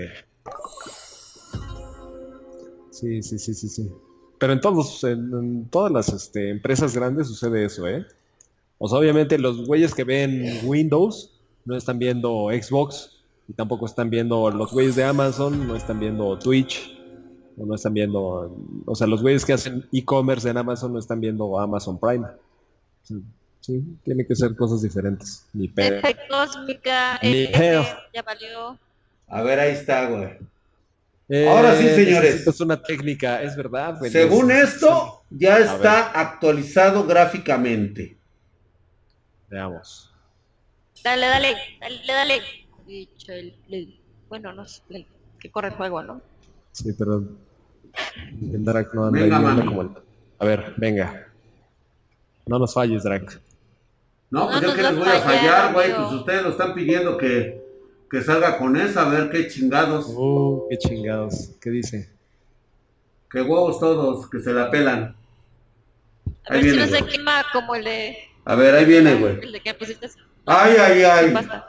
[2.92, 3.92] Sí, sí, sí, sí, sí.
[4.40, 8.06] Pero en todos, en, en todas las este, empresas grandes sucede eso, ¿eh?
[8.78, 14.10] O sea, obviamente los güeyes que ven Windows no están viendo Xbox y tampoco están
[14.10, 16.98] viendo los güeyes de Amazon, no están viendo Twitch,
[17.58, 18.56] o no están viendo,
[18.86, 22.28] o sea, los güeyes que hacen e-commerce en Amazon no están viendo Amazon Prime.
[23.66, 25.46] Sí, tiene que ser cosas diferentes.
[25.54, 26.02] Ni pedo.
[26.30, 27.86] Cósmica, Ni pedo.
[28.14, 28.78] ya valió.
[29.30, 30.38] A ver, ahí está, güey.
[31.30, 32.24] Eh, Ahora sí, señores.
[32.32, 33.98] necesitas una técnica, es verdad.
[34.00, 34.12] güey.
[34.12, 38.18] Según esto, ya está actualizado gráficamente.
[39.50, 40.12] Veamos.
[41.04, 42.42] Dale, dale, dale,
[42.86, 43.90] dale.
[44.28, 44.82] Bueno, no sé,
[45.40, 46.22] que corre el juego, ¿no?
[46.74, 47.24] Sí, pero
[48.42, 49.68] el Drac no anda Venga, ahí, anda mami.
[49.68, 49.90] como el-
[50.40, 51.28] A ver, venga.
[52.46, 53.40] No nos falles, Drac.
[54.34, 55.94] No, pues No yo que les voy a fallar, güey.
[55.94, 57.62] Pues ustedes lo están pidiendo que,
[58.10, 60.08] que salga con esa, a ver qué chingados.
[60.10, 61.52] Uh, qué chingados.
[61.62, 62.10] ¿Qué dice?
[63.30, 65.16] Que huevos todos, que se la pelan.
[66.50, 68.18] A Ahí ver si no se quema como el de...
[68.44, 69.40] A ver, ahí viene, güey.
[69.40, 70.10] El de que pusiste.
[70.48, 71.32] Ay, ay, ¿Qué ay.
[71.32, 71.68] pasa?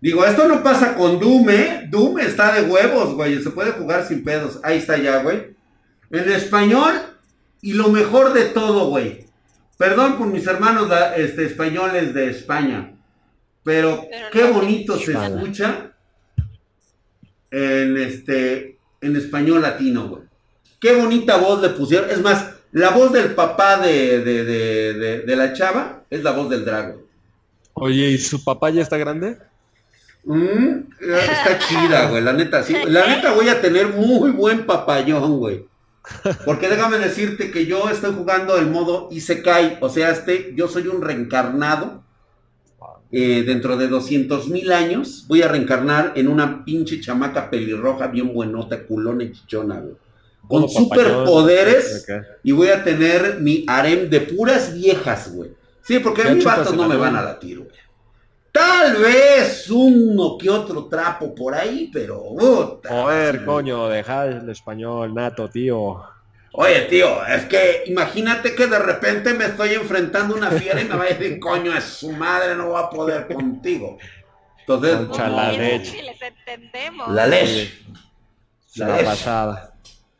[0.00, 1.86] Digo, esto no pasa con Doom, ¿eh?
[1.88, 3.40] Doom está de huevos, güey.
[3.40, 4.58] Se puede jugar sin pedos.
[4.64, 5.59] Ahí está ya, güey.
[6.10, 6.92] En español
[7.62, 9.26] y lo mejor de todo, güey.
[9.78, 12.92] Perdón por mis hermanos este, españoles de España.
[13.62, 15.92] Pero, Pero qué no, bonito se escucha
[17.50, 20.22] en este en español latino, güey.
[20.80, 22.10] Qué bonita voz le pusieron.
[22.10, 26.32] Es más, la voz del papá de, de, de, de- de la chava es la
[26.32, 27.02] voz del drago.
[27.74, 29.38] Oye, ¿y su papá ya está grande?
[30.24, 32.74] Mm, está chida, güey, la neta, sí.
[32.86, 35.66] La neta voy a tener muy buen papayón, güey.
[36.44, 40.88] Porque déjame decirte que yo estoy jugando el modo Isekai, o sea, este, yo soy
[40.88, 42.04] un reencarnado.
[43.12, 48.32] Eh, dentro de 200 mil años voy a reencarnar en una pinche chamaca pelirroja bien
[48.32, 49.96] buenota, culona y chichona, güey.
[50.46, 52.26] Con superpoderes Acá.
[52.44, 55.50] y voy a tener mi harem de puras viejas, güey.
[55.82, 57.70] Sí, porque a mí vatos no me van a latir, güey.
[58.52, 62.20] Tal vez uno que otro trapo por ahí, pero...
[62.36, 66.02] puta, Joder, coño, deja el español, nato, tío.
[66.52, 70.84] Oye, tío, es que imagínate que de repente me estoy enfrentando a una fiera y
[70.84, 73.98] me va a decir, coño, es su madre, no va a poder contigo.
[74.58, 75.84] Entonces, Concha la leche.
[75.92, 77.08] sí, les entendemos.
[77.12, 77.72] la leche.
[78.74, 79.04] La La leche.
[79.06, 79.74] pasada.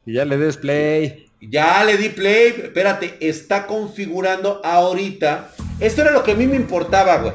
[0.07, 1.27] Y ya le des play.
[1.41, 5.51] Ya le di play, espérate, está configurando ahorita.
[5.81, 7.33] Esto era lo que a mí me importaba, güey.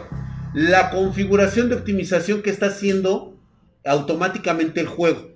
[0.56, 3.38] La configuración de optimización que está haciendo
[3.84, 5.36] automáticamente el juego.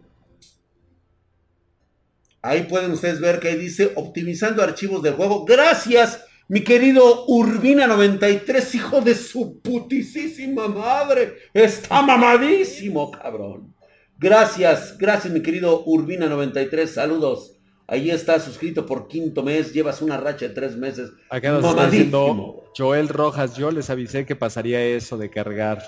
[2.42, 5.44] Ahí pueden ustedes ver que ahí dice optimizando archivos del juego.
[5.44, 11.34] Gracias, mi querido Urbina93, hijo de su putisísima madre.
[11.54, 13.76] Está mamadísimo, cabrón.
[14.18, 16.88] Gracias, gracias, mi querido Urbina93.
[16.88, 17.59] Saludos.
[17.90, 19.74] Ahí está suscrito por quinto mes.
[19.74, 21.12] Llevas una racha de tres meses.
[21.30, 25.84] Acá nos está diciendo Joel Rojas, yo les avisé que pasaría eso de cargar.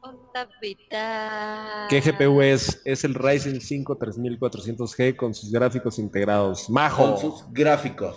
[0.00, 1.88] Onda vital.
[1.90, 2.80] ¿Qué GPU es?
[2.84, 6.64] Es el Ryzen 5 3400G con sus gráficos integrados.
[6.64, 7.16] Con Majo.
[7.18, 8.16] sus gráficos.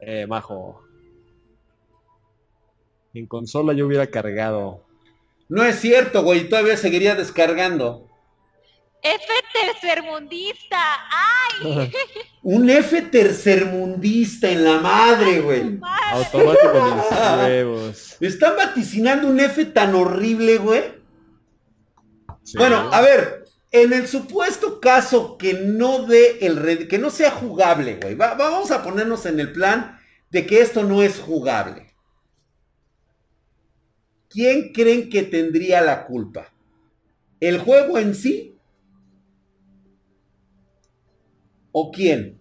[0.00, 0.82] Eh, majo.
[3.14, 4.84] En consola yo hubiera cargado.
[5.48, 6.50] No es cierto, güey.
[6.50, 8.10] Todavía seguiría descargando.
[9.14, 10.78] F tercermundista.
[11.10, 11.92] ¡Ay!
[12.42, 15.78] Un F tercermundista en la madre, güey.
[16.12, 17.10] Automático de mis
[17.44, 18.16] huevos.
[18.20, 20.84] Están vaticinando un F tan horrible, güey.
[22.44, 22.56] Sí.
[22.58, 27.30] Bueno, a ver, en el supuesto caso que no dé el red, que no sea
[27.32, 28.14] jugable, güey.
[28.14, 29.98] va- vamos a ponernos en el plan
[30.30, 31.92] de que esto no es jugable.
[34.28, 36.52] ¿Quién creen que tendría la culpa?
[37.40, 38.55] ¿El juego en sí?
[41.78, 42.40] ¿O quién?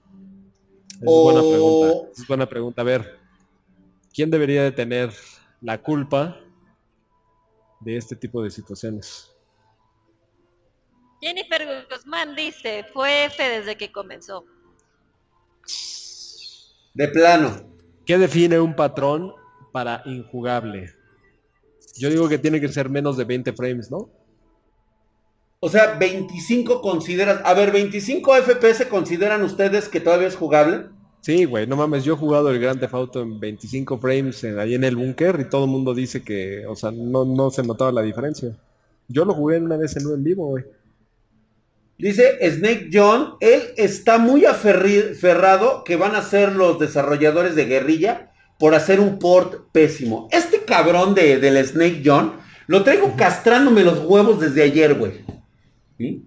[0.93, 2.09] Es buena pregunta.
[2.15, 2.81] Es buena pregunta.
[2.81, 3.19] A ver,
[4.13, 5.11] ¿quién debería de tener
[5.59, 6.39] la culpa
[7.81, 9.35] de este tipo de situaciones?
[11.19, 14.45] Jennifer Guzmán dice, fue F desde que comenzó.
[16.93, 17.75] De plano.
[18.05, 19.33] ¿Qué define un patrón
[19.73, 20.93] para injugable?
[21.97, 24.09] Yo digo que tiene que ser menos de 20 frames, ¿no?
[25.65, 27.41] O sea, 25 consideras...
[27.43, 30.83] A ver, 25 FPS consideran ustedes que todavía es jugable?
[31.21, 34.59] Sí, güey, no mames, yo he jugado el Grand Theft Auto en 25 frames en-
[34.59, 37.63] ahí en el búnker y todo el mundo dice que, o sea, no, no se
[37.63, 38.55] notaba la diferencia.
[39.07, 40.65] Yo lo jugué una vez en, en vivo, güey.
[41.97, 48.31] Dice Snake John, él está muy aferrado que van a ser los desarrolladores de guerrilla
[48.59, 50.27] por hacer un port pésimo.
[50.31, 52.33] Este cabrón de, del Snake John
[52.67, 55.25] lo traigo castrándome los huevos desde ayer, güey.
[55.97, 56.23] ¿Sí?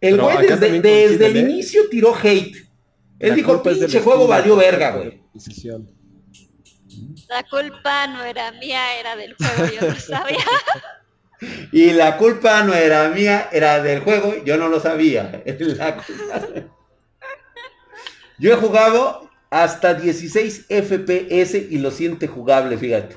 [0.00, 2.56] El güey desde, el inicio tiró hate.
[3.18, 5.22] Él La dijo, pinche juego valió verga, güey.
[7.28, 10.38] La culpa no era mía, era del juego, yo no sabía.
[11.72, 15.42] Y la culpa no era mía, era del juego, yo no lo sabía.
[15.58, 16.48] La culpa-
[18.38, 23.16] Yo he jugado hasta 16 FPS y lo siente jugable, fíjate.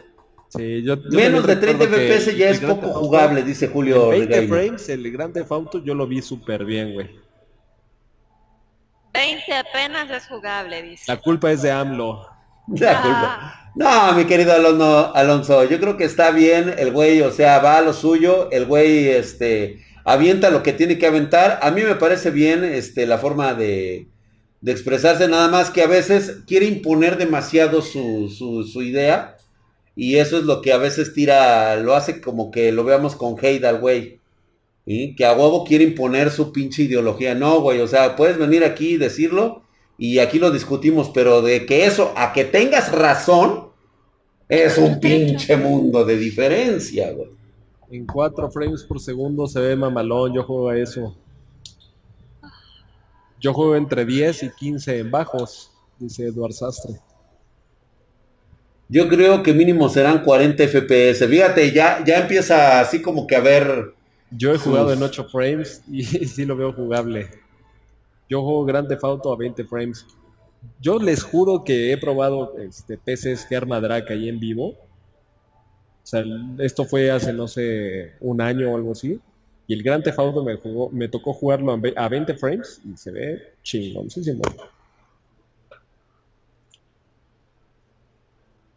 [0.49, 3.43] Sí, yo, yo Menos de también 30 recuerdo que FPS ya es poco Auto, jugable,
[3.43, 4.13] dice Julio.
[4.13, 4.47] en 20 Regaño.
[4.47, 7.09] frames, el Grand Theft Auto yo lo vi súper bien, güey.
[9.13, 11.03] 20 apenas es jugable, dice.
[11.07, 12.25] La culpa es de AMLO.
[12.67, 13.71] La culpa.
[13.75, 17.77] No, mi querido Alonso, Alonso, yo creo que está bien el güey, o sea, va
[17.77, 21.59] a lo suyo, el güey, este, avienta lo que tiene que aventar.
[21.61, 24.09] A mí me parece bien, este, la forma de,
[24.61, 29.36] de expresarse, nada más que a veces quiere imponer demasiado su, su, su idea
[29.97, 33.35] y eso es lo que a veces tira, lo hace como que lo veamos con
[33.41, 34.19] hate al güey.
[34.85, 35.15] ¿sí?
[35.15, 37.35] Que a huevo quiere imponer su pinche ideología.
[37.35, 39.63] No, güey, o sea, puedes venir aquí y decirlo
[39.97, 43.69] y aquí lo discutimos, pero de que eso, a que tengas razón,
[44.47, 47.29] es un pinche mundo de diferencia, güey.
[47.89, 51.15] En 4 frames por segundo se ve mamalón, yo juego a eso.
[53.39, 56.99] Yo juego entre 10 y 15 en bajos, dice Eduard Sastre.
[58.89, 61.27] Yo creo que mínimo serán 40 FPS.
[61.27, 63.93] Fíjate, ya, ya empieza así como que a ver.
[64.31, 67.29] Yo he jugado en 8 frames y sí lo veo jugable.
[68.29, 70.05] Yo juego Grand Theft Auto a 20 frames.
[70.81, 74.69] Yo les juro que he probado este, PCs que arma Drake ahí en vivo.
[74.69, 76.23] O sea,
[76.59, 79.19] esto fue hace, no sé, un año o algo así.
[79.67, 83.11] Y el Grand Theft Auto me, jugó, me tocó jugarlo a 20 frames y se
[83.11, 84.41] ve chingoncísimo.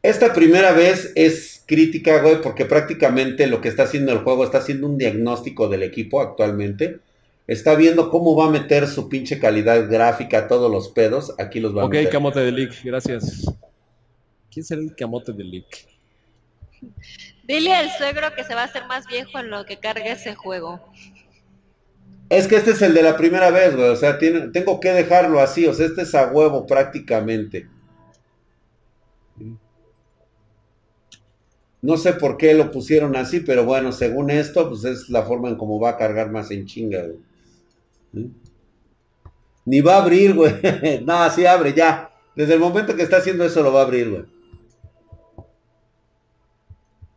[0.03, 4.59] Esta primera vez es crítica, güey, porque prácticamente lo que está haciendo el juego está
[4.59, 6.99] haciendo un diagnóstico del equipo actualmente.
[7.47, 11.35] Está viendo cómo va a meter su pinche calidad gráfica a todos los pedos.
[11.39, 12.11] Aquí los va a Ok, meter.
[12.11, 13.45] camote de leak, gracias.
[14.53, 15.67] ¿Quién será el camote de leak?
[17.47, 20.35] Dile al suegro que se va a hacer más viejo en lo que cargue ese
[20.35, 20.81] juego.
[22.29, 23.89] Es que este es el de la primera vez, güey.
[23.89, 25.67] O sea, tiene- tengo que dejarlo así.
[25.67, 27.67] O sea, este es a huevo prácticamente.
[31.83, 35.49] No sé por qué lo pusieron así, pero bueno, según esto, pues es la forma
[35.49, 37.19] en cómo va a cargar más en chinga, güey.
[38.13, 38.31] ¿Mm?
[39.65, 40.53] Ni va a abrir, güey.
[41.05, 42.11] no, así abre ya.
[42.35, 44.25] Desde el momento que está haciendo eso lo va a abrir, güey.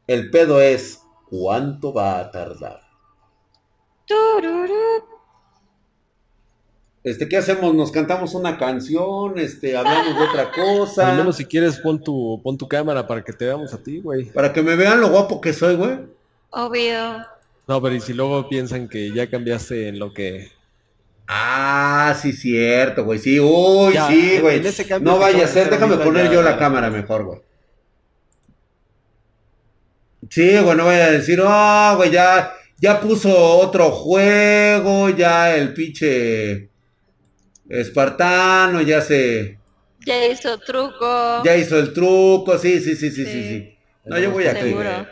[0.08, 2.82] El pedo es, ¿cuánto va a tardar?
[7.04, 7.76] Este, ¿qué hacemos?
[7.76, 9.38] ¿Nos cantamos una canción?
[9.38, 11.12] Este, hablamos de otra cosa.
[11.12, 14.00] Al menos si quieres pon tu, pon tu cámara para que te veamos a ti,
[14.00, 14.26] güey.
[14.26, 16.00] Para que me vean lo guapo que soy, güey.
[16.52, 17.26] Obvio.
[17.68, 20.50] No, pero y si luego piensan que ya cambiaste en lo que...
[21.28, 23.20] Ah, sí, cierto, güey.
[23.20, 24.62] Sí, uy, Ya, sí, güey.
[25.02, 27.40] No vaya a ser, déjame poner yo la cámara mejor, güey.
[30.30, 35.74] Sí, güey, no vaya a decir, oh, güey, ya, ya puso otro juego, ya el
[35.74, 36.70] pinche
[37.82, 39.58] espartano, ya se,
[40.06, 41.44] Ya hizo truco.
[41.44, 43.44] ya hizo el truco, sí, sí, sí, sí, sí, Sí.
[43.44, 43.78] sí.
[44.06, 44.84] No, yo voy aquí, Seguro.
[44.90, 45.06] güey.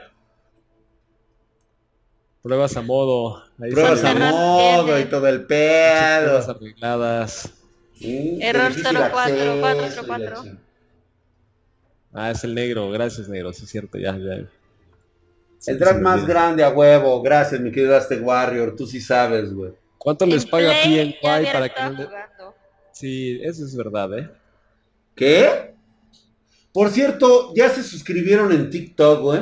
[2.42, 3.44] Pruebas a modo.
[3.62, 4.20] Ahí Pruebas a sale.
[4.20, 6.56] ¿Cuántas modo y todo el Pruebas pedo.
[6.58, 7.54] arregladas.
[8.00, 10.36] Mm, Error de difícil 04, acceso y la 404.
[10.44, 10.62] chingada.
[12.14, 12.90] Ah, es el negro.
[12.90, 13.54] Gracias, negro.
[13.54, 13.98] Sí, es cierto.
[14.00, 14.34] Ya, ya.
[15.68, 17.22] El me más grande a huevo.
[17.22, 18.76] Gracias, mi querido Aztec Warrior.
[18.76, 19.74] Tú sí sabes, güey.
[20.00, 22.10] ¿Cuánto les paga PNY para que no le-.
[23.02, 24.30] Sí, eso es verdad, ¿eh?
[25.16, 25.74] ¿Qué?
[26.72, 29.42] Por cierto, ya se suscribieron en TikTok, güey.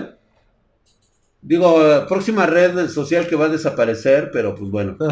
[1.42, 4.98] Digo, eh, próxima red social que va a desaparecer, pero pues bueno.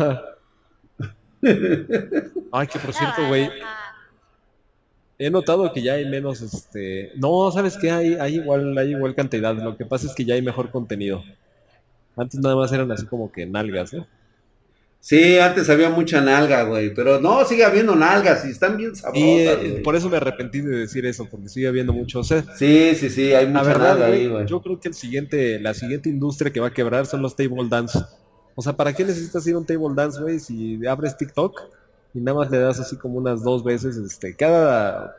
[2.53, 3.49] Ay, que por cierto, güey,
[5.17, 7.11] he notado que ya hay menos, este...
[7.17, 7.91] No, ¿sabes qué?
[7.91, 9.53] Hay, hay igual, hay igual cantidad.
[9.55, 11.21] Lo que pasa es que ya hay mejor contenido.
[12.15, 14.07] Antes nada más eran así como que nalgas, ¿eh?
[15.07, 16.93] Sí, antes había mucha nalga, güey.
[16.93, 20.59] Pero no, sigue habiendo nalgas y están bien sabrosas, Y eh, por eso me arrepentí
[20.59, 22.19] de decir eso, porque sigue habiendo mucho.
[22.19, 24.45] O sea, Sí, sí, sí, hay la mucha verdad, nalga ahí, güey.
[24.45, 27.69] yo creo que el siguiente, la siguiente industria que va a quebrar son los table
[27.69, 27.97] dance.
[28.55, 30.41] O sea, ¿para qué necesitas ir a un table dance, güey?
[30.41, 31.57] Si abres TikTok
[32.13, 35.15] y nada más le das así como unas dos veces, este, cada,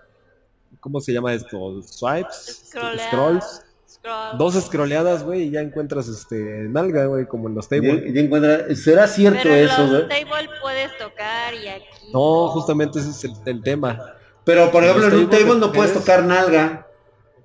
[0.80, 1.80] ¿cómo se llama esto?
[1.82, 2.72] Swipes,
[3.08, 3.62] scrolls,
[4.00, 4.38] Scroll.
[4.38, 6.36] dos scrolleadas, güey, y ya encuentras este
[6.68, 8.04] nalga, güey, como en los table.
[8.06, 11.84] Ya- ya encuentra- ¿Será cierto Pero en eso, table puedes tocar y aquí.
[12.12, 14.14] No, justamente ese es el, el tema.
[14.44, 16.86] Pero por en ejemplo, los en un table no puedes tocar nalga.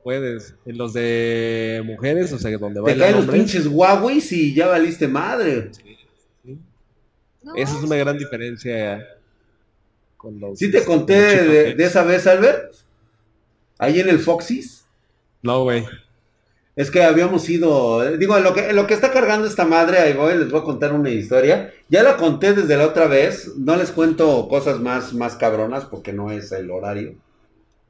[0.04, 0.56] Puedes.
[0.66, 4.68] En los de mujeres, o sea, donde Te bailan caen los pinches Huawei y ya
[4.68, 5.70] valiste madre.
[5.74, 5.98] Sí,
[6.46, 6.60] sí.
[7.42, 9.06] No, Esa es una gran diferencia
[10.18, 10.60] con los...
[10.60, 12.74] ¿Sí te conté los chip de, de esa vez, Albert?
[13.78, 14.86] Ahí en el Foxys.
[15.42, 15.86] No, güey.
[16.76, 20.14] Es que habíamos ido, eh, digo, lo que, lo que está cargando esta madre, ahí
[20.14, 21.72] voy, les voy a contar una historia.
[21.88, 26.14] Ya la conté desde la otra vez, no les cuento cosas más, más cabronas porque
[26.14, 27.16] no es el horario.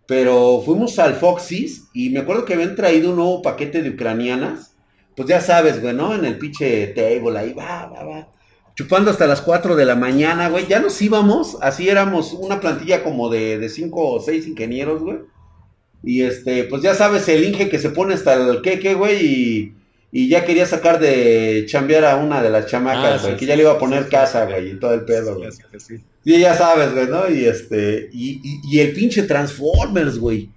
[0.05, 4.76] Pero fuimos al Foxys y me acuerdo que habían traído un nuevo paquete de ucranianas.
[5.15, 6.14] Pues ya sabes, güey, ¿no?
[6.14, 8.27] En el pinche table, ahí va, va, va.
[8.76, 10.68] Chupando hasta las 4 de la mañana, güey.
[10.68, 15.19] Ya nos íbamos, así éramos una plantilla como de, de 5 o 6 ingenieros, güey.
[16.03, 19.73] Y este, pues ya sabes, el Inge que se pone hasta el queque, güey, y,
[20.11, 23.39] y ya quería sacar de chambear a una de las Ah, chamacas, sí, güey, que
[23.41, 25.49] sí, ya le iba a poner sí, casa, güey, y todo el pedo, güey.
[26.25, 27.30] Y ya sabes, güey, ¿no?
[27.30, 30.49] Y este, y, y- y el pinche Transformers, güey.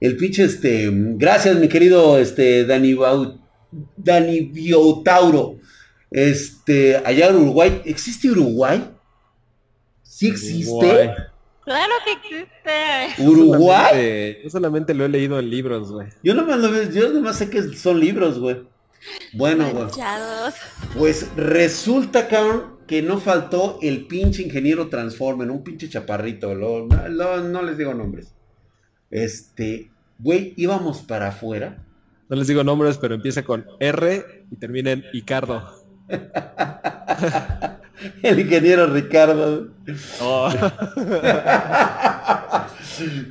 [0.00, 3.38] El pinche, este, gracias, mi querido, este, Dani, Bau-
[3.96, 5.56] Dani Biotauro.
[6.10, 8.84] Este, allá en Uruguay, ¿existe Uruguay?
[10.02, 10.70] ¿Sí existe?
[10.70, 11.10] Uruguay.
[11.64, 13.22] Claro que existe.
[13.22, 13.58] ¿Uruguay?
[13.90, 16.08] Solamente- Yo solamente lo he leído en libros, güey.
[16.22, 18.62] Yo nomás, lo veo- yo nomás sé que son libros, güey.
[19.32, 19.86] Bueno, güey.
[20.98, 27.40] Pues resulta, cabrón, que no faltó el pinche ingeniero Transformer, un pinche chaparrito, lo- lo-
[27.42, 28.34] no les digo nombres.
[29.10, 31.82] Este, güey, íbamos para afuera.
[32.28, 35.62] No les digo nombres, pero empieza con R y termina en Icardo.
[38.22, 39.68] El ingeniero Ricardo.
[40.20, 40.50] Oh.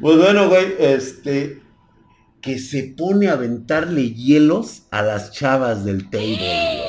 [0.02, 1.62] Pues bueno, güey, este,
[2.41, 6.82] que se pone a aventarle hielos a las chavas del table, güey.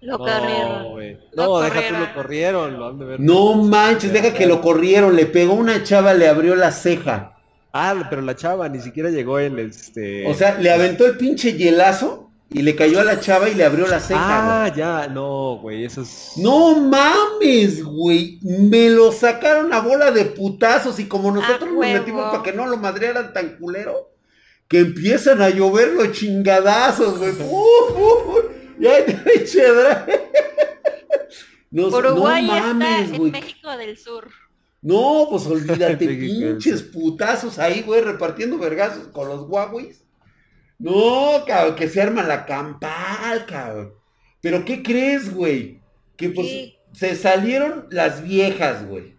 [0.00, 1.18] Lo No, corrieron.
[1.32, 2.00] Lo No, deja tú corrieron.
[2.00, 2.78] lo corrieron.
[2.78, 3.20] Lo han de ver.
[3.20, 7.36] No manches, deja que lo corrieron, le pegó una chava, le abrió la ceja.
[7.72, 10.26] Ah, pero la chava ni siquiera llegó el este.
[10.26, 12.23] O sea, le aventó el pinche hielazo
[12.54, 14.20] y le cayó a la chava y le abrió la ceja,
[14.64, 14.78] Ah, güey.
[14.78, 16.32] ya, no, güey, eso es.
[16.36, 18.38] No mames, güey.
[18.42, 21.98] Me lo sacaron a bola de putazos y como nosotros nos huevo.
[21.98, 24.12] metimos para que no lo madrearan tan culero,
[24.68, 27.32] que empiezan a llover los chingadazos, güey.
[27.40, 28.38] Uh, uh, uh.
[28.80, 29.14] Y ahí te
[31.70, 33.32] Nos- Uruguay no mames, está en güey.
[33.32, 34.28] México del Sur.
[34.80, 39.92] No, pues olvídate, pinches putazos ahí, güey, repartiendo vergazos con los Huawei.
[40.78, 43.92] No, cabrón, que se arma la campal, cabrón.
[44.40, 45.80] Pero ¿qué crees, güey?
[46.16, 46.74] Que pues Sí.
[46.92, 49.14] se salieron las viejas, güey.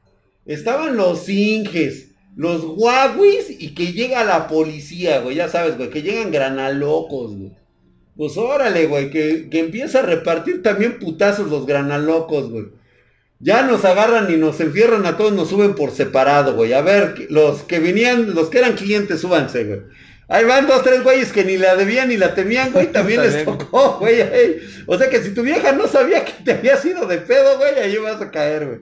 [0.45, 6.03] Estaban los Inges, los Huawei y que llega la policía, güey, ya sabes, güey, que
[6.03, 7.51] llegan granalocos, güey.
[8.15, 12.65] Pues órale, güey, que, que empieza a repartir también putazos los granalocos, güey.
[13.39, 16.71] Ya nos agarran y nos enfierran a todos, nos suben por separado, güey.
[16.73, 19.81] A ver, los que venían, los que eran clientes, súbanse, güey.
[20.27, 23.45] Ahí van dos, tres güeyes que ni la debían ni la temían, güey, también les
[23.45, 24.21] tocó, güey.
[24.21, 24.57] ahí.
[24.87, 27.75] O sea que si tu vieja no sabía que te había sido de pedo, güey,
[27.79, 28.79] ahí vas a caer, güey.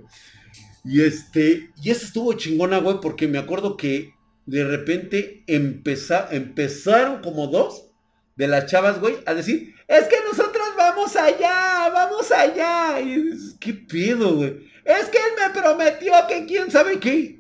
[0.85, 4.13] Y este, y eso estuvo chingona, güey, porque me acuerdo que
[4.45, 7.87] de repente empeza- empezaron como dos
[8.35, 12.99] de las chavas, güey, a decir, es que nosotros vamos allá, vamos allá.
[12.99, 14.69] Y dices, ¿qué pedo, güey?
[14.85, 17.39] Es que él me prometió que quién sabe qué.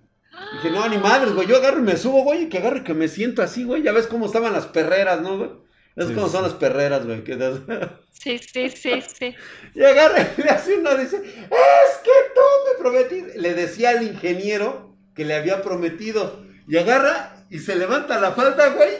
[0.53, 2.83] Dije, no, ni madres, güey, yo agarro y me subo, güey, y que agarro y
[2.83, 3.83] que me siento así, güey.
[3.83, 5.49] Ya ves cómo estaban las perreras, ¿no, güey?
[5.95, 7.23] Es Sí, como son las perreras, güey.
[7.23, 7.59] que das-
[8.11, 9.35] Sí, sí, sí, sí.
[9.75, 13.37] Y agarra y le hace uno, dice, es que tú me prometiste.
[13.37, 16.41] Le decía al ingeniero que le había prometido.
[16.67, 18.91] Y agarra y se levanta la falda, güey.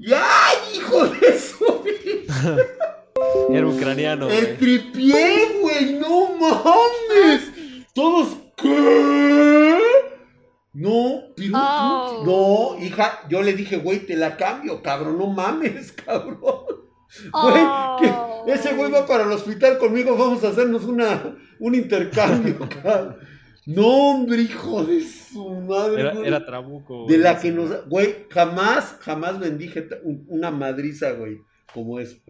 [0.00, 2.56] Y ¡ay, hijo de su vida!
[3.54, 4.56] Era ucraniano, El güey.
[4.58, 7.42] tripié, güey, no mames.
[7.94, 9.61] Todos, ¿qué?
[10.74, 12.74] No, pero Oh.
[12.78, 16.38] no, hija, yo le dije, güey, te la cambio, cabrón, no mames, cabrón.
[17.30, 18.42] Güey, Oh.
[18.46, 23.16] que ese güey va para el hospital conmigo, vamos a hacernos una, un intercambio, cabrón.
[23.66, 26.26] No, hombre, hijo de su madre, Era, güey.
[26.26, 27.00] era trabuco.
[27.06, 29.86] De güey, la ese, que nos, güey, jamás, jamás bendije
[30.28, 31.38] una madriza, güey,
[31.72, 32.16] como es.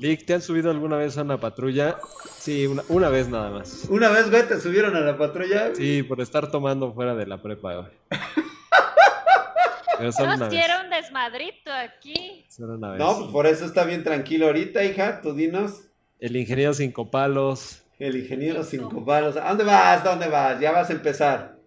[0.00, 1.98] Lick, ¿te han subido alguna vez a una patrulla?
[2.38, 3.84] Sí, una, una vez nada más.
[3.90, 5.74] Una vez, güey, te subieron a la patrulla.
[5.74, 7.90] Sí, por estar tomando fuera de la prepa, güey.
[9.98, 12.46] Pero solo una Nos dieron desmadrito aquí.
[12.48, 12.98] Solo una vez.
[12.98, 15.82] No, pues por eso está bien tranquilo ahorita, hija, tú dinos.
[16.18, 17.82] El ingeniero cinco palos.
[17.98, 19.36] El ingeniero cinco palos.
[19.36, 20.02] ¿A dónde vas?
[20.02, 20.58] ¿Dónde vas?
[20.58, 21.58] Ya vas a empezar.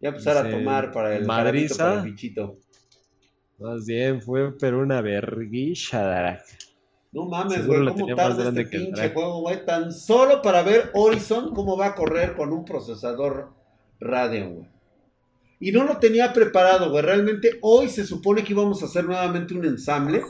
[0.00, 1.76] Ya empezar a tomar para el Madriza.
[1.82, 2.58] para el bichito.
[3.58, 6.44] Más bien, fue pero una verguilla, Darak.
[7.16, 9.64] No mames, güey, ¿cómo tarda este pinche juego, güey?
[9.64, 13.52] Tan solo para ver Horizon cómo va a correr con un procesador
[14.00, 14.68] Radeon, güey.
[15.58, 17.02] Y no lo tenía preparado, güey.
[17.02, 20.22] Realmente hoy se supone que íbamos a hacer nuevamente un ensamble.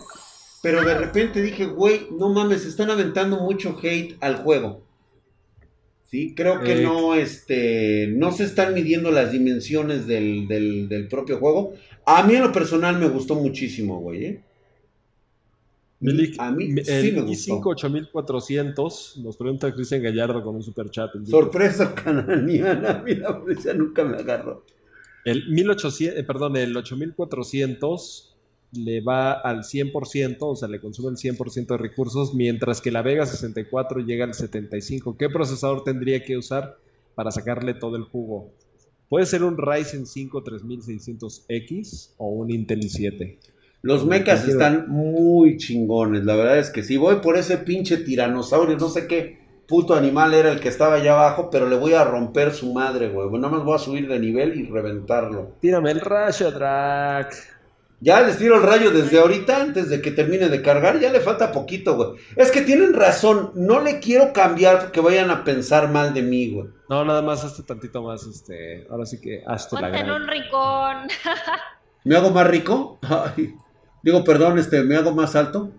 [0.63, 4.83] pero de repente dije, güey, no mames, están aventando mucho hate al juego.
[6.11, 6.83] Sí, creo que Eh.
[6.83, 11.75] no, este, no se están midiendo las dimensiones del, del, del propio juego.
[12.05, 14.41] A mí en lo personal me gustó muchísimo, güey, ¿eh?
[16.01, 17.69] Milik, A mí el sí me i5 gustó.
[17.71, 21.11] 8400 nos pregunta Cristian Gallardo con un super chat.
[21.25, 24.65] Sorpresa cananiana, mira, esa nunca me agarró.
[25.25, 28.37] El 1800, eh, perdón, el 8400
[28.73, 33.03] le va al 100%, o sea, le consume el 100% de recursos, mientras que la
[33.03, 35.17] Vega 64 llega al 75.
[35.17, 36.77] ¿Qué procesador tendría que usar
[37.15, 38.53] para sacarle todo el jugo?
[39.09, 43.39] Puede ser un Ryzen 5 3600X o un Intel i7.
[43.87, 47.99] Los mechas Quiero- están muy chingones, la verdad es que si voy por ese pinche
[47.99, 49.39] tiranosaurio, no sé qué
[49.69, 53.09] puto animal era el que estaba allá abajo, pero le voy a romper su madre,
[53.11, 53.29] güey.
[53.31, 55.53] Nada más voy a subir de nivel y reventarlo.
[55.61, 57.33] Tírame el rayo, Drac.
[58.01, 61.21] Ya les tiro el rayo desde ahorita, antes de que termine de cargar, ya le
[61.21, 62.11] falta poquito, güey.
[62.37, 66.51] Es que tienen razón, no le quiero cambiar porque vayan a pensar mal de mí,
[66.53, 66.69] güey.
[66.91, 70.23] No, nada más hazte tantito más, este, ahora sí que hazte la Ponte en gran.
[70.23, 70.97] un rincón.
[72.05, 72.99] ¿Me hago más rico?
[73.03, 73.55] Ay,
[74.07, 75.71] digo, perdón, este, ¿me hago más alto?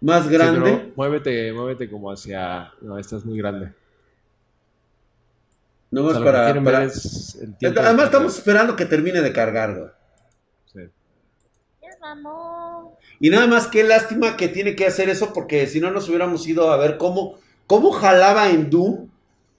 [0.00, 0.70] ¿Más Sí, grande?
[0.78, 2.72] pero muévete, muévete como hacia.
[2.80, 3.72] No, esta es muy grande.
[5.90, 6.62] No O más sea, para...
[6.62, 9.90] para- es el tiempo de Además estamos esperando que termine de cargar, güey.
[10.72, 10.80] Sí.
[13.18, 16.46] Y nada más qué lástima que tiene que hacer eso porque si no nos hubiéramos
[16.46, 19.08] ido a ver cómo, cómo jalaba en Doom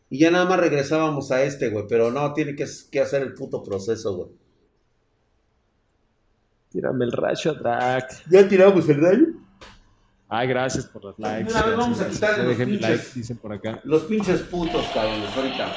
[0.09, 1.85] y ya nada más regresábamos a este, güey.
[1.88, 4.30] Pero no, tiene que, que hacer el puto proceso, güey.
[6.72, 8.23] Tírame el rayo, Drac.
[8.30, 9.26] ¿Ya tiramos el rayo?
[10.30, 11.52] Ay, gracias por los likes.
[11.52, 12.81] Una vez vamos a Ya los pinches.
[12.81, 13.80] like, dicen por acá.
[13.84, 15.68] Los pinches putos, cabrones, ahorita.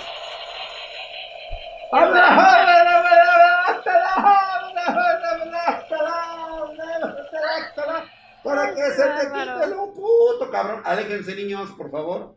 [8.42, 10.82] Para que se te quite lo puto, cabrón.
[10.84, 12.36] Aléjense, niños, por favor.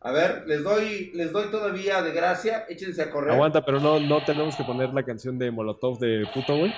[0.00, 2.64] A ver, les doy, les doy todavía de gracia.
[2.68, 3.32] Échense a correr.
[3.34, 6.74] Aguanta, pero no, no tenemos que poner la canción de Molotov de puto, güey.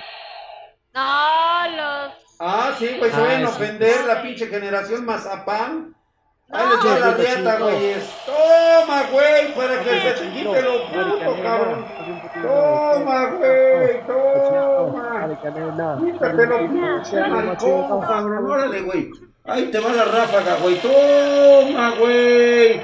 [0.93, 2.13] No, los.
[2.39, 3.53] Ah, sí, güey, se Ah, vayan a sí.
[3.55, 5.95] ofender la pinche generación mazapán.
[6.53, 6.71] Ahí No.
[6.83, 7.63] les va la chico.
[7.65, 7.95] güey.
[8.25, 11.85] Toma, güey, para que se te quite lo puto, cabrón.
[12.41, 15.29] Toma, güey, toma.
[15.99, 18.51] Quítatelo, pinche maricón, cabrón.
[18.51, 19.11] Órale, güey.
[19.45, 20.75] Ahí te va la ráfaga, güey.
[20.81, 22.81] Toma, güey.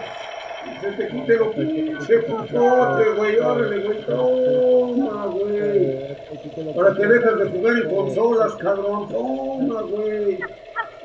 [0.82, 3.40] Se te quite lo pinche putote, güey.
[3.40, 4.06] Órale, güey.
[4.06, 6.18] Toma, güey.
[6.76, 9.10] Para que dejes de jugar en consolas, cabrón.
[9.10, 10.40] Toma, güey.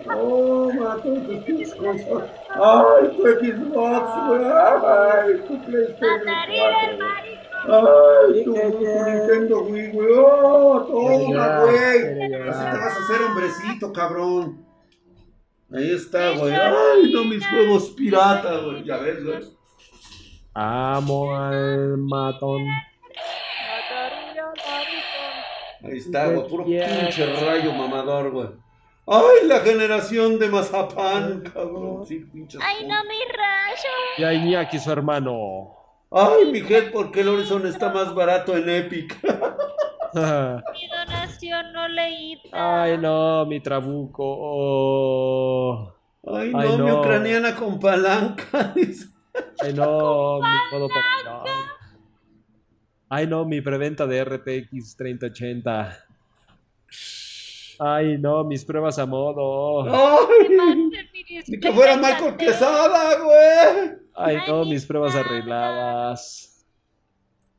[0.05, 2.31] Toma, todos tus pinches consolas.
[2.51, 4.45] Ay, tu Xbox, güey.
[4.45, 7.43] Ay, tu PlayStation 4, güey.
[7.65, 10.09] Ay, tu, tu Nintendo Wii, güey.
[10.19, 12.23] Oh, toma, güey.
[12.49, 14.72] Así te vas a hacer hombrecito, cabrón.
[15.75, 16.53] Ahí está, güey.
[16.55, 18.85] Ay, no, mis juegos pirata, güey.
[18.85, 19.41] Ya ves, güey.
[20.55, 22.63] Amo al matón.
[25.83, 26.49] Ahí está, güey.
[26.49, 28.49] Puro pinche rayo mamador, güey.
[29.07, 32.07] Ay, la generación de Mazapán, cabrón.
[32.07, 32.25] Sí.
[32.61, 33.91] Ay, no, mi rayo.
[34.19, 35.75] Y ahí Iñaki, su hermano.
[36.11, 39.19] Ay, mi head, ¿por qué el Horizon está más barato en Epic?
[41.51, 42.41] No leída.
[42.53, 44.23] Ay, no, mi trabuco.
[44.25, 45.93] Oh.
[46.27, 48.73] Ay, no, Ay, mi ucraniana con palanca.
[49.61, 51.43] Ay, no, mi no.
[53.09, 55.99] Ay, no, mi preventa de RTX 3080.
[57.79, 59.83] Ay, no, mis pruebas a modo.
[59.93, 60.49] Ay,
[61.49, 63.97] ni que fuera Michael Quesada, güey.
[64.15, 66.65] Ay, no, mis pruebas arregladas.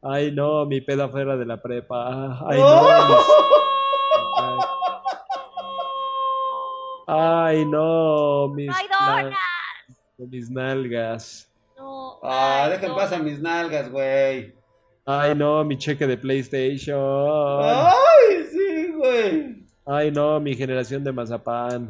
[0.02, 2.40] Ay, no, mi peda fuera de la prepa.
[2.48, 2.82] Ay, Oh.
[2.90, 3.16] no.
[3.18, 3.26] mis-
[7.08, 8.88] Ay, no, mis, Ay,
[9.30, 9.38] na-
[10.18, 11.50] mis nalgas.
[11.78, 12.20] No.
[12.24, 12.96] Ah, ay, dejen no.
[12.96, 14.54] pasar mis nalgas, güey.
[15.06, 17.60] Ay, no, mi cheque de PlayStation.
[17.62, 19.66] Ay, sí, güey.
[19.86, 21.90] Ay, no, mi generación de mazapán.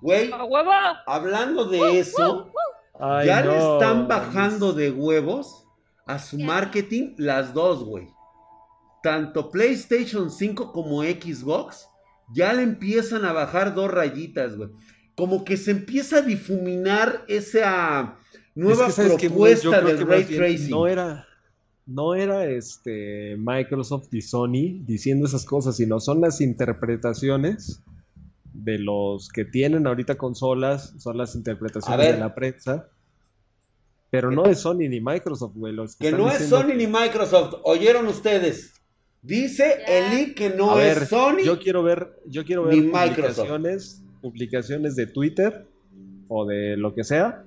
[0.00, 0.30] Güey,
[1.06, 2.50] hablando de eso,
[2.98, 3.50] Ay, ya no.
[3.52, 5.64] le están bajando de huevos
[6.06, 8.08] a su marketing las dos, güey.
[9.02, 11.88] Tanto PlayStation 5 como Xbox
[12.32, 14.70] ya le empiezan a bajar dos rayitas, güey.
[15.14, 18.18] Como que se empieza a difuminar esa
[18.54, 20.70] nueva propuesta del ray tracing.
[20.70, 21.26] No era,
[21.86, 27.82] no era este Microsoft y Sony diciendo esas cosas, sino son las interpretaciones
[28.52, 32.88] de los que tienen ahorita consolas, son las interpretaciones de la prensa.
[34.10, 35.72] Pero no es Sony ni Microsoft, güey.
[35.72, 37.56] los Que no es Sony ni Microsoft.
[37.64, 38.77] ¿Oyeron ustedes?
[39.22, 39.78] Dice.
[39.86, 41.42] Eli que no A es ver, Sony.
[41.44, 45.64] Yo quiero ver, yo quiero ver publicaciones publicaciones de Twitter
[46.28, 47.44] o de lo que sea,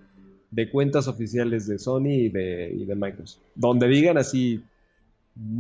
[0.52, 3.41] de cuentas oficiales de Sony y de, y de Microsoft.
[3.56, 4.61] Donde digan así.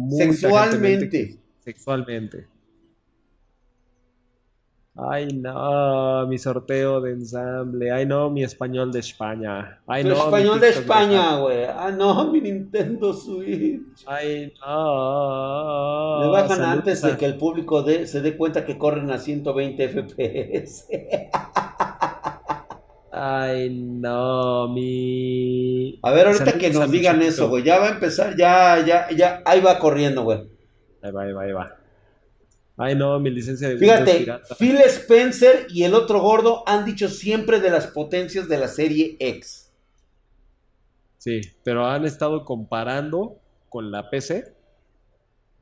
[0.09, 1.09] Sexualmente.
[1.09, 2.45] que- Sexualmente.
[4.93, 7.91] Ay, no, mi sorteo de ensamble.
[7.93, 9.79] Ay, no, mi español de España.
[9.87, 11.63] Ay, Tu no, mi español de España, güey.
[11.65, 14.03] Ah, no, mi Nintendo Switch.
[14.05, 16.21] Ay, no.
[16.23, 19.87] Le bajan antes de que el público de- se dé cuenta que corren a 120
[19.89, 20.87] FPS.
[23.13, 25.99] Ay, no, mi.
[26.03, 27.63] A ver, ahorita que nos digan eso, güey.
[27.63, 29.41] Ya va a empezar, ya, ya, ya.
[29.45, 30.39] Ahí va corriendo, güey.
[31.01, 31.75] Ahí va, ahí va, ahí va.
[32.77, 34.25] Ay, no, mi licencia de Fíjate.
[34.57, 39.17] Phil Spencer y el otro gordo han dicho siempre de las potencias de la serie
[39.19, 39.71] X.
[41.17, 43.37] Sí, pero han estado comparando
[43.69, 44.53] con la PC.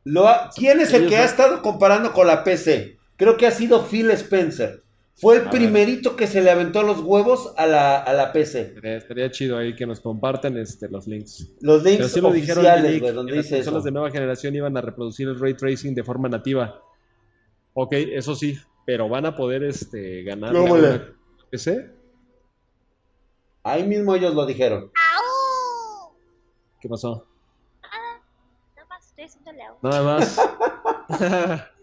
[0.06, 2.98] Lo ha- ¿Quién es el que no- ha estado comparando con la PC?
[3.18, 4.84] Creo que ha sido Phil Spencer.
[5.18, 5.52] Fue el A ver.
[5.52, 8.76] primerito que se le aventó los huevos a la, a la PC.
[8.82, 11.46] Estaría, chido ahí que nos comparten este, los links.
[11.60, 13.86] Los Pero links sí lo dijeron oficiales, Nick, güey, donde las dice consolas eso.
[13.86, 16.82] de nueva generación iban a reproducir el ray tracing de forma nativa.
[17.82, 21.14] Ok, eso sí, pero van a poder este, ganar No, la
[21.50, 21.90] PC.
[23.64, 24.92] Ahí mismo ellos lo dijeron.
[25.16, 26.12] ¡Au!
[26.82, 27.26] ¿Qué pasó?
[27.82, 28.20] Ah,
[28.76, 29.78] nada más estoy haciéndole au.
[29.82, 30.42] Nada más.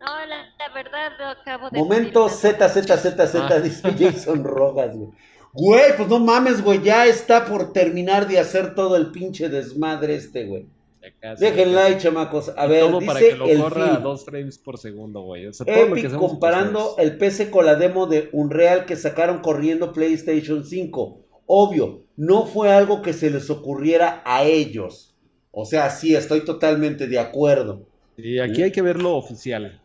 [0.00, 3.58] No, la, la verdad lo acabo de Momento decir, ZZZZ, Ah.
[3.58, 5.10] dice Jason Rojas, güey.
[5.52, 10.14] Güey, pues no mames, güey, ya está por terminar de hacer todo el pinche desmadre
[10.14, 10.68] este, güey.
[11.06, 11.44] Acá sí.
[11.44, 12.52] like, chamacos.
[12.56, 15.46] A ver, todo para dice que lo el corra a dos frames por segundo, güey.
[15.46, 18.96] O sea, todo lo que Epic comparando el PC con la demo de Unreal que
[18.96, 21.24] sacaron corriendo PlayStation 5.
[21.46, 25.16] Obvio, no fue algo que se les ocurriera a ellos.
[25.50, 27.86] O sea, sí, estoy totalmente de acuerdo.
[28.16, 29.80] Y aquí hay que ver lo oficial.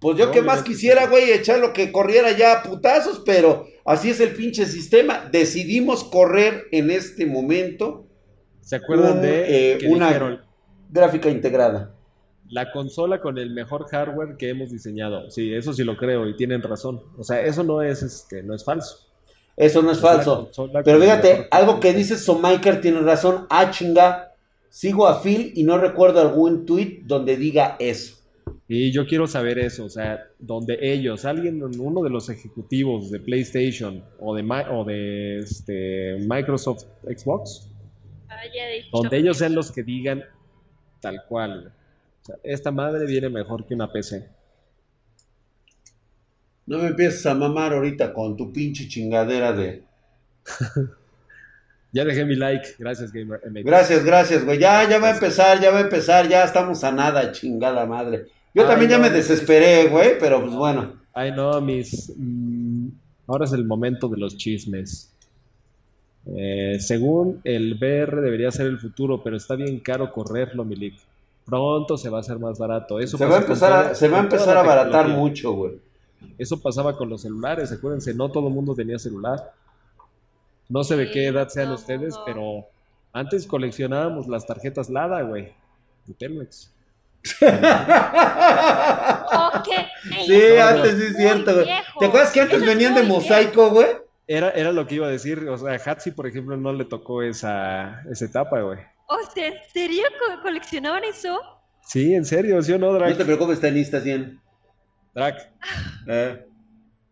[0.00, 3.66] Pues yo No, que más quisiera, güey, echar lo que corriera ya a putazos, pero
[3.84, 5.28] así es el pinche sistema.
[5.30, 8.06] Decidimos correr en este momento
[8.64, 10.40] ¿Se acuerdan Un, de eh, que una- dijeron
[10.90, 11.94] gráfica integrada.
[12.48, 15.30] la consola con el mejor hardware que hemos diseñado?
[15.30, 17.02] Sí, eso sí lo creo y tienen razón.
[17.18, 18.98] O sea, eso no es, este, no es falso.
[19.56, 20.50] Eso no es falso.
[20.84, 23.46] Pero fíjate, algo que dice Somiker tiene razón.
[23.50, 24.32] Ah, chinga.
[24.68, 28.16] Sigo a Phil y no recuerdo algún tweet donde diga eso.
[28.66, 33.20] Y yo quiero saber eso, o sea, donde ellos, alguien, uno de los ejecutivos de
[33.20, 34.42] PlayStation o de,
[34.72, 37.68] o de este, Microsoft Xbox,
[38.44, 40.24] haya dicho donde ellos sean los que digan
[41.00, 41.60] tal cual.
[41.60, 41.72] güey.
[42.22, 44.28] O sea, esta madre viene mejor que una PC.
[46.66, 49.84] No me empieces a mamar ahorita con tu pinche chingadera de...
[51.92, 53.64] Ya dejé mi like, gracias Gamer MX.
[53.64, 54.58] Gracias, gracias, güey.
[54.58, 58.26] Ya, ya va a empezar, ya va a empezar, ya estamos a nada, chingada madre.
[58.52, 61.00] Yo Ay, también ya me desesperé, güey, pero pues bueno.
[61.12, 62.12] Ay no, mis...
[62.16, 62.88] mm,
[63.28, 65.13] ahora es el momento de los chismes.
[66.36, 70.94] Eh, según el VR debería ser el futuro, pero está bien caro correrlo, Milik.
[71.44, 72.98] Pronto se va a hacer más barato.
[72.98, 74.64] Eso Se va a empezar a, todo- se va a con toda empezar la a
[74.64, 75.72] abaratar mucho, güey.
[76.38, 79.52] Eso pasaba con los celulares, acuérdense, no todo el mundo tenía celular.
[80.70, 82.64] No sé de Sí, qué edad sean ustedes, pero
[83.12, 85.52] antes coleccionábamos las tarjetas LADA, güey,
[86.06, 86.70] de Telmex.
[89.56, 89.68] Ok.
[90.26, 91.66] Sí, No, antes sí es cierto, güey.
[91.98, 93.88] ¿Te acuerdas que antes venían de mosaico, güey?
[94.26, 96.86] Era, era lo que iba a decir, o sea, a Hatsi, por ejemplo, no le
[96.86, 98.78] tocó esa, esa etapa, güey.
[99.06, 101.38] O sea, ¿en serio co- coleccionaban eso?
[101.86, 103.18] Sí, en serio, ¿sí o no, No Drac?
[103.18, 104.40] te preocupes, tenista 100.
[105.14, 105.36] Drac,
[106.08, 106.42] Eh.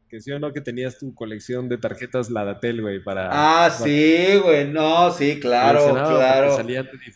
[0.08, 3.28] que sí o no que tenías tu colección de tarjetas Ladatel, güey, para...
[3.30, 6.56] Ah, para- sí, güey, no, sí, claro, claro.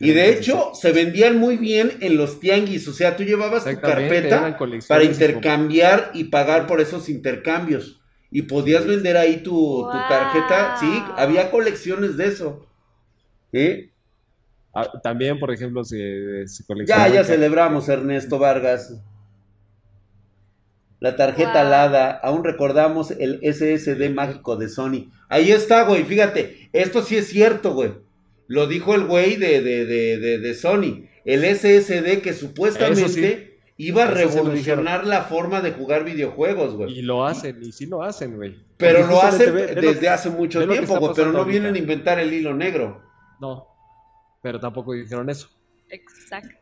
[0.00, 3.80] Y de hecho, se vendían muy bien en los tianguis, o sea, tú llevabas tu
[3.80, 7.95] carpeta para intercambiar y pagar por esos intercambios.
[8.30, 12.66] Y podías vender ahí tu, tarjeta, sí, había colecciones de eso.
[13.52, 13.90] ¿Sí?
[14.74, 19.00] Ah, también, por ejemplo, se, se Ya, ya celebramos, Ernesto Vargas.
[21.00, 21.70] La tarjeta Wow.
[21.70, 25.10] LADA, aún recordamos el SSD mágico de Sony.
[25.28, 27.92] Ahí está, güey, fíjate, esto sí es cierto, güey.
[28.48, 31.06] Lo dijo el güey de, de, de, de, de Sony.
[31.24, 33.50] El SSD que supuestamente Eso sí.
[33.78, 36.98] Iba a revolucionar la forma de jugar videojuegos, güey.
[36.98, 38.56] Y lo hacen, y sí lo hacen, güey.
[38.76, 41.44] Pero Porque lo hacen ve- ve lo desde que- hace mucho tiempo, güey, pero no
[41.44, 43.02] vienen a inventar el hilo negro.
[43.40, 43.66] No,
[44.42, 45.48] pero tampoco dijeron eso.
[45.88, 46.56] Exacto.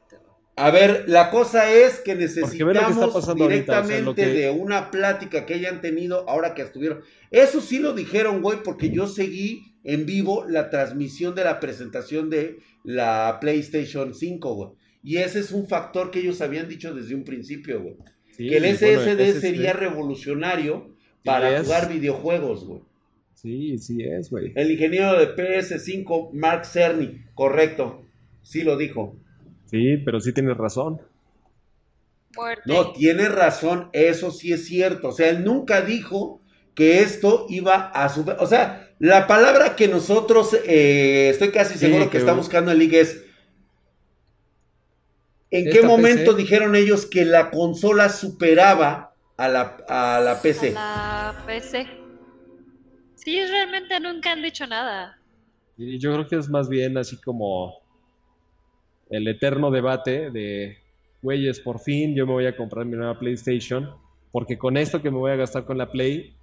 [0.56, 4.90] A ver, la cosa es que necesitamos pasando ahorita, o sea, directamente que- de una
[4.92, 7.00] plática que hayan tenido ahora que estuvieron.
[7.32, 12.30] Eso sí lo dijeron, güey, porque yo seguí en vivo la transmisión de la presentación
[12.30, 14.70] de la PlayStation 5, güey.
[15.04, 17.96] Y ese es un factor que ellos habían dicho desde un principio, güey.
[18.32, 19.40] Sí, que el bueno, SSD SSD.
[19.40, 20.90] sería revolucionario
[21.22, 22.80] para jugar videojuegos, güey.
[23.34, 24.52] Sí, sí es, güey.
[24.56, 28.02] El ingeniero de PS5, Mark Cerny, correcto.
[28.42, 29.14] Sí lo dijo.
[29.66, 31.00] Sí, pero sí tienes razón.
[32.36, 32.62] Muerte.
[32.66, 35.08] No, tiene razón, eso sí es cierto.
[35.08, 36.40] O sea, él nunca dijo
[36.74, 38.34] que esto iba a subir.
[38.40, 42.72] O sea, la palabra que nosotros, eh, estoy casi Sí, seguro que, que- está buscando
[42.72, 43.23] el liga es.
[45.50, 46.42] ¿En qué momento PC?
[46.42, 50.74] dijeron ellos que la consola superaba a la, a la PC?
[50.76, 51.86] A la PC.
[53.14, 55.18] Sí, realmente nunca han dicho nada.
[55.76, 57.74] Y yo creo que es más bien así como
[59.10, 60.78] el eterno debate de,
[61.22, 63.90] güeyes, por fin yo me voy a comprar mi nueva PlayStation,
[64.30, 66.36] porque con esto que me voy a gastar con la Play,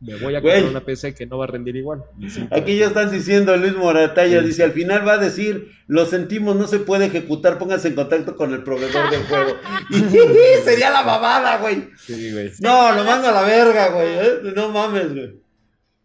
[0.00, 2.04] me voy a comprar una PC que no va a rendir igual.
[2.50, 6.54] Aquí ya están diciendo Luis Moratalla, Sí, dice, al final va a decir, lo sentimos,
[6.54, 9.54] no se puede ejecutar, pónganse en contacto con el proveedor del juego.
[9.90, 10.00] Y
[10.64, 11.88] sería la babada, güey.
[11.96, 12.52] Sí, güey.
[12.60, 14.08] No, lo mando a la verga, güey.
[14.08, 14.52] ¿eh?
[14.54, 15.40] No mames, güey.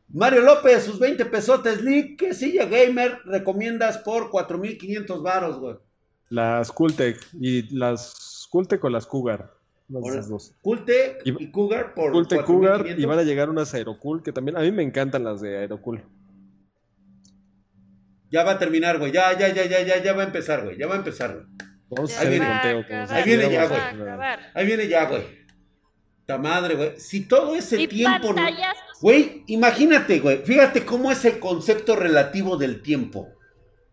[0.10, 5.76] Mario López, sus 20 pesotes, League, que silla gamer recomiendas por 4500 varos, güey.
[6.30, 9.52] Las Cooltech y las Cooltech o las Cougar.
[9.90, 10.54] Ahora, dos.
[10.62, 13.04] Cultec Y- y Cougar por Cooltech Cougar 4500.
[13.04, 16.04] y van a llegar unas Aerocool que también a mí me encantan las de Aerocool.
[18.32, 19.12] Ya va a terminar, güey.
[19.12, 20.78] Ya, ya, ya, ya, ya, ya va a empezar, güey.
[20.78, 21.46] Ya va a empezar, güey.
[21.90, 23.08] Vamos a hacer el conteo.
[23.08, 24.40] si Ahí viene ya, acabar.
[24.56, 25.22] Ahí viene ya, güey.
[26.26, 27.00] Ta madre, güey.
[27.00, 28.34] Si todo ese Y tiempo.
[28.34, 28.42] no-.
[29.02, 30.40] Güey, imagínate, güey.
[30.44, 33.28] Fíjate cómo es el concepto relativo del tiempo.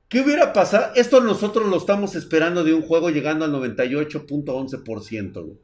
[0.08, 0.92] ¿Qué hubiera pasado?
[0.94, 5.58] Esto nosotros lo estamos esperando de un juego llegando al 98.11%, güey.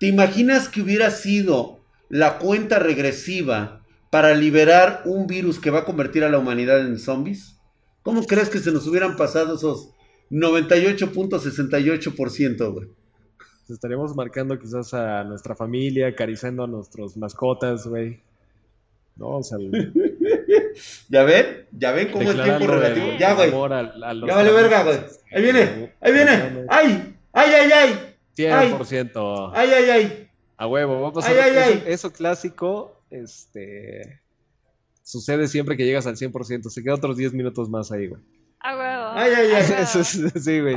[0.00, 1.78] ¿Te imaginas que hubiera sido
[2.08, 6.98] la cuenta regresiva para liberar un virus que va a convertir a la humanidad en
[6.98, 7.56] zombies?
[8.02, 9.90] ¿Cómo crees que se nos hubieran pasado esos
[10.30, 12.88] 98.68%, güey?
[13.68, 18.20] Estaríamos marcando quizás a nuestra familia, acariciando a nuestros mascotas, güey.
[19.16, 19.58] No, o sea,
[21.10, 21.66] ¿Ya ven?
[21.72, 23.06] ¿Ya ven cómo es tiempo relativo?
[23.12, 23.52] el Ya, güey.
[23.52, 24.98] a- a Ya vale verga, güey.
[25.32, 26.64] Ahí viene, ahí viene.
[26.68, 27.14] ¡Ay!
[27.32, 28.09] ¡Ay, ay, ay!
[28.48, 29.52] 100%.
[29.54, 30.30] ¡Ay, ay, ay!
[30.56, 31.92] A huevo, vamos a Ay, hacer ay, eso, ay.
[31.92, 34.20] eso clásico, este
[35.02, 38.22] sucede siempre que llegas al 100%, se queda otros 10 minutos más ahí, güey.
[38.60, 39.04] A huevo.
[39.14, 39.72] Ay, ay, ay.
[39.72, 39.80] A.
[39.82, 40.76] Eso es- sí, güey.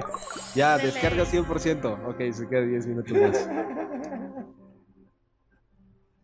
[0.55, 0.91] Ya, Dele.
[0.91, 1.99] descarga 100%.
[2.07, 3.49] Ok, se queda 10 minutos más.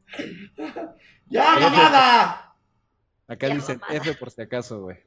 [1.30, 2.56] ¡Ya, mamada!
[3.28, 3.98] Acá Ya, dicen mamada.
[4.00, 4.98] F por si acaso, güey.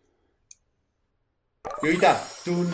[1.83, 2.69] Y ahorita, tun.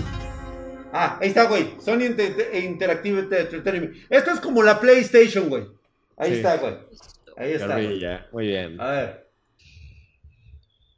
[0.93, 1.74] Ah, ahí está, güey.
[1.81, 3.97] Sony Inter- Interactive Entertainment.
[4.10, 5.65] Esto es como la PlayStation, güey.
[6.16, 6.36] Ahí Sí.
[6.39, 6.74] está, güey.
[7.36, 7.74] Ahí está.
[7.74, 8.01] güey.
[8.32, 8.81] Muy bien.
[8.81, 9.28] A ver.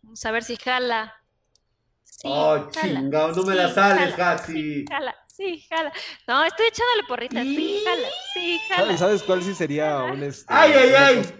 [0.02, 1.14] Vamos a ver si jala.
[2.04, 3.00] Sí, oh, jala.
[3.00, 4.52] chingado, no me la sales, Hatsi.
[4.52, 5.92] Sí, jala, sí, jala.
[6.28, 7.42] No, estoy echándole porritas.
[7.44, 8.96] Sí, jala, sí, jala.
[8.98, 11.16] ¿Sabes, cuál sí sería un este, ¡Ay, ay, ay!
[11.16, 11.34] cosa-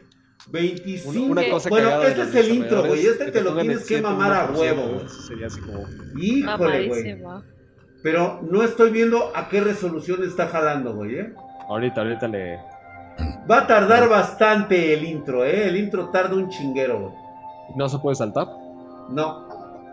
[0.49, 1.11] 25.
[1.11, 3.07] Una, una cosa bueno, este es el intro, güey.
[3.07, 5.87] Este te lo tienes que mamar a 100%, huevo, eso Sería así como.
[6.19, 7.23] Híjole, güey.
[8.03, 11.35] Pero no estoy viendo a qué resolución está jalando, güey, ¿eh?
[11.69, 12.59] Ahorita, ahorita le.
[13.51, 15.69] Va a tardar bastante el intro, ¿eh?
[15.69, 17.15] El intro tarda un chinguero, güey.
[17.77, 18.47] ¿No se puede saltar?
[19.11, 19.49] No.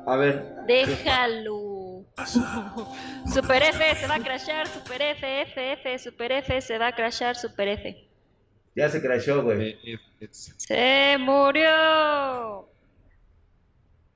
[0.06, 0.56] A ver.
[0.66, 2.06] Déjalo.
[3.34, 6.96] Super F se va a crashar, Super F, F, F, Super F se va a
[6.96, 8.08] crashar, Super F.
[8.76, 9.78] Ya se crashó, güey.
[10.32, 12.70] Se murió.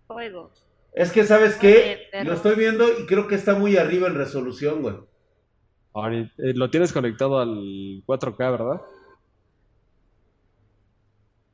[0.08, 0.52] Fuego.
[0.94, 2.08] Es que, ¿sabes qué?
[2.26, 4.96] Lo estoy viendo y creo que está muy arriba en resolución, güey.
[5.94, 8.82] ahorita- eh, lo tienes conectado al 4K, ¿verdad?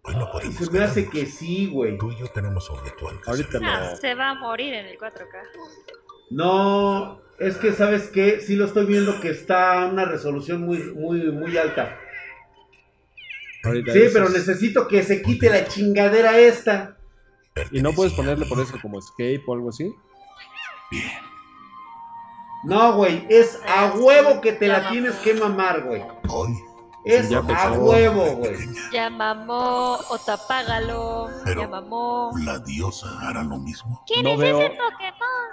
[0.03, 1.97] Hoy no podemos Se me hace que sí, güey.
[1.97, 3.29] Tú y yo tenemos tu alcance.
[3.29, 3.97] Ahorita Ah, lo.
[3.97, 5.43] se va a morir en el 4K.
[6.29, 8.39] No, es que, ¿sabes qué?
[8.39, 11.99] Sí lo estoy viendo que está a una resolución muy, muy, muy alta.
[13.63, 16.96] ahorita Sí, pero es- necesito que se quite la chingadera esta.
[17.71, 19.93] ¿Y no puedes ponerle por eso como escape o algo así?
[22.63, 26.03] No, güey, es a huevo que te la tienes que mamar, güey.
[26.29, 26.53] Hoy,
[27.05, 28.57] Es Ya a huevo, güey.
[28.91, 31.29] Ya mamó, Otapágalo.
[31.45, 32.31] Pero- Ya mamó.
[32.43, 34.03] la diosa hará lo mismo.
[34.05, 35.47] ¿Quién No es veo- ese Pokémon?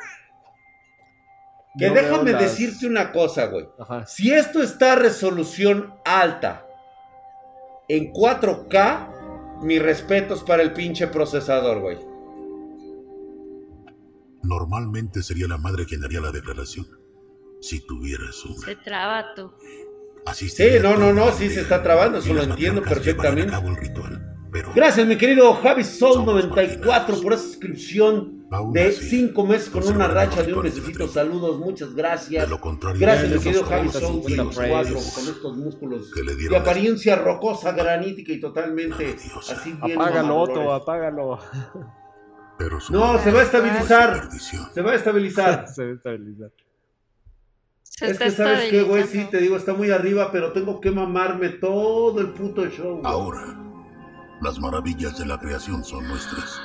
[1.79, 3.69] Que No déjame las- decirte una cosa, güey.
[3.79, 4.05] Ajá.
[4.07, 6.67] Si esto está a resolución alta
[7.89, 9.11] en 4K,
[9.65, 11.99] mis respetos para el pinche procesador, güey.
[14.43, 16.87] Normalmente sería la madre quien haría la declaración.
[17.61, 18.67] Si tuvieras una.
[18.67, 19.51] Se traba tú.
[20.27, 23.55] Así Sí, no, no, no, sí se está trabando, eso lo entiendo perfectamente.
[23.55, 28.83] A cabo el ritual, pero Gracias, mi querido Javi Soul 94 por esa suscripción de
[28.85, 31.11] así, cinco meses con una racha de un frames.
[31.11, 32.45] Saludos, muchas gracias.
[32.45, 35.13] De lo contrario, Gracias, mi querido Javi 40, Soul 50 24, frames.
[35.13, 39.17] con estos músculos Que le de apariencia rocosa, granítica y totalmente
[39.51, 40.01] así bien.
[40.01, 40.37] Apágalo.
[40.37, 41.39] Otto, apágalo.
[42.57, 44.29] pero No, se va a estabilizar.
[44.73, 45.67] Se va a estabilizar.
[45.67, 46.53] Se debe estabilizar.
[47.83, 50.93] Se Es que sabes qué, güey, sí, te digo, está muy arriba, pero tengo que
[50.93, 53.01] mamarme todo el puto show.
[53.03, 53.65] Ahora,
[54.45, 56.61] las maravillas de la creación son nuestras.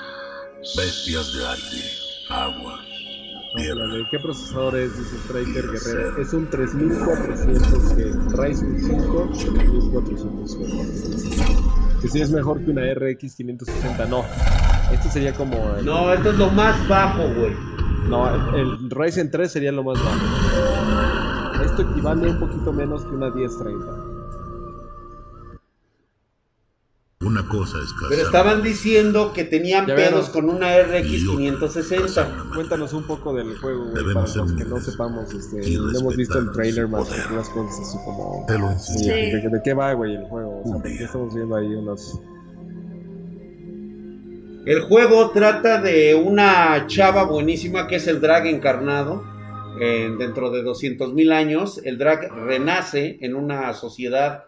[0.76, 1.84] Bestias de aire,
[2.30, 2.80] agua,
[3.56, 3.86] tierra.
[3.86, 4.96] Órale, ¿Qué procesador es?
[4.98, 6.18] Dice Striker Guerrero.
[6.22, 8.32] Es un 3400G.
[8.38, 12.02] Ryzen 5 3400G.
[12.02, 14.06] Que si es mejor que una RX 560.
[14.08, 14.24] No.
[14.92, 15.56] Este sería como.
[15.78, 17.56] el- No, esto es lo más bajo, güey.
[18.10, 21.64] No, el, el Ryzen 3 sería lo más bajo.
[21.64, 24.09] Esto equivale un poquito menos que una 1030.
[27.30, 32.46] Una cosa es Pero estaban diciendo que tenían pedos con una RX 560.
[32.56, 35.34] Cuéntanos un poco del juego, güey, Debemos para ser los que no sepamos.
[35.34, 38.46] Este, no hemos visto el trailer más unas cosas así como.
[38.48, 39.42] Te lo Oye, enseñaré.
[39.42, 40.62] ¿de, de qué va, güey, el juego?
[40.62, 41.06] O sea, Un porque día.
[41.06, 42.20] estamos viendo ahí unos.
[44.66, 49.24] El juego trata de una chava buenísima que es el drag encarnado.
[49.80, 54.46] Eh, dentro de 200.000 años, el drag renace en una sociedad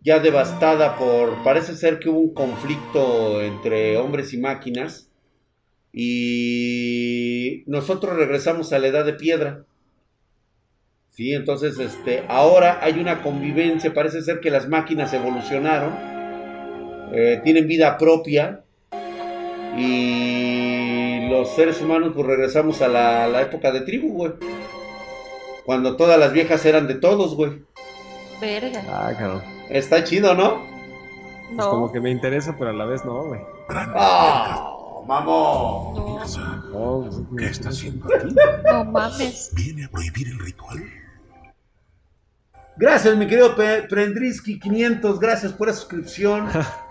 [0.00, 5.10] ya devastada por, parece ser que hubo un conflicto entre hombres y máquinas.
[5.92, 9.64] Y nosotros regresamos a la edad de piedra.
[11.10, 15.92] Sí, entonces este, ahora hay una convivencia, parece ser que las máquinas evolucionaron,
[17.12, 18.62] eh, tienen vida propia
[19.76, 24.32] y los seres humanos pues regresamos a la, la época de tribu, güey.
[25.64, 27.62] Cuando todas las viejas eran de todos, güey.
[28.40, 28.84] Verga.
[28.88, 29.57] Ah, cabrón.
[29.70, 30.66] Está chido, ¿no?
[31.54, 33.40] Pues como que me interesa, pero a la vez no, güey.
[33.68, 34.74] Gran ¡Ah!
[35.08, 36.62] Fuerza.
[36.70, 38.34] No, pues, ¿Qué está haciendo aquí?
[38.70, 39.50] no mames.
[39.54, 40.84] ¿Viene a prohibir el ritual?
[42.76, 45.18] Gracias, mi querido Prendrisky 500.
[45.18, 46.48] Gracias por la suscripción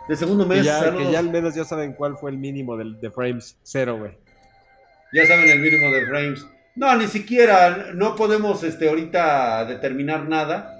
[0.09, 0.65] de segundo mes.
[0.65, 3.55] ya, que ya al menos ya saben cuál fue el mínimo del, de frames.
[3.61, 4.17] Cero, güey.
[5.13, 6.45] Ya saben el mínimo de frames.
[6.75, 10.76] No, ni siquiera, no podemos este, ahorita determinar nada.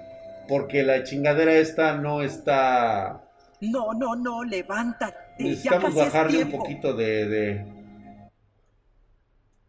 [0.48, 3.24] Porque la chingadera esta no está.
[3.60, 5.16] No, no, no, levántate.
[5.38, 7.66] ya Necesitamos es bajarle un poquito de, de-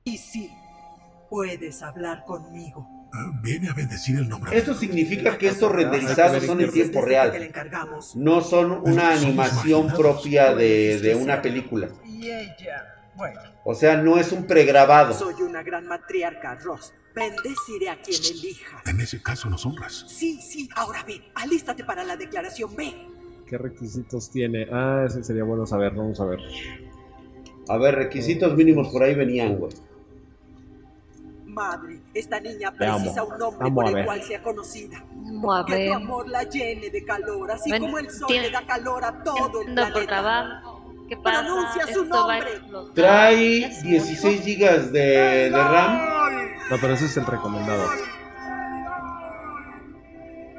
[0.04, 0.52] Y sí,
[1.30, 2.88] puedes hablar conmigo.
[3.14, 4.56] Ah, Viene a bendecir el nombre.
[4.56, 7.32] Esto significa que estos que renderizados son en tiempo real.
[7.32, 8.16] te le encargamos.
[8.16, 11.90] No son una animación propia de, de una película.
[12.06, 12.86] Y ella,
[13.16, 15.14] bueno, O sea, no es un pregrabado.
[15.14, 16.94] soy una gran matriarca, Ross.
[17.16, 18.82] Bendeciré a quien elija.
[18.86, 20.06] En ese caso nos honras.
[20.08, 22.94] Sí, sí, ahora ve, alístate para la declaración, ve.
[23.48, 24.68] ¿Qué requisitos tiene?
[24.72, 25.94] Ah, ese sería bueno saber.
[25.96, 26.40] Vamos a ver.
[27.68, 29.72] A ver, requisitos mínimos por ahí venían, güey.
[31.46, 35.04] Madre, esta niña precisa un hombre Amo a por el cual sea conocida.
[35.16, 38.48] Vamos a Que tu amor la llene de calor, así Bueno, como el sol tiene-
[38.48, 40.08] le da calor a todo el Entiendo por planeta.
[40.08, 40.76] trabajo.
[41.10, 41.42] ¿Qué pasa?
[41.42, 42.48] Pronuncia su nombre.
[42.94, 46.00] Trae Ya se 16 gigas de, de RAM.
[46.70, 47.84] No, pero ese es el recomendado.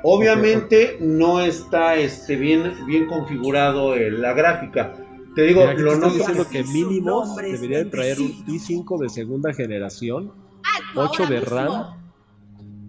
[0.02, 4.94] Obviamente no está este, bien, bien configurado el- la gráfica.
[5.36, 6.14] Te digo, Mira, lo noto.
[6.14, 8.82] diciendo que mínimo debería de traer un bendecido.
[8.82, 10.32] i5 de segunda generación,
[10.62, 11.40] Alto 8 ahora de.
[11.42, 12.00] RAM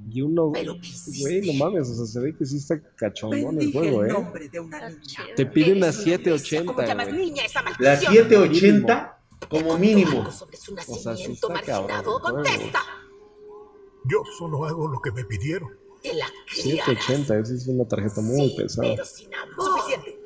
[0.10, 0.48] y uno.
[0.48, 4.14] Güey, no mames, o sea, se ve que sí está cachondón el juego, ¿eh?
[5.36, 7.20] Te pide una Eres una bestia, 780, ¿Cómo llamas güey.
[7.26, 8.14] niña esa La maldición?
[8.14, 9.18] 780
[9.50, 10.32] como mínimo.
[10.32, 12.04] Su sea, sí está cabrón.
[12.22, 12.80] Contesta.
[14.06, 15.78] Yo solo hago lo que me pidieron.
[16.02, 18.88] Te la criarás, 780, esa es una tarjeta muy sí, pesada.
[18.90, 19.80] pero sin amor.
[19.80, 20.20] Suficiente.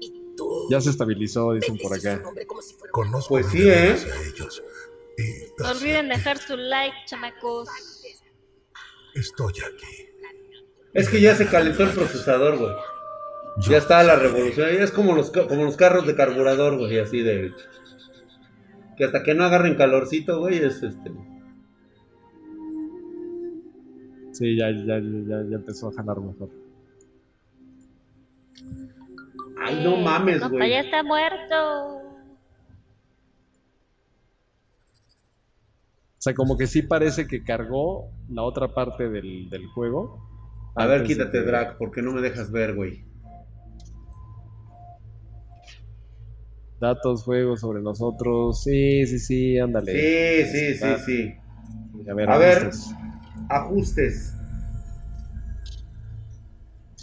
[0.00, 2.22] Y tú Ya se estabilizó, dicen por acá.
[2.62, 3.90] si Conozco Pues sí, ¿eh?
[3.92, 4.62] hace a ellos.
[5.18, 7.68] Y No olviden dejar su like, chamacos.
[9.14, 10.08] Estoy aquí.
[10.94, 12.72] Es que ya se calentó el procesador, güey.
[13.68, 14.68] Ya está la revolución.
[14.70, 17.52] Es como los, como los carros de carburador, güey, así de.
[18.96, 21.12] Que hasta que no agarren calorcito, güey, es este.
[24.34, 26.50] Sí, ya, ya, ya, ya empezó a jalar mejor.
[29.56, 30.70] Ay, no Eh, mames, güey.
[30.70, 31.98] ya está muerto.
[36.18, 40.20] O sea, como que sí parece que cargó la otra parte del, del juego.
[40.74, 43.04] A ver, de quítate, que- drag, porque no me dejas ver, güey.
[46.80, 48.62] Datos, juegos sobre nosotros.
[48.62, 49.92] Sí, sí, sí, ándale.
[49.92, 51.34] Sí, sí, sí, sí.
[52.10, 52.70] A ver, A ver.
[53.48, 54.34] Ajustes.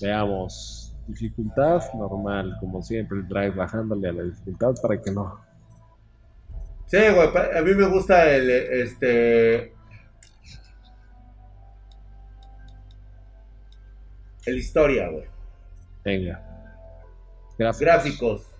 [0.01, 0.95] Veamos.
[1.07, 5.39] Dificultad normal, como siempre, el drive bajándole a la dificultad para que no.
[6.85, 9.73] Sí, güey, a mí me gusta el, este...
[14.45, 15.25] El historia, güey.
[16.03, 16.41] Venga.
[17.57, 17.79] Gráficos.
[17.79, 18.51] Gráficos.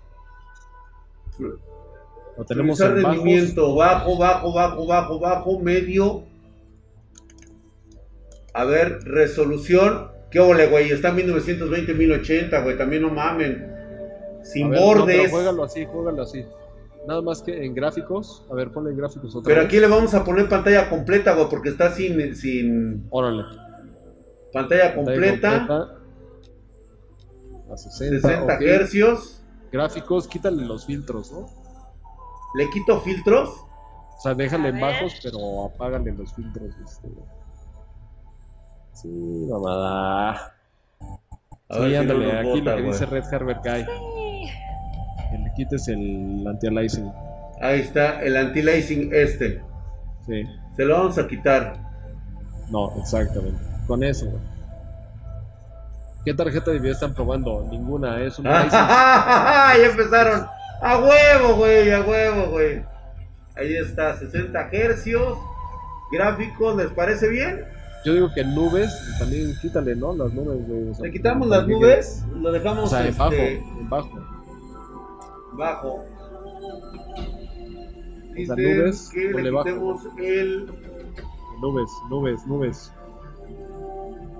[2.36, 3.02] Lo tenemos en bajos.
[3.02, 6.24] rendimiento, bajo, bajo, bajo, bajo, bajo, medio.
[8.54, 10.10] A ver, resolución.
[10.30, 10.90] ¿Qué ole, güey?
[10.90, 12.76] Está en 1920, 1080, güey.
[12.78, 13.70] También no mamen.
[14.42, 15.30] Sin ver, no, pero bordes.
[15.30, 16.44] juégalo así, juégalo así.
[17.06, 18.44] Nada más que en gráficos.
[18.50, 19.66] A ver, ponle en gráficos otra pero vez.
[19.66, 23.42] aquí le vamos a poner pantalla completa, güey, porque está sin, sin Órale.
[24.52, 25.66] pantalla Pantalla completa.
[25.66, 25.98] completa.
[27.72, 28.60] A 60, 60 ok.
[28.62, 29.42] hercios.
[29.72, 31.46] Gráficos, quítale los filtros, ¿no?
[32.58, 33.48] Le quito filtros.
[33.48, 36.68] O sea, déjale en bajos, pero apágale los filtros.
[36.84, 37.08] Este.
[38.94, 40.30] Sí, mamada.
[41.68, 43.84] A Sí, ver si no ándale, nos aquí lo que dice Red Harbor Guy.
[45.30, 47.12] Que le quites el anti-aliasing.
[47.60, 49.62] Ahí está el anti-lacing este.
[50.26, 50.44] Sí.
[50.76, 51.74] Se lo vamos a quitar.
[52.70, 53.60] No, exactamente.
[53.86, 54.42] Con eso, güey.
[56.24, 57.66] ¿Qué tarjeta de video están probando?
[57.70, 58.70] Ninguna, es un Ryzen.
[58.70, 60.46] ya empezaron.
[60.80, 62.84] A huevo, güey, a huevo, güey.
[63.56, 65.38] Ahí está, 60 hercios.
[66.12, 67.64] Gráficos, ¿les parece bien?
[68.04, 70.14] Yo digo que nubes, también quítale, ¿no?
[70.14, 70.88] Las nubes, güey.
[70.88, 73.88] o sea, Le quitamos las que nubes, lo dejamos O sea, en este, bajo, en
[73.88, 74.20] bajo.
[75.52, 76.04] bajo.
[78.34, 79.64] sea, Dicen nubes, que le bajo.
[79.64, 80.66] quitemos el.
[81.60, 82.92] Nubes, nubes, nubes.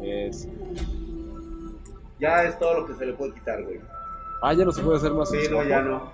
[0.02, 0.48] Es...
[2.18, 3.78] Ya es todo lo que se le puede quitar, güey.
[4.42, 5.30] Ah, ya no se puede hacer más.
[5.30, 6.10] Sí, no, ya no.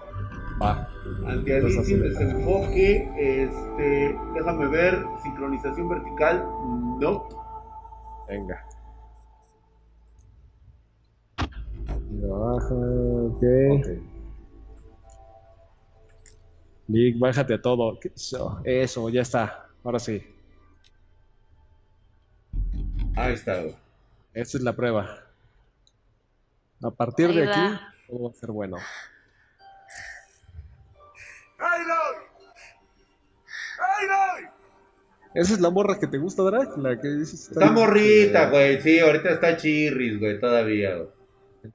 [0.60, 0.88] Va.
[1.28, 6.44] Entonces, desenfoque, este, déjame ver, sincronización vertical,
[6.98, 7.28] no.
[8.28, 8.64] Venga.
[12.10, 13.42] Baja, ok.
[16.88, 17.98] Lick, bájate a todo.
[18.00, 19.66] ¿Qué- Eso, eso, ya está.
[19.84, 20.22] Ahora sí.
[23.16, 23.62] Ahí está.
[24.34, 25.24] Esta es la prueba.
[26.82, 27.50] A partir Ahí de va.
[27.52, 28.76] aquí, todo va a ser bueno.
[35.38, 37.50] Esa es la morra que te gusta, Drag, la que dices.
[37.52, 41.08] Está morrita, güey, sí, ahorita está chirris, güey, todavía, güey.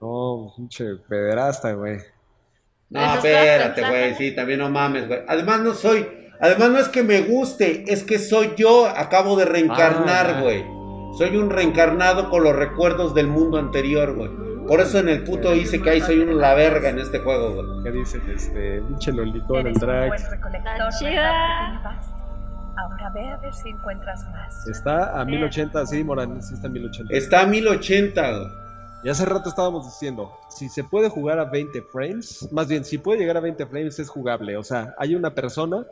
[0.01, 1.99] No, pinche pederasta, güey.
[2.89, 5.21] No, espérate, güey, sí, también no mames, güey.
[5.29, 6.05] Además no soy,
[6.41, 10.41] además no es que me guste, es que soy yo, acabo de Ah, reencarnar, ya.
[10.41, 10.63] güey.
[11.17, 14.29] Soy un reencarnado con los recuerdos del mundo anterior, güey.
[14.67, 17.53] Por eso en el puto hice que ahí soy un la verga en este juego,
[17.53, 17.83] güey.
[17.83, 18.21] ¿Qué dicen?
[18.33, 20.11] Este, pinche lolito en el drag.
[22.75, 24.67] Ahora ve a ver si encuentras más.
[24.67, 27.13] Está a 1080, sí, Morán, sí está a 1080.
[27.13, 28.47] Está a 1080, güey.
[29.03, 32.97] Y hace rato estábamos diciendo, si se puede jugar a 20 frames, más bien, si
[32.97, 34.55] puede llegar a 20 frames es jugable.
[34.57, 35.85] O sea, hay una persona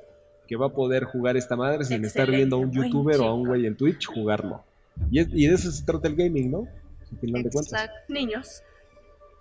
[0.47, 3.25] que va a poder jugar esta madre sin estar Excelente, viendo a un youtuber o
[3.25, 3.49] a un chico.
[3.49, 4.63] güey en Twitch jugarlo.
[5.11, 6.67] Y, es- y de eso se trata el gaming, ¿no?
[7.11, 7.73] Al final de cuentas.
[7.73, 7.95] Exacto.
[8.13, 8.63] Niños,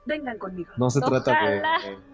[0.05, 0.71] vengan conmigo.
[0.77, 1.59] No se trata de...
[1.61, 1.79] Ojalá.
[1.89, 2.10] de-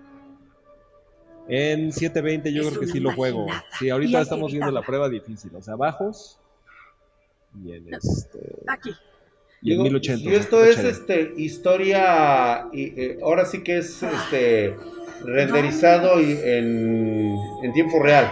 [1.49, 3.45] En 720 yo Es creo que sí lo juego.
[3.45, 5.55] imaginada, Sí, ahorita estamos viendo la prueba difícil.
[5.55, 6.39] O sea, bajos
[7.65, 8.57] y en este...
[8.67, 8.91] Aquí.
[9.63, 10.29] Y en Digo, 1080.
[10.31, 14.77] Y esto es este historia y eh, ahora sí que es este
[15.25, 18.31] renderizado y en, en tiempo real.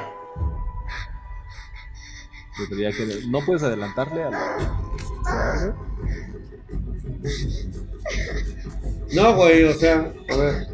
[2.69, 4.57] Que- No puedes adelantarle a la...
[9.15, 10.67] No, güey, o sea, a ver.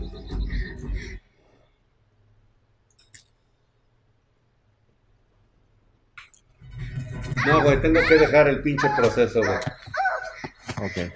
[7.46, 9.58] No, güey, tengo que dejar el pinche proceso, güey.
[10.76, 11.12] Ok.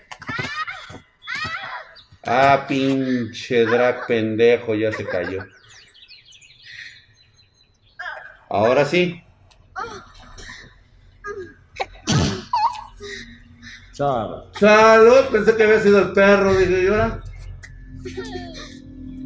[2.27, 5.45] Ah, pinche drag pendejo, ya se cayó.
[8.49, 9.23] Ahora sí.
[13.93, 14.51] Chao.
[14.59, 16.95] Salud, pensé que había sido el perro, dije yo.
[16.95, 17.23] ahora.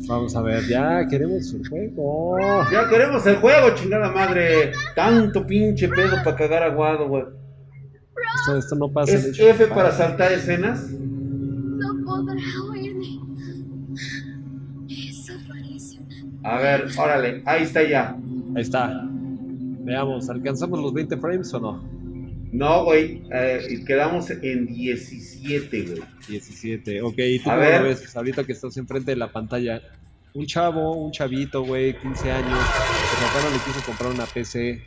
[0.09, 2.39] Vamos a ver, ya queremos el juego.
[2.73, 4.73] Ya queremos el juego, chingada madre.
[4.95, 7.25] Tanto pinche pedo para cagar aguado, güey.
[8.41, 9.13] Esto, esto no pasa.
[9.13, 9.43] ¿Es hecho.
[9.49, 10.91] F para saltar escenas?
[10.91, 12.41] No podrá
[12.71, 13.07] oírme.
[14.89, 16.51] Eso parece una...
[16.51, 18.17] A ver, órale, ahí está ya.
[18.57, 19.07] Ahí está.
[19.85, 21.98] Veamos, ¿alcanzamos los 20 frames o no?
[22.53, 26.03] No, güey, eh, quedamos en 17, güey.
[26.29, 27.03] 17.
[27.03, 27.83] Ok, ¿y tú A cómo ver.
[27.83, 28.17] lo ves?
[28.17, 29.83] Ahorita que estás enfrente de la pantalla.
[30.35, 32.59] Un chavo, un chavito, güey, 15 años.
[32.59, 34.83] Su papá no le quiso comprar una PC.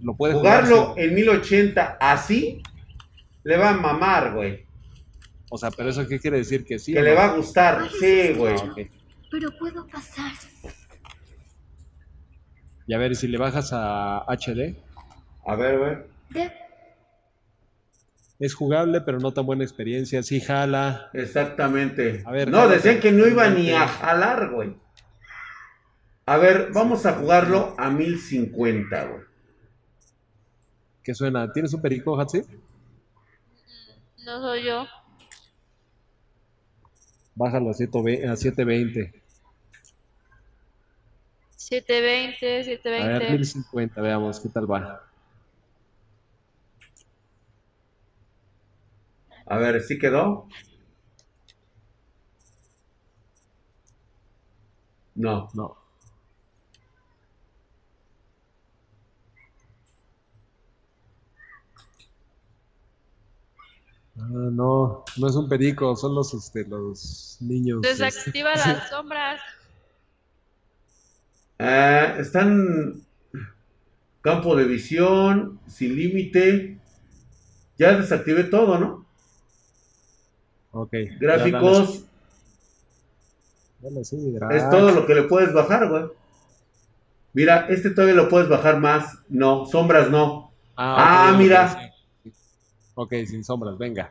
[0.00, 0.64] Lo puede jugar.
[0.64, 1.02] Jugarlo sí.
[1.02, 2.62] en 1080 así,
[3.44, 4.64] le va a mamar, güey.
[5.50, 6.92] O sea, pero eso qué quiere decir que sí.
[6.94, 8.54] Que le va a gustar, sí, güey.
[8.56, 8.74] Ah.
[9.30, 10.32] Pero puedo pasar.
[12.86, 14.74] Y a ver, si le bajas a HD,
[15.46, 16.11] A ver, güey.
[16.32, 16.62] ¿Qué?
[18.44, 20.20] es jugable, pero no tan buena experiencia.
[20.22, 21.10] Sí jala.
[21.12, 22.24] Exactamente.
[22.26, 24.74] A ver, no, decían que no iba ni a jalar, güey.
[26.26, 29.22] A ver, vamos a jugarlo a 1050, güey.
[31.04, 31.52] ¿Qué suena?
[31.52, 32.42] ¿Tienes un perico, Hatsi?
[34.24, 34.86] No soy yo.
[37.36, 38.28] Bájalo a 720.
[38.28, 39.22] a 720.
[41.56, 43.30] 720, A ver, 720.
[43.30, 45.11] 1050, veamos qué tal va.
[49.46, 50.48] A ver, ¿sí quedó?
[55.14, 55.48] No.
[55.54, 55.76] No.
[64.18, 67.80] Ah, no, no es un perico, son los, este, los niños.
[67.84, 68.04] este.
[68.04, 69.40] Desactiva las sombras.
[71.58, 73.02] Eh, están
[74.20, 76.78] campo de visión, sin límite.
[77.78, 79.01] Ya desactivé todo, ¿no?
[80.72, 80.92] Ok.
[81.20, 82.04] Gráficos,
[83.82, 86.04] Dale, sí, es todo lo que le puedes bajar, güey.
[87.32, 89.18] Mira, este todavía lo puedes bajar más.
[89.28, 90.52] No, sombras no.
[90.76, 91.92] Ah, ok, mira.
[92.94, 94.10] Ok, sin sombras, venga.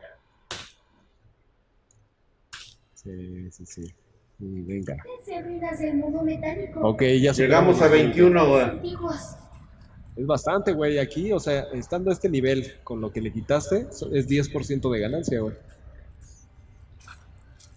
[2.94, 3.94] Sí, sí, sí.
[4.38, 4.96] Venga.
[5.26, 6.80] Del mundo metálico.
[6.80, 8.14] Ok, ya Llegamos a superamos.
[8.16, 8.96] 21, güey.
[10.16, 10.98] Es bastante, güey.
[10.98, 15.00] Aquí, o sea, estando a este nivel con lo que le quitaste, es 10% de
[15.00, 15.54] ganancia, güey.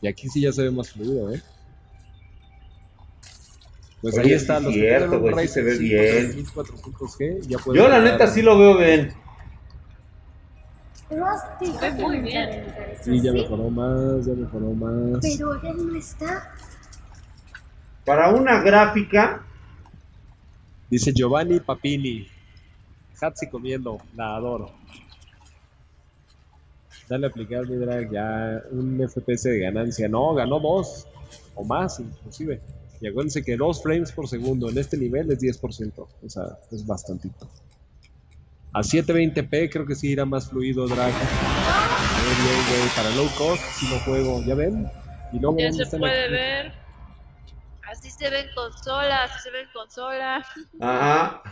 [0.02, 1.42] Y aquí sí ya se ve más fluido, ¿eh?
[4.02, 6.46] Pues Oye, ahí está, los es que cierto, güey, sí se ve 5 bien.
[6.46, 9.14] 3400G, ya pueden Yo la neta sí lo veo bien.
[11.10, 12.66] Ross, fíjate muy en bien.
[13.02, 15.20] Sí, ya mejoró más, ya mejoró más.
[15.22, 16.54] Pero él no está.
[18.06, 19.46] Para una gráfica,
[20.90, 22.28] Dice Giovanni Papini.
[23.20, 24.72] Hatsi comiendo, la adoro.
[27.08, 30.08] Dale a aplicar mi drag ya un FPS de ganancia.
[30.08, 31.08] No, ganó dos
[31.56, 32.60] o más inclusive.
[33.02, 35.94] Y acuérdense que dos frames por segundo en este nivel es 10%.
[35.98, 37.48] O sea, es bastantito.
[38.74, 41.14] A 720p creo que sí irá más fluido drag.
[41.14, 42.90] Muy bien, güey.
[42.96, 44.42] Para low cost si lo juego.
[44.46, 44.90] ¿Ya ven?
[45.32, 46.32] Y luego Ya ¿dónde se puede aquí?
[46.34, 46.74] ver.
[47.92, 50.46] Así se ven consolas, así se ven consolas.
[50.82, 51.44] ajá.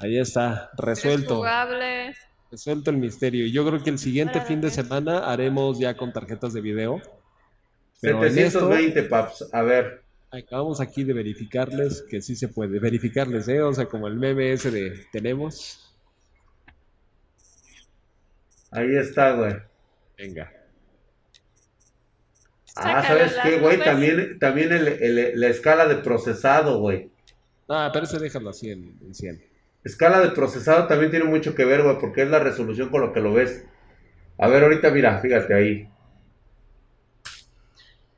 [0.00, 1.36] Ahí está, Es resuelto.
[1.36, 2.14] jugable.
[2.50, 3.46] Resuelto el misterio.
[3.46, 7.00] Y yo creo que el siguiente fin de semana haremos ya con tarjetas de video.
[8.00, 9.48] Pero en esto, 720, paps.
[9.52, 10.02] A ver.
[10.30, 12.78] acabamos aquí de verificarles que sí se puede.
[12.78, 13.60] Verificarles, ¿eh?
[13.62, 15.84] O sea, como el meme ese de tenemos.
[18.70, 19.54] Ahí está, güey.
[20.16, 20.52] Venga.
[22.76, 23.78] Ah, Sácalo ¿sabes qué, güey?
[23.78, 27.10] También, también el- el- la escala de procesado, güey.
[27.68, 29.42] Ah, pero ese déjalo así en, en 100.
[29.84, 33.12] Escala de procesado también tiene mucho que ver, güey, porque es la resolución con lo
[33.12, 33.64] que lo ves.
[34.38, 35.88] A ver, ahorita mira, fíjate ahí.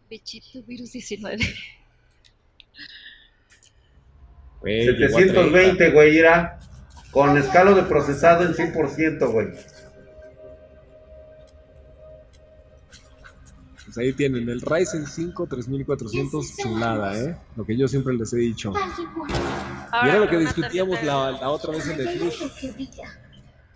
[0.08, 1.38] Bichito virus 19.
[4.60, 5.34] Güey, llegó a 30.
[5.34, 6.58] 720, güey, irá
[7.10, 9.48] con escala de procesado en 100%, güey.
[13.92, 17.36] Pues ahí tienen el Ryzen 5 3400 chulada, ¿eh?
[17.56, 18.72] Lo que yo siempre les he dicho.
[20.04, 22.86] Y era lo que discutíamos la, otra vez en el Flush.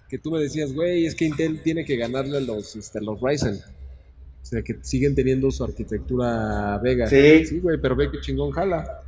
[0.09, 3.21] que tú me decías, güey, es que Intel tiene que ganarle a los, este, los
[3.21, 3.55] Ryzen.
[3.57, 7.09] O sea, que siguen teniendo su arquitectura Vega.
[7.09, 7.45] Sí.
[7.47, 9.03] Sí, güey, pero ve que chingón jala.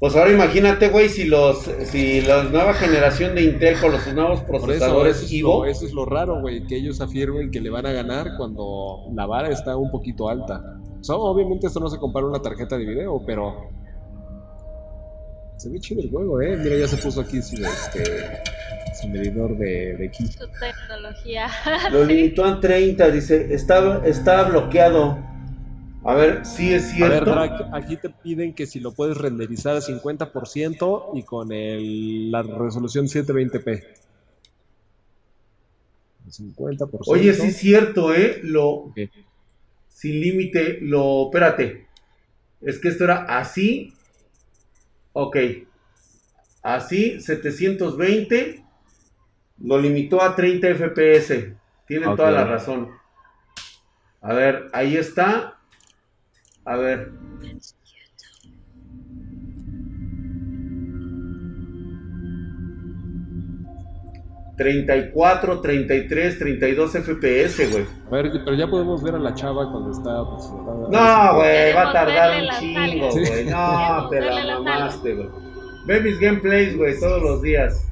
[0.00, 4.40] Pues ahora imagínate, güey, si los si la nueva generación de Intel con los nuevos
[4.40, 7.60] eso, procesadores eso es, Ivo, lo, eso es lo raro, güey, que ellos afirmen que
[7.60, 10.78] le van a ganar cuando la vara está un poquito alta.
[11.00, 13.68] O sea, obviamente esto no se compara a una tarjeta de video, pero
[15.56, 16.56] se ve chido el juego, ¿eh?
[16.56, 18.42] Mira, ya se puso aquí su, este,
[19.00, 20.10] su medidor de, de.
[20.12, 21.48] Su tecnología.
[21.90, 25.18] lo limitó a 30, dice, está, está bloqueado.
[26.04, 27.34] A ver, sí es A ver, cierto.
[27.72, 33.06] Aquí te piden que si lo puedes renderizar a 50% y con el, la resolución
[33.06, 33.82] 720p.
[36.28, 37.00] 50%.
[37.06, 38.40] Oye, sí es cierto, ¿eh?
[38.42, 38.92] Lo,
[39.88, 41.86] sin límite, lo, espérate.
[42.60, 43.94] Es que esto era así.
[45.14, 45.36] Ok.
[46.62, 48.62] Así, 720.
[49.62, 51.54] Lo limitó a 30 FPS.
[51.86, 52.90] Tienen toda la razón.
[54.20, 55.58] A ver, ahí está.
[56.64, 57.12] A ver.
[64.56, 67.86] ...34, 33, 32 FPS, güey.
[68.06, 70.24] A ver, pero ya podemos ver a la chava cuando está.
[70.30, 70.48] pues,
[70.90, 73.44] No, güey, va a tardar un chingo, güey.
[73.46, 75.28] No, te la mamaste, güey.
[75.86, 77.84] Ve mis gameplays, güey, todos los días.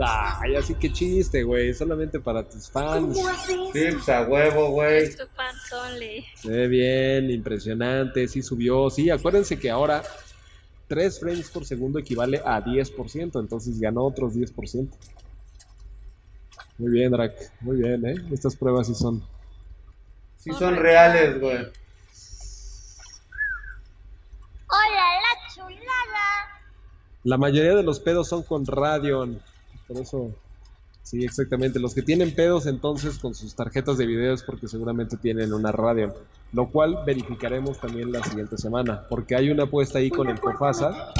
[0.00, 1.74] Ay, así que chiste, güey.
[1.74, 3.18] Solamente para tus fans.
[3.46, 5.10] Sí, pues a huevo, güey.
[6.36, 8.28] Se ve bien, impresionante.
[8.28, 8.90] Sí subió.
[8.90, 10.02] Sí, acuérdense que ahora
[10.86, 13.40] 3 frames por segundo equivale a 10%.
[13.40, 14.88] Entonces ganó otros 10%.
[16.78, 17.34] Muy bien, Drac.
[17.60, 18.14] Muy bien, ¿eh?
[18.30, 19.22] Estas pruebas sí son.
[20.36, 21.66] Sí son reales, güey.
[24.70, 26.62] ¡Hola, la chulada!
[27.24, 29.42] La mayoría de los pedos son con Radeon.
[29.88, 30.30] Por eso.
[31.02, 31.80] Sí, exactamente.
[31.80, 35.72] Los que tienen pedos entonces con sus tarjetas de video es porque seguramente tienen una
[35.72, 36.12] Radeon.
[36.52, 39.06] Lo cual verificaremos también la siguiente semana.
[39.08, 41.14] Porque hay una apuesta ahí con el Cofasa.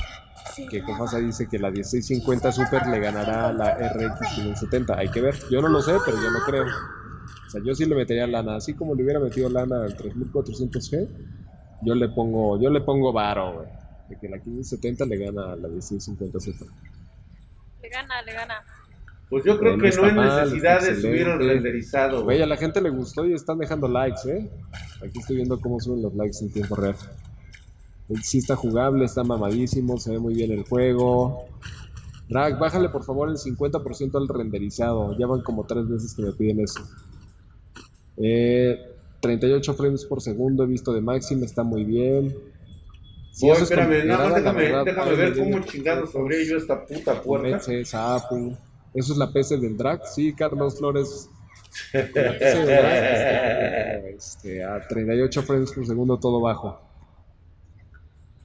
[0.70, 4.98] Que Cofasa dice que la 1650 Super le ganará a la RX 570.
[4.98, 5.36] Hay que ver.
[5.50, 6.64] Yo no lo sé, pero yo no creo.
[6.64, 8.56] O sea, yo sí le metería lana.
[8.56, 11.08] Así como le hubiera metido lana al 3400G.
[11.82, 13.68] Yo le pongo, yo le pongo varo, güey.
[14.10, 16.68] De que la 1570 le gana a la 1650 Super.
[17.88, 18.64] Le gana, le gana.
[19.30, 21.54] Pues yo creo que no hay mal, necesidad de subir el excelente.
[21.54, 24.50] renderizado, Güey, a la gente le gustó y están dejando likes, ¿eh?
[25.02, 26.94] Aquí estoy viendo cómo suben los likes en tiempo real.
[28.10, 31.46] Eh, Sí está jugable, está mamadísimo, se ve muy bien el juego.
[32.28, 35.16] Drag, bájale por favor el 50% al renderizado.
[35.18, 36.80] Ya van como tres veces que me piden eso.
[38.18, 38.78] Eh,
[39.20, 42.36] 38 frames por segundo he visto de máxima, está muy bien.
[43.32, 47.22] Eso es espérame, nada más déjame, verdad, déjame ver cómo chingados abrí yo esta puta
[47.22, 47.60] puerta.
[47.84, 48.56] Sapu.
[48.94, 50.04] Eso es la PC del drag.
[50.06, 51.28] Sí, Carlos Flores.
[51.92, 56.80] Con la PC del drag, este, a 38 frames por segundo, todo bajo.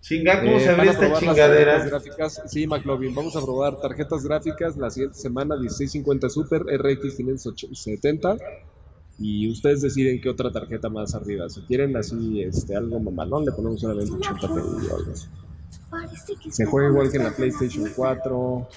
[0.01, 1.71] Chinga, ¿cómo Eh, se a esta probar las chingadera?
[1.77, 2.41] tarjetas gráficas.
[2.47, 8.37] Sí, McLovin, vamos a probar tarjetas gráficas la siguiente semana: 1650 Super, RX 570.
[9.19, 11.47] Y ustedes deciden qué otra tarjeta más arriba.
[11.49, 15.27] Si quieren así este, algo mamalón, le ponemos solamente 80 Ti o algo así.
[15.89, 18.67] Parece que Se juega igual que en la PlayStation hacer- 4.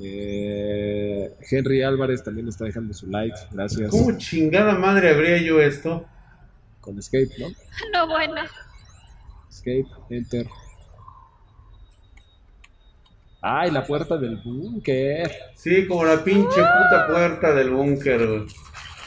[0.00, 3.36] Eh, Henry Álvarez también está dejando su like.
[3.52, 3.90] Gracias.
[3.90, 6.04] ¿Cómo chingada madre abría yo esto?
[6.80, 7.48] Con Escape, ¿no?
[7.92, 8.40] No, bueno.
[9.50, 10.46] Escape, Enter.
[13.40, 15.30] ¡Ay, la puerta del búnker!
[15.54, 18.46] Sí, como la pinche puta puerta del búnker, güey.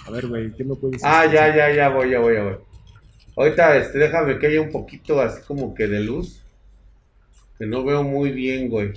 [0.08, 2.58] A ver, güey, ¿qué no puedes Ah, ya, ya, ya voy, ya voy, ya voy.
[3.36, 6.42] Ahorita, este, déjame que haya un poquito así como que de luz.
[7.58, 8.94] Que no veo muy bien, güey.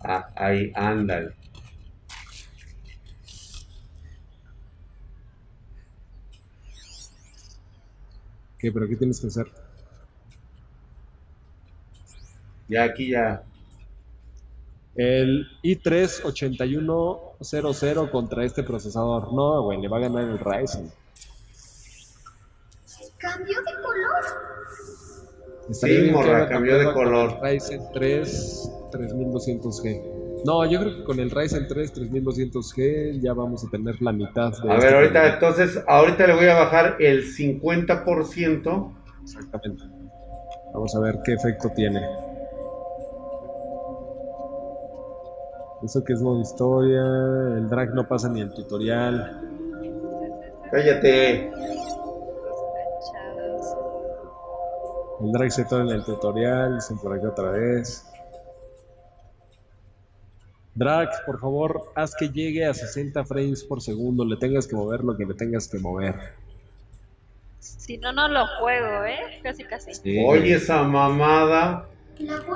[0.00, 1.32] Ah, ahí, ándale.
[8.58, 8.72] ¿Qué?
[8.72, 9.46] ¿Pero qué tienes que hacer?
[12.68, 13.42] Ya aquí ya.
[14.96, 19.32] El i3 8100 contra este procesador.
[19.32, 20.90] No, güey, le va a ganar el Ryzen.
[23.18, 24.24] Cambió de color.
[25.72, 27.38] Sí, morra, cambió de color.
[27.42, 30.42] Ryzen 3 3200G.
[30.44, 34.52] No, yo creo que con el Ryzen 3 3200G ya vamos a tener la mitad
[34.62, 38.92] de A este ver, ahorita, entonces, ahorita le voy a bajar el 50%.
[39.22, 39.82] Exactamente.
[40.72, 42.00] Vamos a ver qué efecto tiene.
[45.86, 47.00] Eso que es modo historia,
[47.58, 49.40] el drag no pasa ni el tutorial.
[50.68, 51.48] Cállate.
[55.20, 58.04] El drag se torna en el tutorial, dicen por acá otra vez.
[60.74, 64.24] Drag, por favor, haz que llegue a 60 frames por segundo.
[64.24, 66.16] Le tengas que mover lo que le tengas que mover.
[67.60, 69.38] Si no, no lo juego, ¿eh?
[69.40, 69.94] Casi, casi.
[69.94, 70.18] Sí.
[70.26, 71.86] Oye, esa mamada.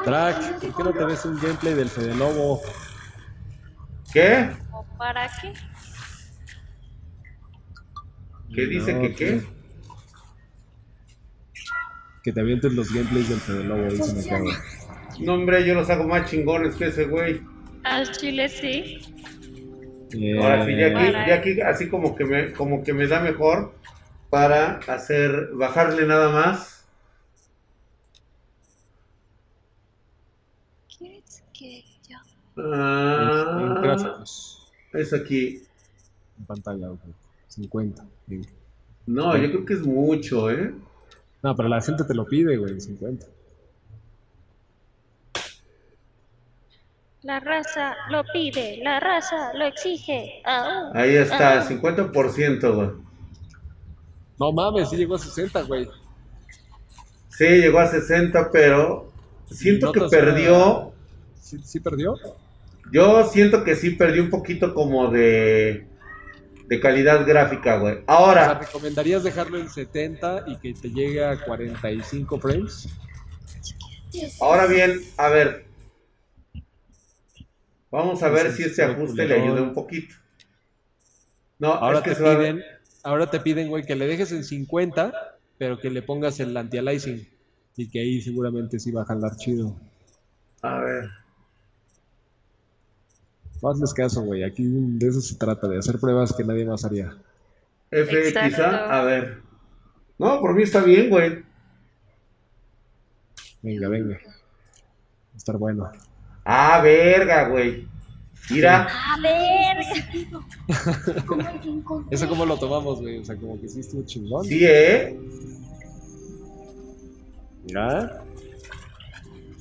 [0.04, 2.60] Drag, ¿por qué no te ves un gameplay del Fede Lobo?
[4.12, 4.50] ¿Qué?
[4.72, 5.52] ¿O para qué?
[8.54, 9.42] ¿Qué dice No, que qué?
[12.22, 14.50] Que te avientes los gameplays del Fede Lobo, dice me acabo.
[15.20, 17.40] No, hombre, yo los hago más chingones que ese güey.
[17.84, 19.00] Al chile sí.
[20.40, 23.74] Ahora sí, ya aquí, ya aquí así como que me, como que me da mejor
[24.28, 26.84] para hacer, bajarle nada más.
[30.98, 32.18] ¿Quieres que yo?
[32.18, 35.62] En Ah, gráficos, es aquí.
[36.38, 37.00] en pantalla, ok.
[37.48, 38.04] 50.
[38.28, 38.40] sí.
[39.06, 40.72] No, yo creo que es mucho, ¿eh?
[41.42, 43.26] No, pero la gente te lo pide, güey, en 50.
[47.22, 50.42] La raza lo pide, la raza lo exige.
[50.94, 51.62] Ahí está, Ah.
[51.68, 52.90] 50%, güey.
[54.38, 55.86] No mames, sí llegó a 60, güey.
[57.28, 59.10] Sí, llegó a 60, pero
[59.50, 60.92] siento ¿No que perdió.
[61.40, 62.14] ¿Sí, sí perdió?
[62.92, 65.86] Yo siento que sí perdió un poquito como de,
[66.66, 67.94] de calidad gráfica, güey.
[67.94, 72.88] O sea, Ahora, ¿recomendarías dejarlo en 70 y que te llegue a 45 frames?
[74.40, 75.66] Ahora bien, a ver.
[77.90, 80.14] Vamos a ver si este ajuste le ayuda un poquito.
[81.58, 82.62] No, Ahora es que te se va a- piden,
[83.02, 85.12] ahora te piden, güey, que le dejes en 50,
[85.58, 87.28] pero que le pongas el anti-aliasing.
[87.76, 89.76] Y que ahí seguramente sí va a jalar chido.
[90.62, 91.04] A ver.
[93.62, 94.42] No hazles caso, güey.
[94.42, 97.14] Aquí de eso se trata, de hacer pruebas que nadie más haría.
[97.90, 98.64] FX, Exacto.
[98.64, 99.42] a ver.
[100.18, 101.42] No, por mí está bien, güey.
[103.62, 104.14] Venga, venga.
[104.16, 105.90] Va a estar bueno.
[106.44, 107.86] Ah, verga, güey.
[108.50, 109.76] Mira, A ver.
[111.26, 113.18] Como alguien con ¿Eso cómo lo tomamos, güey?
[113.18, 114.44] O sea, como que sí estuvo chingón.
[114.44, 115.16] sí, ¿eh?
[117.64, 118.24] Mira.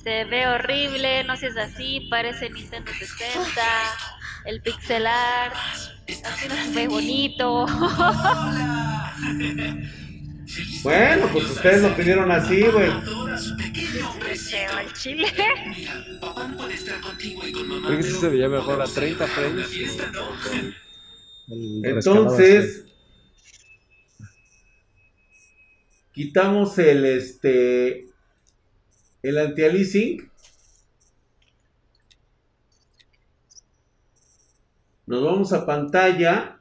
[0.02, 3.60] Se ve horrible, no seas así, parece Nintendo 60,
[4.46, 5.54] el pixel art,
[6.24, 7.66] así no se ve bonito.
[10.82, 12.90] Bueno, pues ustedes lo pidieron así, güey.
[14.94, 15.26] Chile.
[17.86, 19.68] Creo que sí se veía mejor a 30 frames.
[21.84, 22.84] Entonces,
[26.12, 28.09] quitamos el este
[29.22, 30.30] el anti-aliasing.
[35.06, 36.60] Nos vamos a pantalla.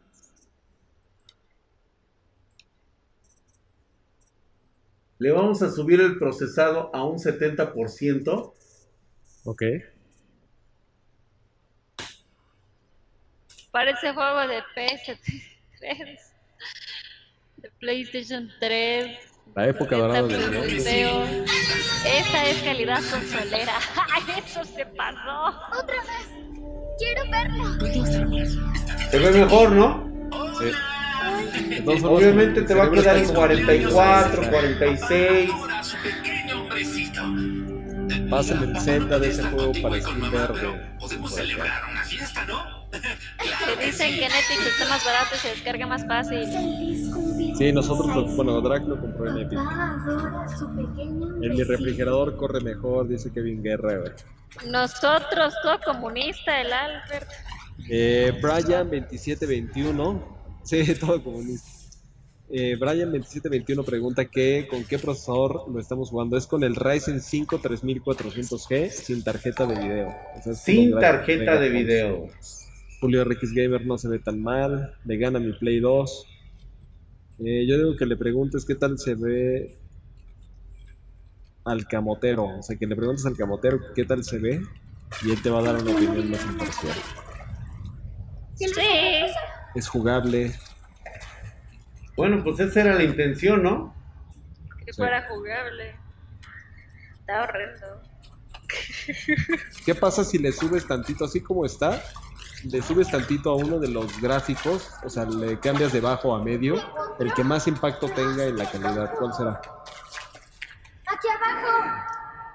[5.19, 8.53] Le vamos a subir el procesado a un 70%.
[9.43, 9.63] Ok.
[13.71, 16.19] Parece juego de PS3,
[17.57, 19.28] de PlayStation 3.
[19.55, 20.83] La época dorada de muy video.
[20.83, 21.45] feo.
[22.05, 23.73] Esa es calidad consolera.
[24.13, 25.47] ¡Ay, eso se pasó!
[25.77, 26.29] Otra vez.
[26.97, 27.63] Quiero verlo.
[29.11, 30.09] Se ve mejor, ¿no?
[30.59, 30.71] Sí.
[31.83, 35.51] Formas, Obviamente te va a quedar en 44, 46.
[38.29, 40.95] Pasen el Zelda de ese juego para skin verde.
[40.99, 41.95] por acá.
[42.91, 46.47] Te dicen que Epic está más barato y se descarga más fácil.
[47.59, 49.59] Sí, nosotros, lo- bueno, Drac lo compró en Epic.
[49.59, 54.11] Adora su pequeño En mi refrigerador corre mejor, dice Kevin Guerra, güey.
[54.71, 57.29] Nosotros, todo comunista, el Albert.
[57.89, 60.23] Eh, Brian 2721.
[60.63, 61.69] Sí, todo comunista.
[62.49, 66.37] Eh, Brian 2721 pregunta que con qué procesador lo estamos jugando.
[66.37, 70.07] Es con el Ryzen 5 3400G sin tarjeta de video.
[70.37, 72.27] O sea, es Sin tarjeta de video.
[73.01, 74.95] Julio RX Gamer no se ve tan mal.
[75.03, 76.25] Le gana mi Play 2.
[77.39, 79.77] Eh, yo digo que le preguntes qué tal se ve
[81.65, 82.45] al camotero.
[82.59, 84.61] O sea, que le preguntes al camotero qué tal se ve
[85.23, 86.95] y él te va a dar una opinión más imparcial.
[88.55, 88.65] Sí.
[89.75, 90.53] Es jugable.
[92.17, 93.95] Bueno, pues esa era la intención, ¿no?
[94.85, 94.97] Que Sí.
[94.97, 95.95] fuera jugable.
[97.19, 98.01] Está horrendo.
[99.85, 102.03] ¿Qué pasa si le subes tantito así como está?
[102.65, 106.43] Le subes tantito a uno de los gráficos, o sea, le cambias de bajo a
[106.43, 106.75] medio,
[107.19, 109.13] el que más impacto tenga en la calidad.
[109.17, 109.61] ¿Cuál será?
[111.07, 112.03] Aquí abajo.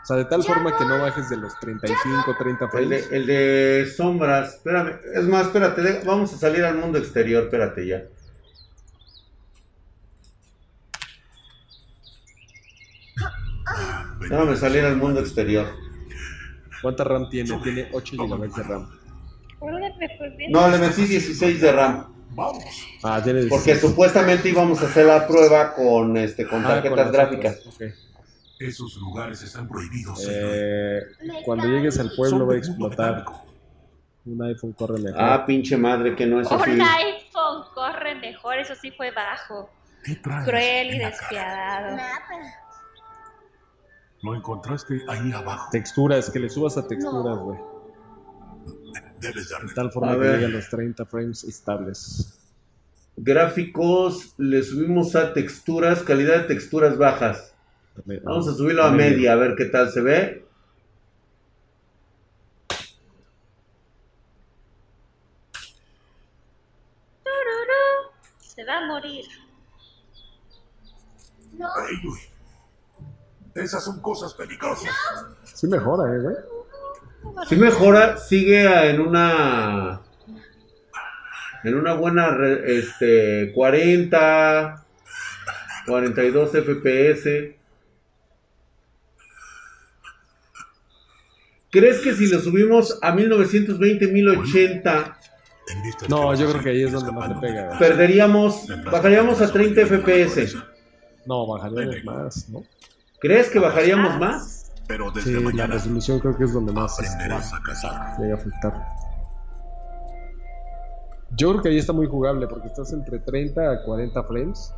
[0.02, 3.10] O sea, de tal forma que no bajes de los 35, 30 El frames.
[3.10, 4.56] de, el de sombras.
[4.56, 4.98] Espérame.
[5.14, 6.02] Es más, espérate.
[6.04, 7.44] Vamos a salir al mundo exterior.
[7.44, 8.02] Espérate ya.
[14.20, 15.66] Déjame salir al mundo exterior.
[16.82, 17.58] ¿Cuánta RAM tiene?
[17.62, 19.03] Tiene 8 GB de RAM.
[19.64, 20.32] Pues.
[20.50, 22.12] No, le metí 16 de RAM.
[22.30, 22.64] Vamos.
[23.02, 23.80] Ah, tiene Porque 16.
[23.80, 27.58] supuestamente íbamos a hacer la prueba con este con Ah, tarjetas con gráficas.
[27.66, 27.82] otras, ok.
[28.60, 30.26] Esos lugares están prohibidos.
[30.30, 31.00] Eh,
[31.44, 33.24] cuando llegues al pueblo va a explotar.
[34.26, 35.20] Un iPhone corre mejor.
[35.20, 36.70] Ah, pinche madre, que no es así.
[36.70, 39.68] Un iPhone corre mejor, eso sí fue bajo.
[40.02, 41.96] ¿Qué traes Cruel y despiadado.
[41.96, 42.20] Nada.
[44.22, 45.68] Lo encontraste ahí abajo.
[45.70, 47.58] Texturas, que le subas a texturas, güey.
[49.32, 52.38] De tal forma A que llegue a los 30 frames estables.
[53.16, 57.54] Gráficos, le subimos a texturas, calidad de texturas bajas.
[58.24, 60.44] Vamos a subirlo a media, a ver qué tal se ve.
[68.40, 69.24] Se va a morir.
[71.58, 71.68] No.
[71.88, 72.28] Ey, Luis.
[73.54, 74.92] Esas son cosas peligrosas.
[75.44, 76.36] Sí mejora, eh, güey.
[77.48, 80.00] Si mejora, sigue en una
[81.64, 82.36] en una buena
[82.66, 84.84] este 40
[85.86, 87.56] 42 FPS.
[91.70, 95.18] ¿Crees que si lo subimos a 1920 1080
[95.68, 97.78] En vista de No, yo creo que ahí es donde más le pega.
[97.78, 100.56] perderíamos bajaríamos a 30 FPS?
[101.26, 102.62] No, bajaríamos más, ¿no?
[103.18, 104.53] ¿Crees que bajaríamos más?
[104.86, 108.18] Pero desde Sí, la mañana resolución creo que es donde más aprenderás a cazar.
[108.20, 108.86] llega a afectar.
[111.36, 114.72] Yo creo que ahí está muy jugable porque estás entre 30 a 40 frames.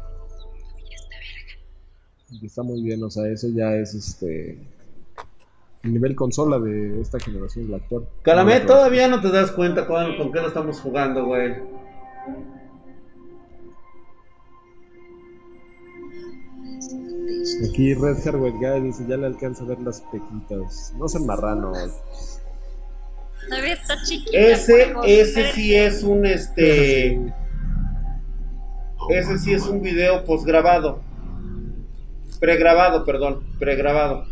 [2.31, 4.59] Y está muy bien, o sea, eso ya es este
[5.83, 8.09] nivel consola de esta generación, la actual.
[8.23, 11.55] Calamé, todavía no te das cuenta con, con qué lo estamos jugando, güey.
[17.69, 20.93] Aquí Red Hardware Guy dice, ya le alcanza a ver las pequitas.
[20.99, 21.79] No sean marranos.
[23.49, 24.37] Todavía está chiquita.
[24.39, 27.21] Ese, podemos ese sí es un este.
[29.11, 31.01] Ese sí es un video posgrabado.
[32.41, 34.25] Pregrabado, perdón, pregrabado.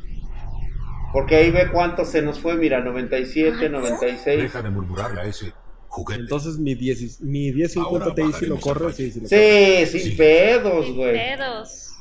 [1.13, 4.43] Porque ahí ve cuánto se nos fue, mira, 97, 96.
[4.43, 5.53] Deja de murmurarle a ese
[5.89, 6.23] juguete.
[6.23, 9.87] Entonces mi 10, mi 1050 Ahora Ti sí lo corre, sí, sí lo corre.
[9.87, 11.13] Sí, sin pedos, Sin güey.
[11.13, 11.94] pedos.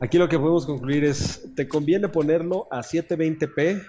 [0.00, 3.82] Aquí lo que podemos concluir es, te conviene ponerlo a 720p,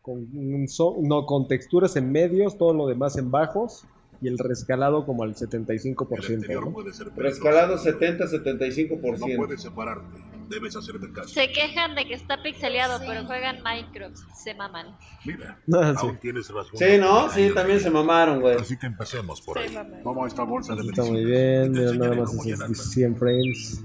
[0.00, 3.84] con, no, con texturas en medios, todo lo demás en bajos,
[4.22, 6.16] y el rescalado como al El 75%.
[6.16, 6.72] exterior ¿no?
[6.72, 7.20] puede ser peligroso.
[7.44, 9.36] Rescalado 70, No 75%.
[9.36, 10.18] puedes separarte.
[10.48, 11.28] Debes hacerme caso.
[11.28, 14.16] Se quejan de que está pixeleado, pero juegan Minecraft.
[14.34, 14.96] Se maman.
[15.24, 16.06] Mira, Ah, sí.
[16.06, 16.76] aún tienes razón.
[16.76, 17.30] Sí, ¿no?
[17.30, 18.56] Sí, también se mamaron, güey.
[18.56, 19.74] Así que empecemos por Se ahí.
[19.74, 20.02] maman.
[20.02, 22.74] Toma esta bolsa de Está muy bien, mira nada más cómo esos llenarla.
[22.74, 23.84] 100 frames.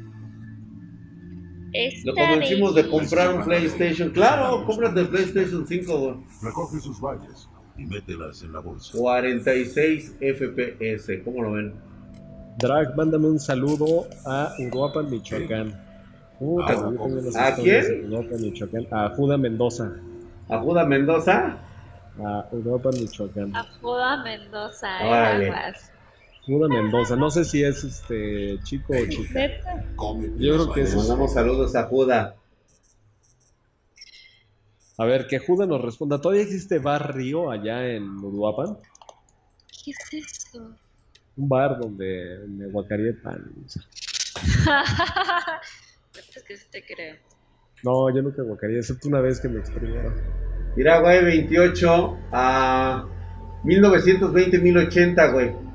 [2.05, 4.09] Lo convencimos de comprar un PlayStation.
[4.11, 6.15] Claro, cómprate el PlayStation 5, güey.
[6.41, 8.97] Recoge sus vallas y mételas en la bolsa.
[8.97, 11.73] 46 FPS, ¿cómo lo ven?
[12.59, 15.79] Drag, mándame un saludo a Uruapan, Michoacán.
[16.39, 16.73] Puta,
[17.35, 18.05] Ah, ¿A quién?
[18.07, 18.87] Uruapan, Michoacán.
[18.91, 19.91] A Juda Mendoza.
[20.49, 21.57] ¿A Juda Mendoza?
[22.23, 23.55] A Uruapan, Michoacán.
[23.55, 24.87] A Joda Mendoza.
[25.01, 25.91] eh, aguas.
[26.47, 27.15] Juda Mendoza.
[27.15, 29.47] No sé si es este chico o chica.
[30.37, 32.35] Yo creo que es- mandamos saludos a Juda.
[34.97, 36.19] A ver, que Juda nos responda.
[36.19, 38.77] ¿Todavía existe bar Río allá en Uruapan?
[39.83, 40.71] ¿Qué es eso?
[41.35, 43.53] Un bar donde me guacarietan.
[46.15, 47.15] es que sí te creo.
[47.83, 50.15] No, yo nunca guacaría, excepto una vez que me exprimieron.
[50.75, 53.05] Mira, güey, 28 a
[53.63, 55.66] 1920-1080, güey.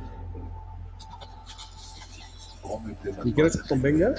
[2.73, 4.15] Cómete ¿Y crees que convenga?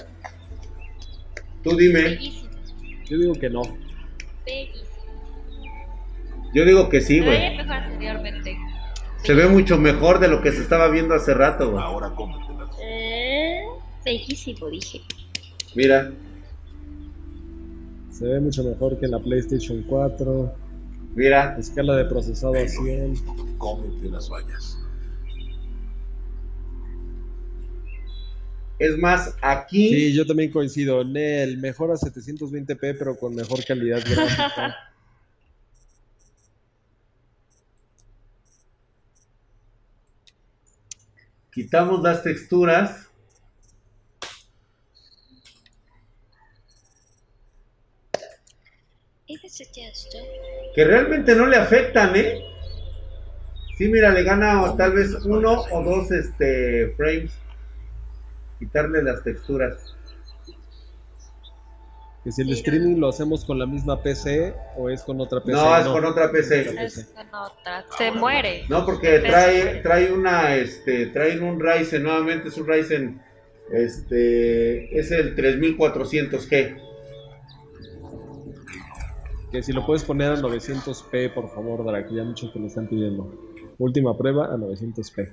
[1.63, 2.01] Tú dime.
[2.01, 2.49] Bellísimo.
[3.05, 3.61] Yo digo que no.
[4.45, 4.83] Bellísimo.
[6.53, 7.57] Yo digo que sí, güey.
[7.57, 8.57] mejor anteriormente.
[9.23, 11.83] Se ve mucho mejor de lo que se estaba viendo hace rato, güey.
[11.83, 12.69] Ahora cómetelas.
[12.81, 13.61] Eh,
[14.05, 15.01] bellísimo, dije.
[15.75, 16.11] Mira.
[18.11, 20.53] Se ve mucho mejor que en la PlayStation 4.
[21.15, 21.57] Mira.
[21.57, 23.15] Escala de procesado a 100.
[23.57, 24.77] Cómete las vallas.
[28.79, 29.89] Es más, aquí.
[29.89, 31.03] Sí, yo también coincido.
[31.03, 34.75] Nel, mejor a 720p, pero con mejor calidad gráfica.
[41.51, 43.07] Quitamos las texturas.
[50.75, 52.41] Que realmente no le afectan, ¿eh?
[53.77, 57.31] Sí, mira, le gana tal vez uno o dos este, frames.
[58.63, 59.93] Quitarle las texturas.
[62.23, 65.41] Que si el Sí, streaming lo hacemos con la misma PC o es con otra
[65.41, 65.51] PC.
[65.51, 66.61] No, es con otra PC.
[66.81, 67.83] Es con otra.
[67.97, 68.63] Se muere.
[68.69, 73.21] No, porque trae, trae una, este, trae un Ryzen, nuevamente es un Ryzen,
[73.73, 76.81] este, es el 3400G.
[79.51, 82.67] Que si lo puedes poner a 900p, por favor, Dra, que ya muchos que lo
[82.67, 83.29] están pidiendo.
[83.77, 85.29] Última prueba a 900p.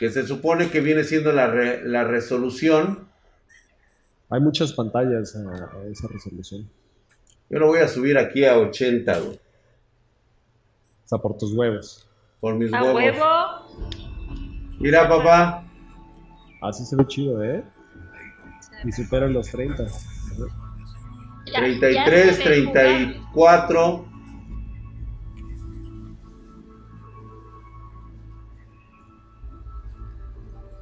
[0.00, 3.06] Que se supone que viene siendo la, re- la resolución.
[4.30, 6.68] Hay muchas pantallas a, a esa resolución.
[7.50, 9.34] Yo lo voy a subir aquí a 80, güey,
[11.04, 12.08] O sea, por tus huevos.
[12.40, 12.96] por mis A huevos.
[12.96, 13.26] huevo.
[14.80, 15.64] Mira, papá,
[16.62, 17.62] Así se ve chido, ¿eh?
[18.84, 19.84] Y supera los 30.
[19.86, 22.72] Ya- ya 33, se ve jugable.
[22.72, 24.06] 34.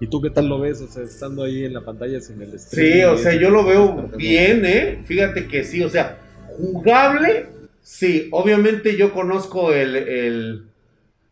[0.01, 0.81] ¿Y tú qué tal lo ves?
[0.81, 3.65] O sea, estando ahí en la pantalla sin el Sí, streaming o sea, yo lo
[3.65, 5.03] veo bien, ¿eh?
[5.05, 6.19] Fíjate que sí, o sea,
[6.57, 7.49] jugable,
[7.83, 8.29] sí.
[8.31, 10.65] Obviamente yo conozco el, el...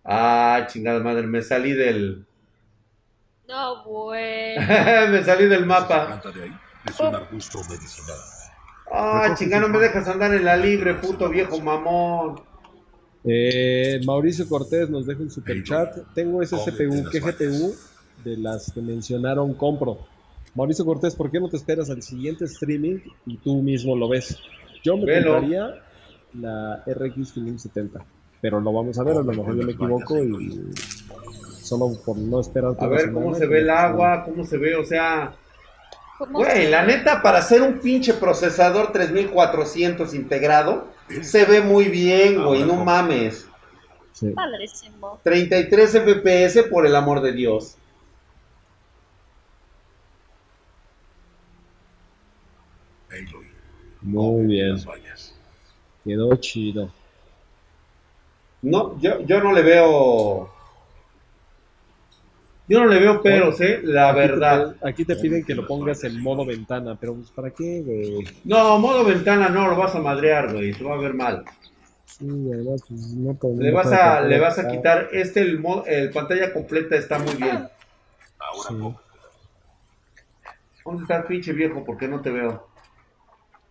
[0.04, 2.24] Ah, chingada madre, me salí del...
[3.48, 4.56] No, güey.
[5.10, 6.06] me salí del mapa.
[6.06, 6.52] planta de ahí
[6.88, 8.18] es un arbusto medicinal.
[8.90, 12.40] Ah, chingada, no me dejas andar en la libre, puto viejo mamón.
[13.24, 15.96] Eh, Mauricio Cortés nos deja un super chat.
[16.14, 17.10] Tengo ese CPU.
[17.10, 17.74] ¿Qué GPU?
[18.26, 19.98] De las que mencionaron, compro.
[20.56, 24.36] Mauricio Cortés, ¿por qué no te esperas al siguiente streaming y tú mismo lo ves?
[24.82, 25.34] Yo me Velo.
[25.34, 25.82] compraría
[26.34, 28.04] la RX 570,
[28.40, 30.60] pero lo vamos a ver, a lo mejor yo me equivoco y
[31.62, 34.84] solo por no esperar A ver cómo se ve el agua, cómo se ve, o
[34.84, 35.34] sea...
[36.18, 40.88] ¿Cómo Güey, la neta, para hacer un pinche procesador 3400 integrado,
[41.22, 43.46] se ve muy bien, güey, no mames.
[44.12, 44.30] sí.
[44.30, 45.20] Padrísimo.
[45.22, 47.76] 33 FPS, por el amor de Dios.
[54.06, 54.76] Muy bien,
[56.04, 56.90] quedó chido.
[58.62, 60.50] No, yo, yo no le veo...
[62.68, 64.76] Yo no le veo peros, eh, la Aquí te- verdad.
[64.82, 68.24] aquí te piden que lo pongas en modo ventana, pero pues ¿para qué, güey?
[68.44, 71.44] No, modo ventana no, lo vas a madrear, güey, te va a ver mal.
[72.06, 75.62] Sí, además, pues no te- Le no vas a, le vas a quitar este, el,
[75.86, 77.68] el pantalla completa está muy bien.
[78.38, 78.94] Ahora Sí.
[80.84, 81.84] ¿Dónde está el pinche viejo?
[81.84, 82.66] ¿Por qué no te veo?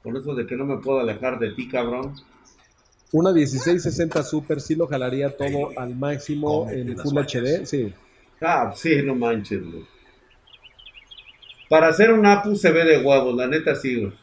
[0.05, 2.13] Con eso de que no me puedo alejar de ti, cabrón.
[3.11, 7.91] Una 1660 Super sí lo jalaría todo al máximo en Full HD, sí.
[8.39, 9.83] Ah, sí, no manches, güey.
[11.67, 14.13] Para hacer un APU se ve de huevos, la neta sí, güey.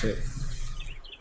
[0.00, 0.08] sí.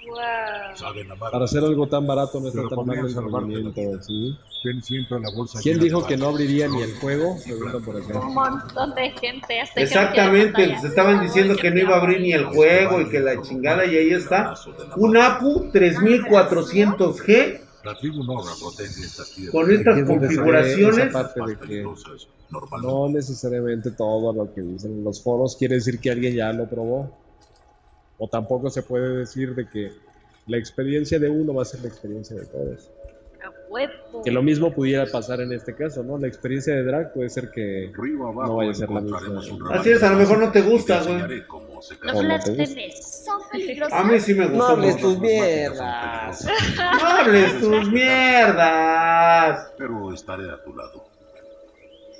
[0.09, 1.31] Wow.
[1.31, 4.01] Para hacer algo tan barato no está tan mal el vida.
[4.01, 4.37] sí.
[4.61, 7.37] Ten siempre la bolsa ¿Quién dijo que no abriría ni el juego?
[7.85, 8.19] Por acá.
[8.19, 9.61] Un montón de gente.
[9.61, 13.19] Hasta Exactamente, les estaban diciendo que no iba a abrir ni el juego y que
[13.21, 14.53] la chingada, y ahí está.
[14.97, 19.51] Un APU 3400G La tribu Nora protege estas tierras.
[19.53, 21.13] con estas configuraciones.
[22.81, 26.67] no necesariamente todo lo que dicen en los foros quiere decir que alguien ya lo
[26.67, 27.28] probó.
[28.19, 29.91] O tampoco se puede decir de que
[30.45, 32.91] la experiencia de uno va a ser la experiencia de todos.
[33.41, 34.21] A huevo.
[34.23, 36.17] Que lo mismo pudiera pasar en este caso, ¿no?
[36.17, 39.21] La experiencia de drag puede ser que abajo No vaya a ser la misma.
[39.71, 41.17] Así es, a lo mejor no te gusta, güey.
[41.17, 41.27] No
[41.99, 42.17] caza.
[42.17, 42.63] Hola, ¿te gusta?
[42.65, 43.23] blasfemes.
[43.25, 43.99] Son peligrosas.
[43.99, 45.19] A mí sí me gustó mucho.
[45.21, 46.45] mierdas.
[46.45, 49.71] No hables tus mierdas.
[49.77, 51.08] Pero estaré a tu lado.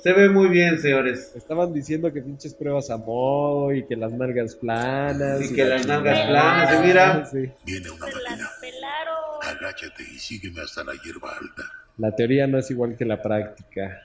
[0.02, 1.32] Se ve muy bien, señores.
[1.36, 5.42] Estaban diciendo que pinches pruebas a modo y que las nalgas planas.
[5.50, 7.26] Y que la las nalgas planas, y mira.
[7.26, 7.50] Sí.
[7.66, 8.36] Viene una Se máquina.
[8.36, 9.16] las pelaron.
[9.42, 11.62] Agáchate y sígueme hasta la hierba alta.
[11.98, 14.00] La teoría no es igual que la práctica.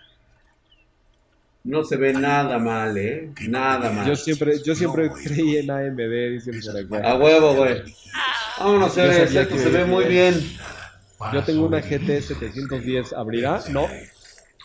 [1.64, 3.32] No se ve nada mal, ¿eh?
[3.48, 4.06] Nada mal.
[4.06, 6.00] Yo siempre, yo siempre creí en AMD,
[6.32, 6.60] dicen
[6.90, 7.10] por acá.
[7.10, 7.82] A huevo, güey.
[8.60, 9.34] Vámonos, Yo señores.
[9.34, 10.36] Esto que se ve muy bien.
[11.34, 13.62] Yo tengo una GT 710, ¿abrirá?
[13.70, 13.88] No.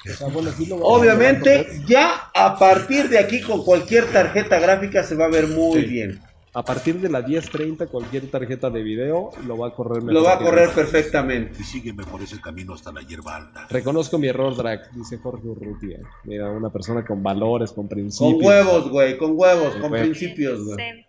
[0.09, 4.07] O sea, bueno, sí lo voy a- Obviamente, ya a partir de aquí, con cualquier
[4.12, 5.87] tarjeta gráfica se va a ver muy Sí.
[5.87, 6.20] bien.
[6.53, 10.25] A partir de la 1030, cualquier tarjeta de video lo va a correr mejor Lo
[10.25, 11.61] va a correr perfectamente.
[11.61, 13.67] Y sígueme por ese camino hasta la hierba alta.
[13.70, 16.01] Reconozco mi error, Drac, dice Jorge Urrutia.
[16.25, 18.33] Mira, una persona con valores, con principios.
[18.35, 19.17] Con huevos, güey.
[19.17, 20.09] Con huevos, Con con huevos.
[20.09, 21.07] principios, güey.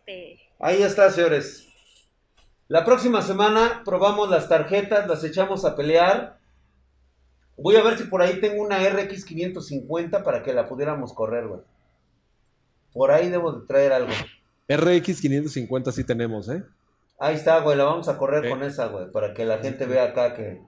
[0.59, 1.65] Ahí está, señores.
[2.67, 6.37] La próxima semana probamos las tarjetas, las echamos a pelear.
[7.61, 11.47] Voy a ver si por ahí tengo una RX 550 para que la pudiéramos correr,
[11.47, 11.61] güey.
[12.93, 14.11] Por ahí debo de traer algo.
[14.67, 16.63] RX 550 sí tenemos, ¿eh?
[17.19, 20.05] Ahí está, güey, la vamos a correr con esa, güey, para que la gente vea
[20.05, 20.61] acá que...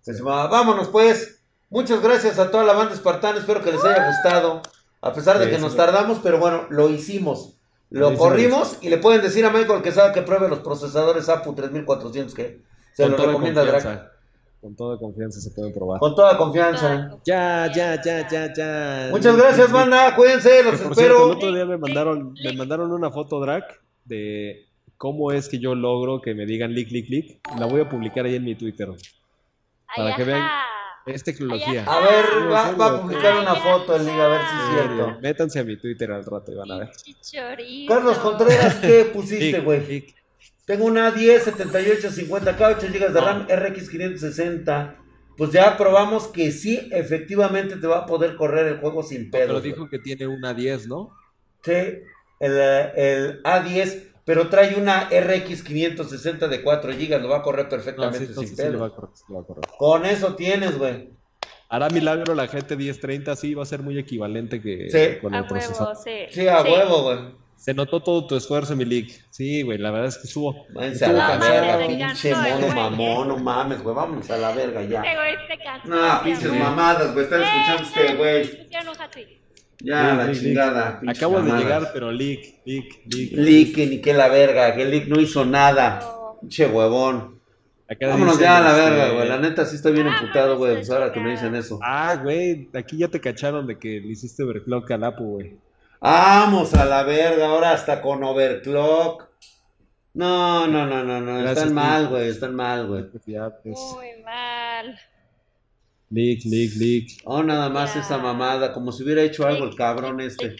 [0.00, 0.20] se.
[0.22, 1.36] Vámonos, pues.
[1.70, 4.62] Muchas gracias a toda la banda espartana, espero que les haya gustado.
[5.02, 7.58] A pesar de Sí, que sí, nos tardamos, pero bueno, lo hicimos.
[7.90, 11.54] Lo corrimos y le pueden decir a Michael que sabe que pruebe los procesadores APU
[11.54, 12.62] 3400 que
[12.94, 14.17] se lo recomienda Drac.
[14.60, 16.00] Con toda confianza se pueden probar.
[16.00, 17.16] Con toda confianza.
[17.24, 19.08] Ya, ya, ya, ya, ya.
[19.10, 20.16] Muchas gracias, banda.
[20.16, 21.30] Cuídense, los por cierto, el espero.
[21.30, 26.20] otro día me mandaron, me mandaron una foto, Drac, de cómo es que yo logro
[26.20, 27.40] que me digan lick, lick, lick.
[27.58, 28.88] La voy a publicar ahí en mi Twitter.
[29.96, 30.42] Para que vean.
[31.06, 31.84] Es tecnología.
[31.86, 35.20] A ver, va, va a publicar una foto el liga, a ver si es cierto.
[35.22, 36.90] Métanse a mi Twitter al rato y van a ver.
[37.86, 40.17] Carlos Contreras, ¿qué pusiste, güey?
[40.68, 44.96] Tengo una 10, 78, 50K, 8 GB de RAM, RX 560.
[45.36, 49.46] Pues ya probamos que sí, efectivamente te va a poder correr el juego sin pedo.
[49.46, 51.10] Pero dijo que tiene una 10, ¿no?
[51.64, 52.52] Sí, el,
[52.96, 57.70] el A10, pero trae una RX 560 de 4 GB, lo va a correr No,
[57.70, 58.78] sí, perfectamente sin sí pedo.
[58.80, 59.64] va a correr, sí va a correr.
[59.78, 61.10] Con eso tienes, güey.
[61.70, 65.18] Hará milagro la GT 1030, sí, va a ser muy equivalente que Sí.
[65.20, 65.94] con A el procesador.
[65.96, 66.26] huevo, sí.
[66.30, 67.18] Sí, a huevo, güey.
[67.58, 69.12] Se notó todo tu esfuerzo, mi league.
[69.30, 70.64] Sí, güey, la verdad es que subo.
[70.72, 74.82] Váyanse a la verga, pinche mono güey, mamón, no mames, güey, vámonos a la verga
[74.84, 75.02] ya.
[75.02, 75.58] Este.
[75.88, 76.60] No, pinches güey.
[76.60, 78.68] mamadas, güey, están escuchando este güey.
[79.80, 81.00] Ya, la chingada.
[81.06, 83.32] Acabo de llegar, pero leak, leak, leak.
[83.32, 86.00] Lick, ni que la verga, que Lick no hizo nada.
[86.00, 86.38] No.
[86.40, 87.38] Pinche huevón.
[87.90, 89.28] Acá Vámonos dicen, ya a la este, verga, güey.
[89.28, 90.74] La neta sí estoy bien Ah, emputado, güey.
[90.76, 91.78] pues, ahora que me dicen eso.
[91.82, 95.56] Ah, güey, aquí ya te cacharon de que le hiciste overclock al Apu, güey.
[96.00, 99.26] Vamos a la verga, ahora hasta con overclock.
[100.14, 101.38] No, no, no, no, no.
[101.38, 102.28] Gracias, Están mal, güey.
[102.28, 103.04] Están mal, güey.
[103.26, 104.98] Ya, pues, Muy mal.
[106.10, 107.08] leak, leak, leak.
[107.24, 108.00] Oh, nada más Ya.
[108.00, 108.72] esa mamada.
[108.72, 110.56] Como si hubiera hecho algo el cabrón este.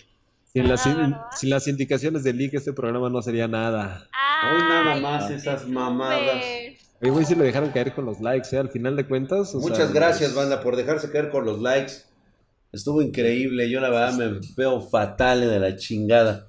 [0.52, 4.08] Sin las, Ah, sin indicaciones de leak, este programa no sería nada.
[4.52, 6.42] Hoy nada más esas mamadas.
[7.00, 8.58] Oye, güey, sí lo dejaron caer con los likes, ¿eh?
[8.58, 9.55] Al final de cuentas.
[9.55, 11.92] o Muchas sea, gracias, pues, banda, por dejarse caer con los likes.
[12.72, 13.70] Estuvo increíble.
[13.70, 16.48] Yo la verdad me veo fatal de la chingada.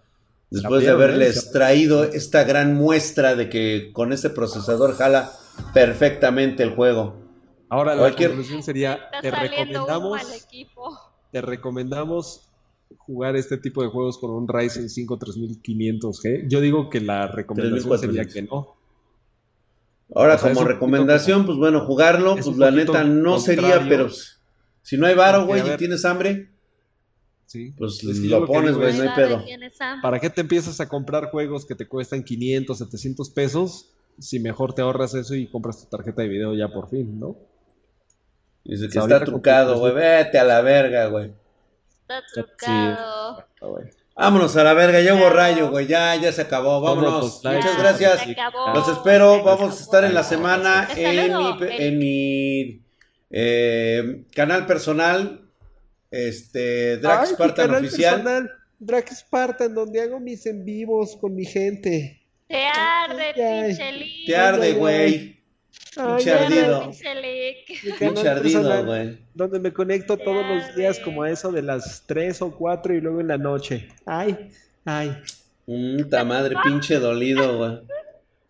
[0.51, 1.49] Después de Cambiaron, haberles ¿eh?
[1.53, 5.31] traído esta gran muestra de que con este procesador jala
[5.73, 7.15] perfectamente el juego.
[7.69, 10.21] Ahora la Cualquier- conclusión sería, te recomendamos,
[11.31, 12.49] te recomendamos
[12.97, 16.47] jugar este tipo de juegos con un Ryzen 5 3500G.
[16.49, 18.33] Yo digo que la recomendación sería 3400.
[18.33, 18.75] que no.
[20.15, 23.85] Ahora, O sea, es como recomendación, pues bueno, jugarlo, es pues la neta no sería,
[23.87, 24.09] pero
[24.81, 26.49] si no hay varo, güey, y tienes hambre,
[27.45, 27.73] Sí.
[27.77, 29.43] pues Es que yo lo pones, güey, no hay pedo.
[30.03, 33.89] ¿Para qué te empiezas a comprar juegos que te cuestan 500, 700 pesos?
[34.19, 37.37] Si mejor te ahorras eso y compras tu tarjeta de video ya por fin, ¿no?
[38.63, 41.31] Dice que está trucado, güey, vete a la verga, güey.
[42.01, 43.45] Está trucado.
[44.15, 47.41] Vámonos a la verga, ya hubo rayo, güey, ya, ya se acabó, vámonos.
[47.43, 47.57] likes.
[47.65, 48.27] Muchas Ya, gracias.
[48.37, 48.73] acabó.
[48.73, 51.01] Los espero, vamos a estar en la semana mi,
[51.77, 52.81] en mi
[53.29, 55.41] eh, canal personal,
[56.11, 58.15] este, Drag Ay, Spartan canal Oficial.
[58.15, 62.21] personal, Drag Spartan, donde hago mis en vivos con mi gente.
[62.47, 64.25] Te arde, Lick.
[64.25, 65.39] Te arde, güey.
[65.95, 66.91] Pinche ardido.
[67.99, 69.17] Pinche ardido, güey.
[69.33, 73.01] Donde me conecto todos los días como a eso de las 3 o 4 y
[73.01, 73.89] luego en la noche.
[74.05, 74.49] Ay,
[74.85, 75.15] ay.
[75.65, 77.79] Puta madre, pinche dolido, güey.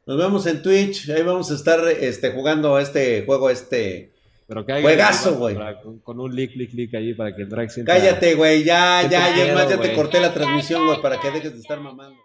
[0.06, 4.12] Nos vemos en Twitch, ahí vamos a estar este, jugando este juego, este...
[4.50, 5.56] Pero que Juegazo, güey.
[6.04, 7.94] Con, un leak, leak, leak ahí para que el drag sienta.
[7.94, 11.60] Cállate, güey, ya, ya, ya, ya te corté la transmisión, güey, para que dejes de
[11.60, 12.20] estar mamando.